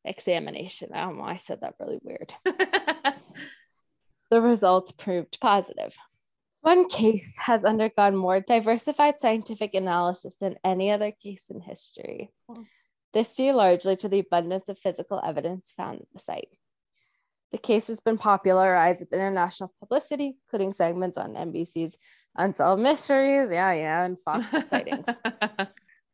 Examination. 0.06 0.92
I 0.94 1.02
don't 1.02 1.16
know. 1.16 1.24
why 1.24 1.32
I 1.32 1.38
said 1.38 1.62
that 1.62 1.76
really 1.80 2.00
weird. 2.04 2.34
The 4.30 4.42
results 4.42 4.92
proved 4.92 5.40
positive. 5.40 5.96
One 6.68 6.90
case 6.90 7.38
has 7.38 7.64
undergone 7.64 8.18
more 8.18 8.42
diversified 8.42 9.22
scientific 9.22 9.74
analysis 9.74 10.36
than 10.36 10.58
any 10.66 10.92
other 10.92 11.14
case 11.14 11.46
in 11.50 11.62
history. 11.62 12.30
Hmm. 12.52 12.64
This 13.14 13.34
due 13.36 13.54
largely 13.54 13.96
to 13.96 14.10
the 14.10 14.20
abundance 14.20 14.68
of 14.68 14.78
physical 14.78 15.22
evidence 15.24 15.74
found 15.78 16.02
at 16.02 16.08
the 16.12 16.20
site. 16.20 16.50
The 17.54 17.58
case 17.58 17.88
has 17.88 18.02
been 18.02 18.18
popularized 18.18 19.00
with 19.00 19.14
international 19.14 19.74
publicity, 19.80 20.36
including 20.44 20.74
segments 20.74 21.18
on 21.18 21.36
NBC's 21.36 21.98
Unsolved 22.36 22.84
Mysteries, 22.84 23.50
yeah, 23.50 23.72
yeah, 23.72 24.04
and 24.04 24.18
Fox 24.26 24.52
sightings. 24.70 25.08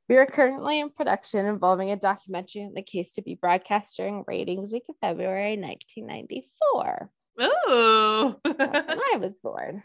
We 0.07 0.17
are 0.17 0.27
currently 0.27 0.81
in 0.81 0.91
production 0.91 1.47
involving 1.47 1.89
a 1.89 1.95
documentary 1.95 2.61
on 2.61 2.75
the 2.75 2.83
case 2.83 3.15
to 3.15 3.23
be 3.23 3.33
broadcast 3.33 3.97
during 3.97 4.23
ratings 4.27 4.71
week 4.71 4.83
of 4.87 4.97
February 5.01 5.57
1994. 5.57 7.09
Ooh. 7.41 8.35
That's 8.43 8.87
when 8.87 8.99
I 9.13 9.17
was 9.17 9.33
born. 9.41 9.81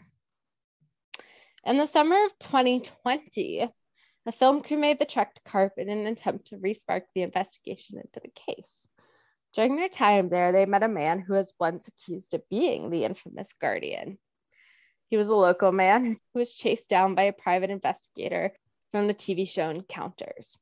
In 1.65 1.77
the 1.77 1.85
summer 1.85 2.23
of 2.25 2.37
2020, 2.39 3.67
a 4.25 4.31
film 4.31 4.61
crew 4.61 4.77
made 4.77 4.99
the 4.99 5.05
trek 5.05 5.33
to 5.33 5.41
Carp 5.41 5.73
in 5.77 5.89
an 5.89 6.05
attempt 6.05 6.47
to 6.47 6.57
respark 6.57 7.03
the 7.13 7.21
investigation 7.21 7.97
into 7.97 8.19
the 8.19 8.53
case. 8.53 8.87
During 9.53 9.75
their 9.75 9.89
time 9.89 10.29
there, 10.29 10.51
they 10.51 10.65
met 10.65 10.83
a 10.83 10.87
man 10.87 11.19
who 11.19 11.33
was 11.33 11.53
once 11.59 11.87
accused 11.87 12.33
of 12.33 12.47
being 12.49 12.89
the 12.89 13.03
infamous 13.03 13.49
guardian. 13.59 14.19
He 15.09 15.17
was 15.17 15.29
a 15.29 15.35
local 15.35 15.71
man 15.71 16.17
who 16.33 16.39
was 16.39 16.55
chased 16.55 16.89
down 16.89 17.15
by 17.15 17.23
a 17.23 17.33
private 17.33 17.71
investigator 17.71 18.53
from 18.91 19.07
the 19.07 19.13
TV 19.13 19.47
show 19.47 19.69
Encounters. 19.69 20.57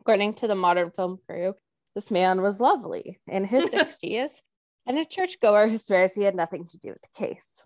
According 0.00 0.34
to 0.34 0.48
the 0.48 0.54
modern 0.54 0.90
film 0.90 1.18
crew, 1.26 1.54
this 1.94 2.10
man 2.10 2.42
was 2.42 2.60
lovely 2.60 3.18
in 3.28 3.44
his 3.44 3.64
60s 3.72 4.40
and 4.86 4.98
a 4.98 5.04
churchgoer 5.04 5.68
who 5.68 5.78
swears 5.78 6.14
he 6.14 6.22
had 6.22 6.34
nothing 6.34 6.66
to 6.66 6.78
do 6.78 6.90
with 6.90 7.02
the 7.02 7.26
case. 7.26 7.62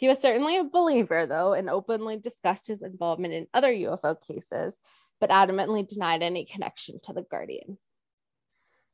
He 0.00 0.08
was 0.08 0.18
certainly 0.18 0.56
a 0.56 0.64
believer, 0.64 1.26
though, 1.26 1.52
and 1.52 1.68
openly 1.68 2.16
discussed 2.16 2.66
his 2.66 2.80
involvement 2.80 3.34
in 3.34 3.46
other 3.52 3.70
UFO 3.70 4.18
cases, 4.18 4.80
but 5.20 5.28
adamantly 5.28 5.86
denied 5.86 6.22
any 6.22 6.46
connection 6.46 7.00
to 7.02 7.12
the 7.12 7.20
Guardian. 7.20 7.76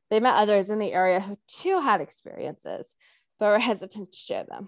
They 0.09 0.19
met 0.19 0.35
others 0.35 0.69
in 0.69 0.79
the 0.79 0.91
area 0.91 1.21
who 1.21 1.37
too 1.47 1.79
had 1.79 2.01
experiences, 2.01 2.93
but 3.39 3.45
were 3.45 3.57
hesitant 3.59 4.11
to 4.11 4.17
share 4.17 4.43
them. 4.43 4.67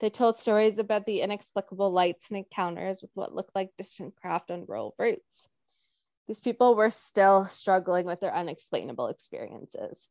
They 0.00 0.10
told 0.10 0.36
stories 0.36 0.78
about 0.78 1.06
the 1.06 1.22
inexplicable 1.22 1.90
lights 1.90 2.28
and 2.28 2.36
encounters 2.36 3.00
with 3.00 3.12
what 3.14 3.34
looked 3.34 3.54
like 3.54 3.78
distant 3.78 4.14
craft 4.14 4.50
on 4.50 4.66
rural 4.68 4.94
routes. 4.98 5.48
These 6.28 6.40
people 6.40 6.74
were 6.74 6.90
still 6.90 7.46
struggling 7.46 8.04
with 8.04 8.20
their 8.20 8.34
unexplainable 8.34 9.08
experiences. 9.08 10.10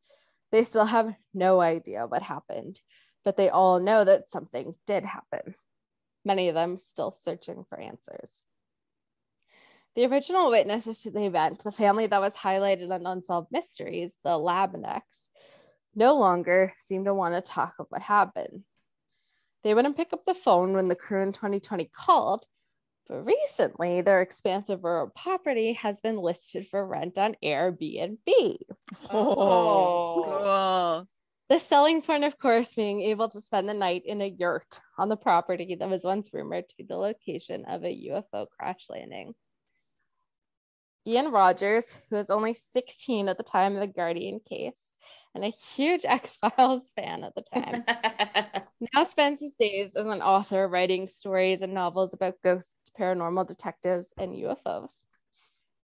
They 0.52 0.64
still 0.64 0.86
have 0.86 1.14
no 1.36 1.62
idea 1.62 2.08
what 2.08 2.24
happened, 2.24 2.82
but 3.26 3.36
they 3.36 3.50
all 3.50 3.80
know 3.80 4.06
that 4.06 4.30
something 4.30 4.76
did 4.86 5.04
happen. 5.04 5.56
Many 6.24 6.48
of 6.48 6.56
them 6.56 6.78
still 6.78 7.12
searching 7.12 7.66
for 7.68 7.80
answers. 7.80 8.42
The 9.96 10.06
original 10.06 10.50
witnesses 10.50 11.02
to 11.02 11.12
the 11.12 11.26
event, 11.26 11.64
the 11.64 11.72
family 11.72 12.08
that 12.08 12.22
was 12.22 12.36
highlighted 12.36 12.92
on 12.92 13.06
Unsolved 13.06 13.52
Mysteries, 13.52 14.18
the 14.24 14.32
Labanecks, 14.32 15.30
no 15.96 16.16
longer 16.16 16.74
seem 16.78 17.06
to 17.06 17.14
want 17.14 17.34
to 17.34 17.42
talk 17.42 17.76
of 17.80 17.88
what 17.90 18.02
happened. 18.02 18.64
They 19.64 19.74
wouldn't 19.74 19.98
pick 19.98 20.14
up 20.14 20.26
the 20.26 20.34
phone 20.34 20.74
when 20.74 20.90
the 20.90 20.96
crew 20.96 21.22
in 21.22 21.32
2020 21.32 21.90
called, 21.94 22.46
but 23.08 23.26
recently 23.26 24.02
their 24.02 24.22
expansive 24.22 24.84
rural 24.84 25.08
property 25.16 25.74
has 25.74 26.02
been 26.02 26.18
listed 26.18 26.68
for 26.68 26.86
rent 26.86 27.18
on 27.18 27.36
Airbnb. 27.44 28.18
Oh. 29.10 30.24
cool. 30.26 31.08
The 31.48 31.60
selling 31.60 32.02
point, 32.02 32.24
of 32.24 32.40
course, 32.40 32.74
being 32.74 33.02
able 33.02 33.30
to 33.30 33.40
spend 33.40 33.70
the 33.70 33.74
night 33.76 34.02
in 34.04 34.20
a 34.20 34.26
yurt 34.26 34.82
on 34.98 35.10
the 35.10 35.16
property 35.16 35.76
that 35.76 35.90
was 35.90 36.04
once 36.04 36.32
rumored 36.34 36.68
to 36.68 36.76
be 36.76 36.84
the 36.84 36.98
location 36.98 37.66
of 37.66 37.84
a 37.84 38.10
UFO 38.10 38.48
crash 38.50 38.88
landing. 38.90 39.36
Ian 41.06 41.32
Rogers, 41.32 42.02
who 42.10 42.16
was 42.16 42.32
only 42.32 42.56
16 42.56 43.30
at 43.30 43.38
the 43.38 43.44
time 43.44 43.76
of 43.76 43.82
the 43.82 43.94
Guardian 43.94 44.40
case 44.40 44.92
and 45.36 45.46
a 45.46 45.54
huge 45.76 46.04
X 46.08 46.38
Files 46.38 46.92
fan 46.96 47.24
at 47.24 47.36
the 47.36 47.44
time, 47.44 47.84
now 48.94 49.04
spends 49.04 49.40
his 49.40 49.54
days 49.54 49.96
as 49.96 50.08
an 50.08 50.24
author 50.24 50.68
writing 50.68 51.06
stories 51.06 51.62
and 51.62 51.76
novels 51.76 52.16
about 52.16 52.42
ghosts, 52.44 52.76
paranormal 53.00 53.46
detectives, 53.46 54.12
and 54.18 54.34
UFOs. 54.34 55.04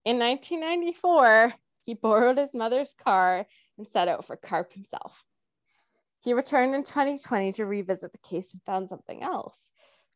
In 0.05 0.17
1994, 0.17 1.53
he 1.85 1.93
borrowed 1.93 2.39
his 2.39 2.55
mother's 2.55 2.95
car 2.95 3.45
and 3.77 3.85
set 3.85 4.07
out 4.07 4.25
for 4.25 4.35
Carp 4.35 4.73
himself. 4.73 5.23
He 6.21 6.33
returned 6.33 6.75
in 6.75 6.83
2020 6.83 7.53
to 7.53 7.65
revisit 7.65 8.11
the 8.11 8.19
case 8.19 8.53
and 8.53 8.61
found 8.63 8.89
something 8.89 9.23
else. 9.23 9.71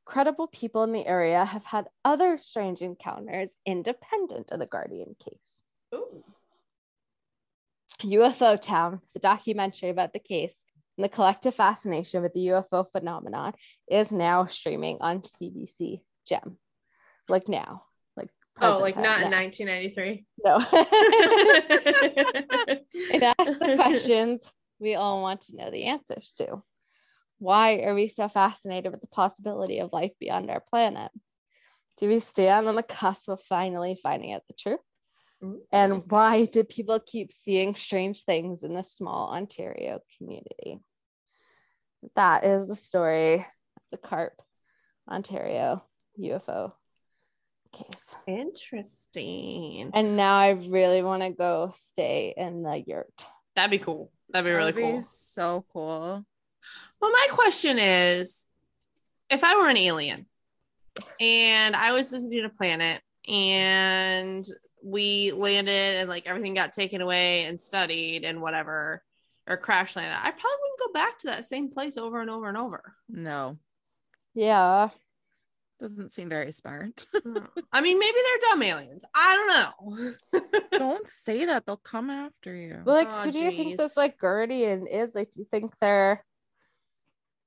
Credible 0.05 0.47
people 0.47 0.83
in 0.83 0.91
the 0.91 1.05
area 1.05 1.43
have 1.43 1.65
had 1.65 1.87
other 2.03 2.37
strange 2.37 2.83
encounters 2.83 3.57
independent 3.65 4.51
of 4.51 4.59
the 4.59 4.67
Guardian 4.67 5.15
case. 5.23 5.61
Ooh. 5.95 6.23
UFO 8.03 8.61
Town, 8.61 9.01
the 9.13 9.19
documentary 9.19 9.89
about 9.89 10.13
the 10.13 10.19
case 10.19 10.63
and 10.95 11.03
the 11.03 11.09
collective 11.09 11.55
fascination 11.55 12.21
with 12.21 12.33
the 12.33 12.47
UFO 12.47 12.85
phenomenon, 12.91 13.53
is 13.89 14.11
now 14.11 14.45
streaming 14.45 14.99
on 15.01 15.21
CBC 15.21 16.01
Gem. 16.27 16.57
Like 17.27 17.47
now. 17.47 17.85
Like 18.15 18.29
Oh, 18.61 18.77
like 18.77 18.95
not 18.95 19.23
in 19.23 19.31
1993. 19.31 20.23
No. 20.43 20.57
it 22.93 23.23
asks 23.23 23.57
the 23.57 23.75
questions 23.75 24.51
we 24.79 24.95
all 24.95 25.21
want 25.21 25.41
to 25.41 25.55
know 25.55 25.71
the 25.71 25.85
answers 25.85 26.33
to. 26.37 26.61
Why 27.39 27.79
are 27.79 27.93
we 27.93 28.07
so 28.07 28.27
fascinated 28.27 28.91
with 28.91 29.01
the 29.01 29.07
possibility 29.07 29.79
of 29.79 29.93
life 29.93 30.11
beyond 30.19 30.49
our 30.49 30.61
planet? 30.61 31.11
Do 31.97 32.09
we 32.09 32.19
stand 32.19 32.67
on 32.67 32.75
the 32.75 32.83
cusp 32.83 33.29
of 33.29 33.41
finally 33.41 33.97
finding 34.01 34.33
out 34.33 34.43
the 34.47 34.53
truth? 34.53 34.79
And 35.71 36.01
why 36.09 36.45
do 36.45 36.63
people 36.63 36.99
keep 36.99 37.31
seeing 37.31 37.75
strange 37.75 38.23
things 38.23 38.63
in 38.63 38.73
the 38.73 38.83
small 38.83 39.31
Ontario 39.31 39.99
community? 40.17 40.79
That 42.15 42.45
is 42.45 42.67
the 42.67 42.75
story 42.75 43.35
of 43.35 43.43
the 43.91 43.97
Carp, 43.97 44.41
Ontario 45.09 45.83
UFO 46.19 46.71
case. 47.73 48.15
Interesting. 48.27 49.91
And 49.93 50.17
now 50.17 50.35
I 50.35 50.51
really 50.51 51.03
want 51.03 51.21
to 51.21 51.29
go 51.29 51.71
stay 51.75 52.33
in 52.35 52.63
the 52.63 52.81
yurt. 52.85 53.25
That'd 53.55 53.71
be 53.71 53.83
cool. 53.83 54.11
That'd 54.29 54.45
be 54.45 54.51
really 54.55 54.71
That'd 54.71 54.75
be 54.75 54.91
cool. 54.93 55.01
so 55.03 55.65
cool. 55.71 56.25
Well, 57.01 57.11
my 57.11 57.27
question 57.31 57.77
is 57.79 58.47
if 59.29 59.43
I 59.43 59.55
were 59.57 59.69
an 59.69 59.77
alien 59.77 60.25
and 61.19 61.75
I 61.75 61.91
was 61.91 62.11
visiting 62.11 62.45
a 62.45 62.49
planet 62.49 63.01
and 63.27 64.47
we 64.83 65.31
landed 65.31 65.97
and 65.97 66.09
like 66.09 66.27
everything 66.27 66.53
got 66.53 66.71
taken 66.73 67.01
away 67.01 67.45
and 67.45 67.59
studied 67.59 68.23
and 68.23 68.41
whatever 68.41 69.03
or 69.47 69.57
crash 69.57 69.95
landed, 69.95 70.15
I 70.17 70.31
probably 70.31 70.57
wouldn't 70.61 70.79
go 70.79 70.93
back 70.93 71.19
to 71.19 71.27
that 71.27 71.45
same 71.45 71.69
place 71.69 71.97
over 71.97 72.21
and 72.21 72.29
over 72.29 72.47
and 72.49 72.57
over. 72.57 72.93
No, 73.09 73.57
Yeah. 74.33 74.89
Doesn't 75.89 76.11
seem 76.11 76.29
very 76.29 76.51
smart. 76.51 77.05
I 77.71 77.81
mean, 77.81 77.99
maybe 77.99 78.17
they're 78.23 78.49
dumb 78.51 78.63
aliens. 78.63 79.03
I 79.15 79.35
don't 79.35 80.41
know. 80.41 80.49
Don't 80.77 81.07
say 81.07 81.45
that; 81.45 81.65
they'll 81.65 81.77
come 81.77 82.09
after 82.09 82.53
you. 82.55 82.81
But 82.83 82.91
like, 82.91 83.07
Oh, 83.11 83.23
who 83.23 83.31
do 83.31 83.39
you 83.39 83.51
think 83.51 83.77
this 83.77 83.91
geez. 83.91 83.97
like 83.97 84.17
guardian 84.17 84.87
is? 84.87 85.13
Like, 85.15 85.31
do 85.31 85.39
you 85.39 85.45
think 85.49 85.77
they're 85.79 86.23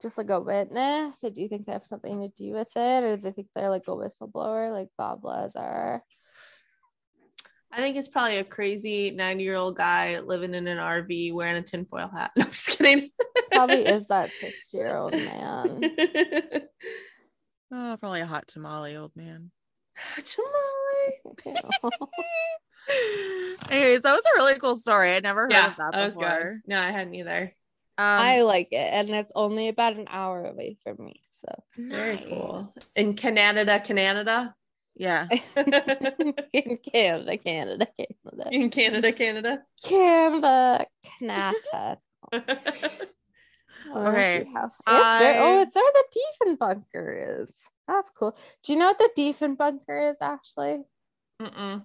just 0.00 0.18
like 0.18 0.30
a 0.30 0.40
witness? 0.40 1.22
Or 1.24 1.30
do 1.30 1.42
you 1.42 1.48
think 1.48 1.66
they 1.66 1.72
have 1.72 1.84
something 1.84 2.20
to 2.20 2.28
do 2.28 2.52
with 2.52 2.70
it? 2.76 3.02
Or 3.04 3.16
do 3.16 3.22
they 3.22 3.32
think 3.32 3.48
they're 3.54 3.70
like 3.70 3.88
a 3.88 3.92
whistleblower, 3.92 4.72
like 4.72 4.88
Bob 4.96 5.24
Lazar? 5.24 6.02
I 7.70 7.76
think 7.76 7.96
it's 7.96 8.08
probably 8.08 8.38
a 8.38 8.44
crazy 8.44 9.10
90 9.10 9.44
year 9.44 9.56
old 9.56 9.76
guy 9.76 10.20
living 10.20 10.54
in 10.54 10.66
an 10.66 10.78
RV 10.78 11.34
wearing 11.34 11.56
a 11.56 11.62
tinfoil 11.62 12.08
hat. 12.08 12.30
No, 12.36 12.44
I'm 12.44 12.50
just 12.50 12.78
kidding. 12.78 13.10
Probably 13.52 13.84
is 13.84 14.06
that 14.06 14.30
60 14.30 14.78
year 14.78 14.96
old 14.96 15.12
man. 15.12 15.80
Oh, 17.70 17.96
probably 18.00 18.20
a 18.20 18.26
hot 18.26 18.48
tamale, 18.48 18.96
old 18.96 19.14
man. 19.14 19.50
Tamale. 20.16 21.34
Anyways, 23.70 24.02
that 24.02 24.12
was 24.14 24.24
a 24.24 24.38
really 24.38 24.58
cool 24.58 24.76
story. 24.76 25.14
I 25.14 25.20
never 25.20 25.42
heard 25.42 25.52
Yeah, 25.52 25.66
of 25.68 25.76
that 25.76 25.92
that 25.92 26.06
was 26.06 26.16
before. 26.16 26.60
good. 26.64 26.70
No, 26.70 26.80
I 26.80 26.90
hadn't 26.90 27.14
either. 27.14 27.52
Um, 27.98 28.18
I 28.18 28.40
like 28.42 28.68
it. 28.72 28.76
And 28.76 29.10
it's 29.10 29.32
only 29.34 29.68
about 29.68 29.96
an 29.96 30.06
hour 30.08 30.44
away 30.44 30.76
from 30.82 31.04
me. 31.04 31.20
So 31.28 31.48
Very 31.76 32.16
cool. 32.28 32.72
In 32.96 33.14
Canada, 33.14 33.80
Canada. 33.80 34.54
Yeah. 34.96 35.28
in 36.52 36.78
Canada, 36.92 37.36
Canada, 37.36 37.86
Canada. 37.96 38.48
In 38.50 38.70
Canada, 38.70 39.12
Canada. 39.12 39.62
Canada, 39.82 40.86
Canada. 41.20 41.98
Okay, 43.94 44.44
House. 44.54 44.78
It's 44.86 45.18
very- 45.18 45.38
oh, 45.38 45.60
it's 45.62 45.74
where 45.76 45.92
the 45.94 46.56
Diefenbunker 46.56 47.42
is. 47.42 47.64
That's 47.86 48.10
cool. 48.10 48.36
Do 48.62 48.72
you 48.72 48.78
know 48.78 48.86
what 48.86 48.98
the 48.98 49.10
Diefenbunker 49.16 50.10
is, 50.10 50.18
Ashley? 50.20 50.82
Mm-mm. 51.40 51.82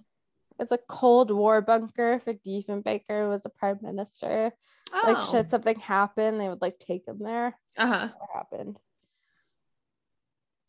It's 0.58 0.72
a 0.72 0.78
Cold 0.88 1.30
War 1.30 1.60
bunker 1.62 2.12
if 2.14 2.26
a 2.26 2.34
Diefenbaker 2.34 3.28
was 3.28 3.44
a 3.44 3.48
prime 3.48 3.78
minister. 3.82 4.52
Oh. 4.92 5.02
Like, 5.06 5.16
Oh. 5.18 5.30
should 5.30 5.50
something 5.50 5.78
happen, 5.78 6.38
they 6.38 6.48
would 6.48 6.60
like 6.62 6.78
take 6.78 7.06
him 7.08 7.18
there. 7.18 7.58
Uh-huh. 7.76 8.08
What 8.18 8.30
happened? 8.34 8.78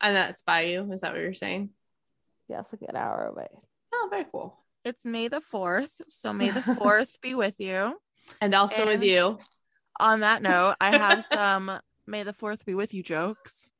And 0.00 0.14
that's 0.16 0.42
by 0.42 0.62
you. 0.62 0.90
Is 0.92 1.00
that 1.00 1.12
what 1.12 1.20
you're 1.22 1.32
saying? 1.34 1.70
Yeah, 2.48 2.60
it's 2.60 2.72
like 2.72 2.88
an 2.88 2.96
hour 2.96 3.26
away. 3.26 3.48
Oh, 3.92 4.08
very 4.10 4.26
cool. 4.30 4.58
It's 4.84 5.04
May 5.04 5.28
the 5.28 5.40
4th. 5.40 6.00
So 6.08 6.32
May 6.32 6.50
the 6.50 6.60
4th 6.80 7.20
be 7.20 7.34
with 7.34 7.58
you. 7.58 7.98
And 8.40 8.54
also 8.54 8.86
with 8.86 9.02
you. 9.02 9.38
On 10.00 10.20
that 10.20 10.42
note, 10.42 10.74
I 10.80 10.96
have 10.96 11.24
some 11.30 11.70
May 12.06 12.22
the 12.22 12.32
4th 12.32 12.64
be 12.64 12.74
with 12.74 12.94
you 12.94 13.02
jokes. 13.02 13.70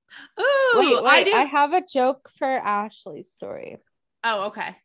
Ooh, 0.40 0.72
Wait, 0.76 0.96
I 0.96 1.00
wait, 1.02 1.24
do. 1.26 1.32
I 1.36 1.44
have 1.44 1.72
a 1.72 1.82
joke 1.86 2.30
for 2.38 2.46
Ashley's 2.48 3.32
story. 3.32 3.76
oh, 4.24 4.46
okay. 4.46 4.76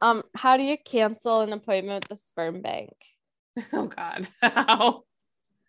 Um, 0.00 0.22
how 0.34 0.56
do 0.56 0.62
you 0.64 0.76
cancel 0.76 1.40
an 1.40 1.52
appointment 1.52 2.04
with 2.08 2.18
the 2.18 2.22
sperm 2.24 2.62
bank? 2.62 2.92
Oh 3.72 3.86
God. 3.86 4.28
How? 4.42 5.02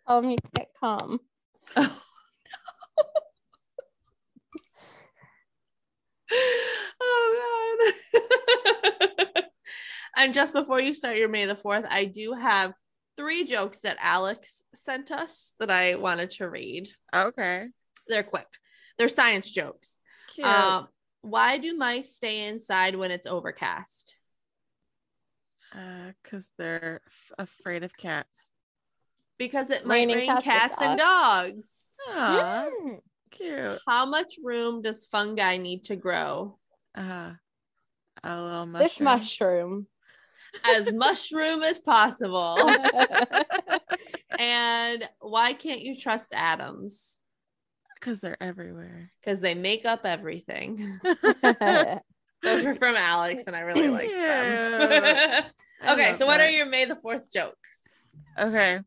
Tell 0.06 0.20
them 0.22 0.30
you 0.30 0.36
can't 0.54 0.68
come. 0.80 1.18
Oh, 1.76 2.00
oh 7.00 7.92
God. 8.14 9.42
and 10.16 10.32
just 10.34 10.52
before 10.52 10.80
you 10.80 10.94
start 10.94 11.16
your 11.16 11.28
May 11.28 11.46
the 11.46 11.54
4th, 11.56 11.86
I 11.88 12.04
do 12.04 12.32
have 12.32 12.72
three 13.16 13.44
jokes 13.44 13.80
that 13.80 13.96
Alex 14.00 14.62
sent 14.74 15.10
us 15.10 15.54
that 15.58 15.70
I 15.70 15.96
wanted 15.96 16.30
to 16.32 16.48
read. 16.48 16.88
Okay. 17.14 17.68
They're 18.08 18.22
quick. 18.22 18.46
They're 18.98 19.08
science 19.08 19.50
jokes. 19.50 19.98
Cute. 20.28 20.46
Um, 20.46 20.88
why 21.22 21.58
do 21.58 21.76
mice 21.76 22.14
stay 22.14 22.48
inside 22.48 22.96
when 22.96 23.10
it's 23.10 23.26
overcast? 23.26 24.16
uh, 25.72 26.10
cause 26.24 26.50
they're 26.58 27.00
f- 27.06 27.32
afraid 27.38 27.84
of 27.84 27.96
cats. 27.96 28.50
Because 29.38 29.70
it 29.70 29.86
might 29.86 29.94
Raining 29.94 30.16
rain 30.16 30.26
cats 30.26 30.44
cats, 30.44 30.80
and 30.82 30.98
dogs. 30.98 31.94
Aw, 32.08 32.66
Mm. 32.82 33.00
cute. 33.30 33.78
How 33.86 34.04
much 34.04 34.34
room 34.42 34.82
does 34.82 35.06
fungi 35.06 35.58
need 35.58 35.84
to 35.84 35.94
grow? 35.96 36.58
Uh, 36.96 37.34
a 38.24 38.42
little 38.42 38.66
mushroom. 38.66 38.82
This 38.82 39.00
mushroom. 39.00 39.86
As 40.64 40.92
mushroom 40.92 41.62
as 41.62 41.80
possible. 41.80 42.58
and 44.38 45.08
why 45.20 45.52
can't 45.52 45.82
you 45.82 45.94
trust 45.94 46.32
atoms? 46.34 47.20
Because 47.94 48.20
they're 48.20 48.42
everywhere. 48.42 49.10
Because 49.20 49.40
they 49.40 49.54
make 49.54 49.84
up 49.84 50.04
everything. 50.04 50.98
Those 52.42 52.64
were 52.64 52.74
from 52.74 52.96
Alex, 52.96 53.44
and 53.46 53.54
I 53.54 53.60
really 53.60 53.88
liked 53.90 54.18
them. 54.18 55.44
Okay, 55.86 56.14
so 56.14 56.26
what 56.26 56.38
that. 56.38 56.48
are 56.48 56.50
your 56.50 56.66
May 56.66 56.84
the 56.84 56.96
4th 56.96 57.32
jokes? 57.32 57.78
Okay. 58.38 58.80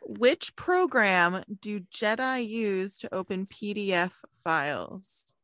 Which 0.00 0.54
program 0.56 1.42
do 1.60 1.80
Jedi 1.80 2.46
use 2.46 2.98
to 2.98 3.14
open 3.14 3.46
PDF 3.46 4.12
files? 4.44 5.34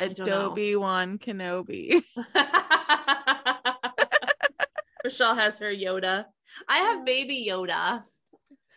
know. 0.00 0.06
Adobe 0.06 0.76
One 0.76 1.18
Kenobi. 1.18 2.02
Rochelle 5.04 5.34
has 5.34 5.58
her 5.58 5.72
Yoda. 5.72 6.26
I 6.68 6.78
have 6.78 7.04
baby 7.04 7.46
Yoda. 7.48 8.04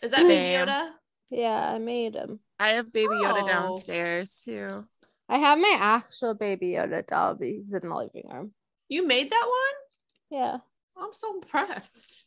Is 0.02 0.12
that 0.12 0.20
Same. 0.22 0.28
baby 0.28 0.72
Yoda? 0.72 0.90
yeah, 1.30 1.72
I 1.72 1.78
made 1.80 2.16
him. 2.16 2.40
I 2.60 2.70
have 2.70 2.92
Baby 2.94 3.16
Yoda 3.16 3.44
Oh. 3.44 3.48
downstairs 3.48 4.42
too. 4.46 4.84
I 5.30 5.38
have 5.38 5.58
my 5.58 5.76
actual 5.80 6.34
baby 6.34 6.70
Yoda 6.72 7.06
doll, 7.06 7.36
but 7.36 7.48
he's 7.48 7.74
in 7.74 7.90
the 7.90 7.96
living 7.96 8.30
room. 8.32 8.54
You 8.90 9.06
made 9.08 9.32
that 9.32 9.46
one? 9.48 10.40
Yeah, 10.40 10.58
I'm 10.98 11.14
so 11.14 11.34
impressed. 11.36 12.26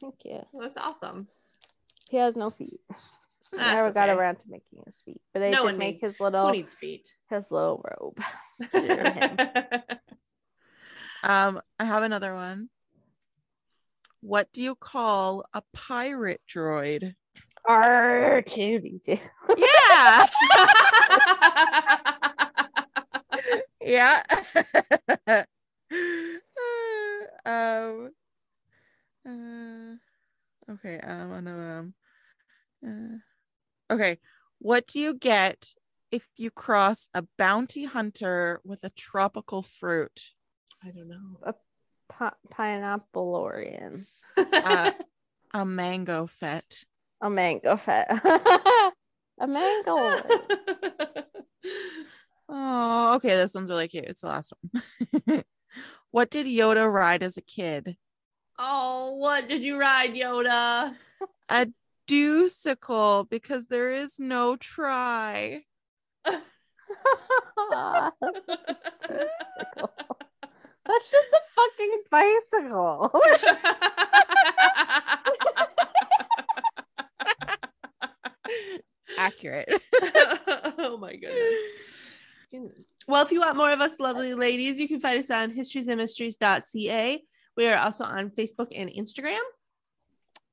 thank 0.00 0.14
you. 0.24 0.42
That's 0.58 0.76
awesome. 0.76 1.28
He 2.10 2.16
has 2.18 2.36
no 2.36 2.50
feet. 2.50 2.80
That's 3.52 3.72
Never 3.74 3.90
got 3.92 4.08
around 4.08 4.36
to 4.36 4.44
making 4.48 4.80
his 4.86 5.00
feet, 5.00 5.20
but 5.32 5.42
I 5.42 5.50
no 5.50 5.58
did 5.62 5.64
one 5.64 5.78
make 5.78 5.94
needs, 6.02 6.12
his 6.12 6.20
little 6.20 6.46
Who 6.46 6.52
needs 6.52 6.74
feet? 6.74 7.12
his 7.30 7.50
little 7.50 7.82
robe. 8.00 8.18
Um, 11.24 11.60
I 11.80 11.84
have 11.84 12.04
another 12.04 12.34
one. 12.34 12.68
What 14.26 14.52
do 14.52 14.60
you 14.60 14.74
call 14.74 15.44
a 15.54 15.62
pirate 15.72 16.40
droid? 16.52 17.14
R 17.64 18.42
two 18.42 18.80
D 18.80 19.00
two. 19.04 19.18
Yeah. 19.56 20.26
yeah. 23.80 24.24
um 27.46 28.10
uh, 29.24 29.94
okay, 30.72 30.98
um 30.98 31.32
another 31.32 31.70
um 31.70 31.94
uh, 32.84 33.94
okay. 33.94 34.18
What 34.58 34.88
do 34.88 34.98
you 34.98 35.14
get 35.14 35.68
if 36.10 36.28
you 36.36 36.50
cross 36.50 37.08
a 37.14 37.22
bounty 37.38 37.84
hunter 37.84 38.60
with 38.64 38.82
a 38.82 38.90
tropical 38.90 39.62
fruit? 39.62 40.32
I 40.82 40.90
don't 40.90 41.06
know. 41.06 41.54
Pi- 42.18 42.32
pineapple 42.50 43.34
Orion. 43.34 44.06
Uh, 44.52 44.92
a 45.54 45.64
mango 45.64 46.26
Fett. 46.26 46.84
A 47.22 47.30
mango 47.30 47.76
Fett. 47.78 48.10
a 49.40 49.46
mango. 49.46 50.20
Oh, 52.48 53.14
okay. 53.16 53.34
This 53.34 53.54
one's 53.54 53.68
really 53.70 53.88
cute. 53.88 54.04
It's 54.04 54.20
the 54.20 54.28
last 54.28 54.52
one. 54.60 55.42
what 56.12 56.30
did 56.30 56.46
Yoda 56.46 56.88
ride 56.92 57.24
as 57.24 57.36
a 57.36 57.42
kid? 57.42 57.96
oh, 58.58 59.14
what 59.16 59.48
did 59.48 59.62
you 59.62 59.78
ride, 59.80 60.14
Yoda? 60.14 60.94
A 61.48 61.66
deucicle 62.06 63.28
because 63.28 63.66
there 63.66 63.90
is 63.90 64.20
no 64.20 64.54
try. 64.56 65.64
That's 70.86 71.10
just 71.10 71.28
a 71.32 71.40
fucking 71.56 72.02
bicycle. 72.10 73.10
Accurate. 79.18 79.68
oh 80.78 80.98
my 81.00 81.16
goodness. 81.16 82.74
Well, 83.08 83.24
if 83.24 83.32
you 83.32 83.40
want 83.40 83.56
more 83.56 83.72
of 83.72 83.80
us 83.80 83.98
lovely 83.98 84.34
ladies, 84.34 84.78
you 84.78 84.88
can 84.88 85.00
find 85.00 85.18
us 85.18 85.30
on 85.30 85.52
historiesandmysteries.ca. 85.52 87.22
We 87.56 87.68
are 87.68 87.78
also 87.78 88.04
on 88.04 88.30
Facebook 88.30 88.68
and 88.74 88.90
Instagram. 88.90 89.40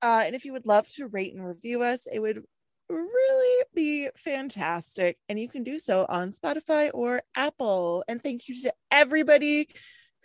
Uh, 0.02 0.24
and 0.26 0.36
if 0.36 0.46
you 0.46 0.54
would 0.54 0.66
love 0.66 0.88
to 0.90 1.08
rate 1.08 1.36
and 1.36 1.46
review 1.46 1.84
us, 1.84 2.08
it 2.12 2.20
would 2.20 2.44
really 2.90 3.66
be 3.74 4.10
fantastic. 4.18 5.18
And 5.30 5.40
you 5.40 5.48
can 5.48 5.64
do 5.64 5.80
so 5.80 6.06
on 6.08 6.30
Spotify 6.30 6.92
or 6.94 7.24
Apple. 7.36 8.04
And 8.08 8.22
thank 8.22 8.48
you 8.48 8.62
to 8.64 8.74
everybody 8.92 9.70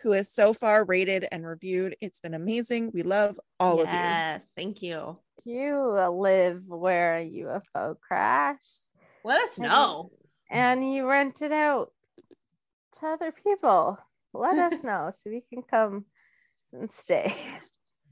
who 0.03 0.13
has 0.13 0.31
so 0.31 0.53
far 0.53 0.85
rated 0.85 1.27
and 1.33 1.47
reviewed. 1.47 1.97
It's 2.01 2.21
been 2.21 2.35
amazing. 2.35 2.91
We 2.95 3.03
love 3.03 3.39
all 3.59 3.81
of 3.81 3.89
you. 3.89 3.93
Yes, 3.95 4.53
thank 4.57 4.81
you. 4.83 5.19
you 5.45 6.09
live 6.11 6.63
where 6.67 7.19
a 7.19 7.31
UFO 7.75 7.99
crashed 8.01 8.81
Let 9.25 9.43
us 9.43 9.59
And- 9.59 9.69
know. 9.69 10.11
and 10.51 10.93
you 10.95 11.07
rent 11.09 11.43
it 11.43 11.53
out 11.53 11.93
to 13.01 13.07
other 13.07 13.33
people. 13.33 13.99
Let 14.35 14.59
us 14.73 14.83
know 14.85 15.11
so 15.13 15.31
we 15.31 15.43
can 15.53 15.63
come 15.63 16.05
and 16.73 16.91
stay. 16.93 17.35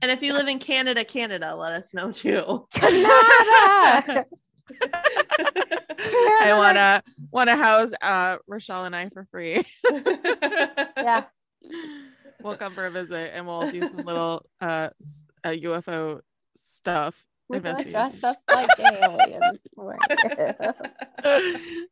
And 0.03 0.11
if 0.11 0.23
you 0.23 0.33
live 0.35 0.49
in 0.49 0.59
Canada, 0.59 1.05
Canada, 1.05 1.55
let 1.55 1.73
us 1.73 1.95
know 1.95 2.11
too. 2.13 2.67
Canada! 2.73 4.27
I 5.29 6.53
wanna 6.57 7.03
wanna 7.31 7.57
house 7.57 7.93
uh 8.03 8.37
Rochelle 8.47 8.85
and 8.85 8.95
I 8.97 9.09
for 9.11 9.27
free. 9.31 9.65
Yeah. 10.97 11.25
We'll 12.43 12.57
come 12.57 12.75
for 12.75 12.87
a 12.87 12.91
visit 12.91 13.31
and 13.35 13.47
we'll 13.47 13.71
do 13.71 13.89
some 13.89 14.05
little 14.05 14.43
uh, 14.61 14.89
uh 15.45 15.49
UFO 15.49 16.21
stuff. 16.57 17.25
We're 17.49 17.61
gonna 17.61 17.79
Investigation. 17.79 17.93
dress 17.93 18.25
up 18.25 18.37
like 18.53 18.69
aliens. 19.03 19.69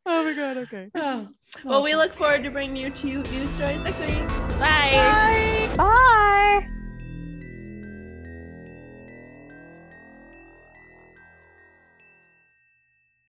oh 0.06 0.24
my 0.24 0.32
god, 0.34 0.56
okay. 0.58 0.90
well, 1.64 1.82
we 1.82 1.94
look 1.94 2.12
forward 2.12 2.42
to 2.42 2.50
bringing 2.50 2.76
you 2.76 2.90
two 2.90 3.22
news 3.22 3.50
stories 3.50 3.80
next 3.82 4.00
week. 4.00 4.28
Bye. 4.58 4.90
Bye. 4.92 5.50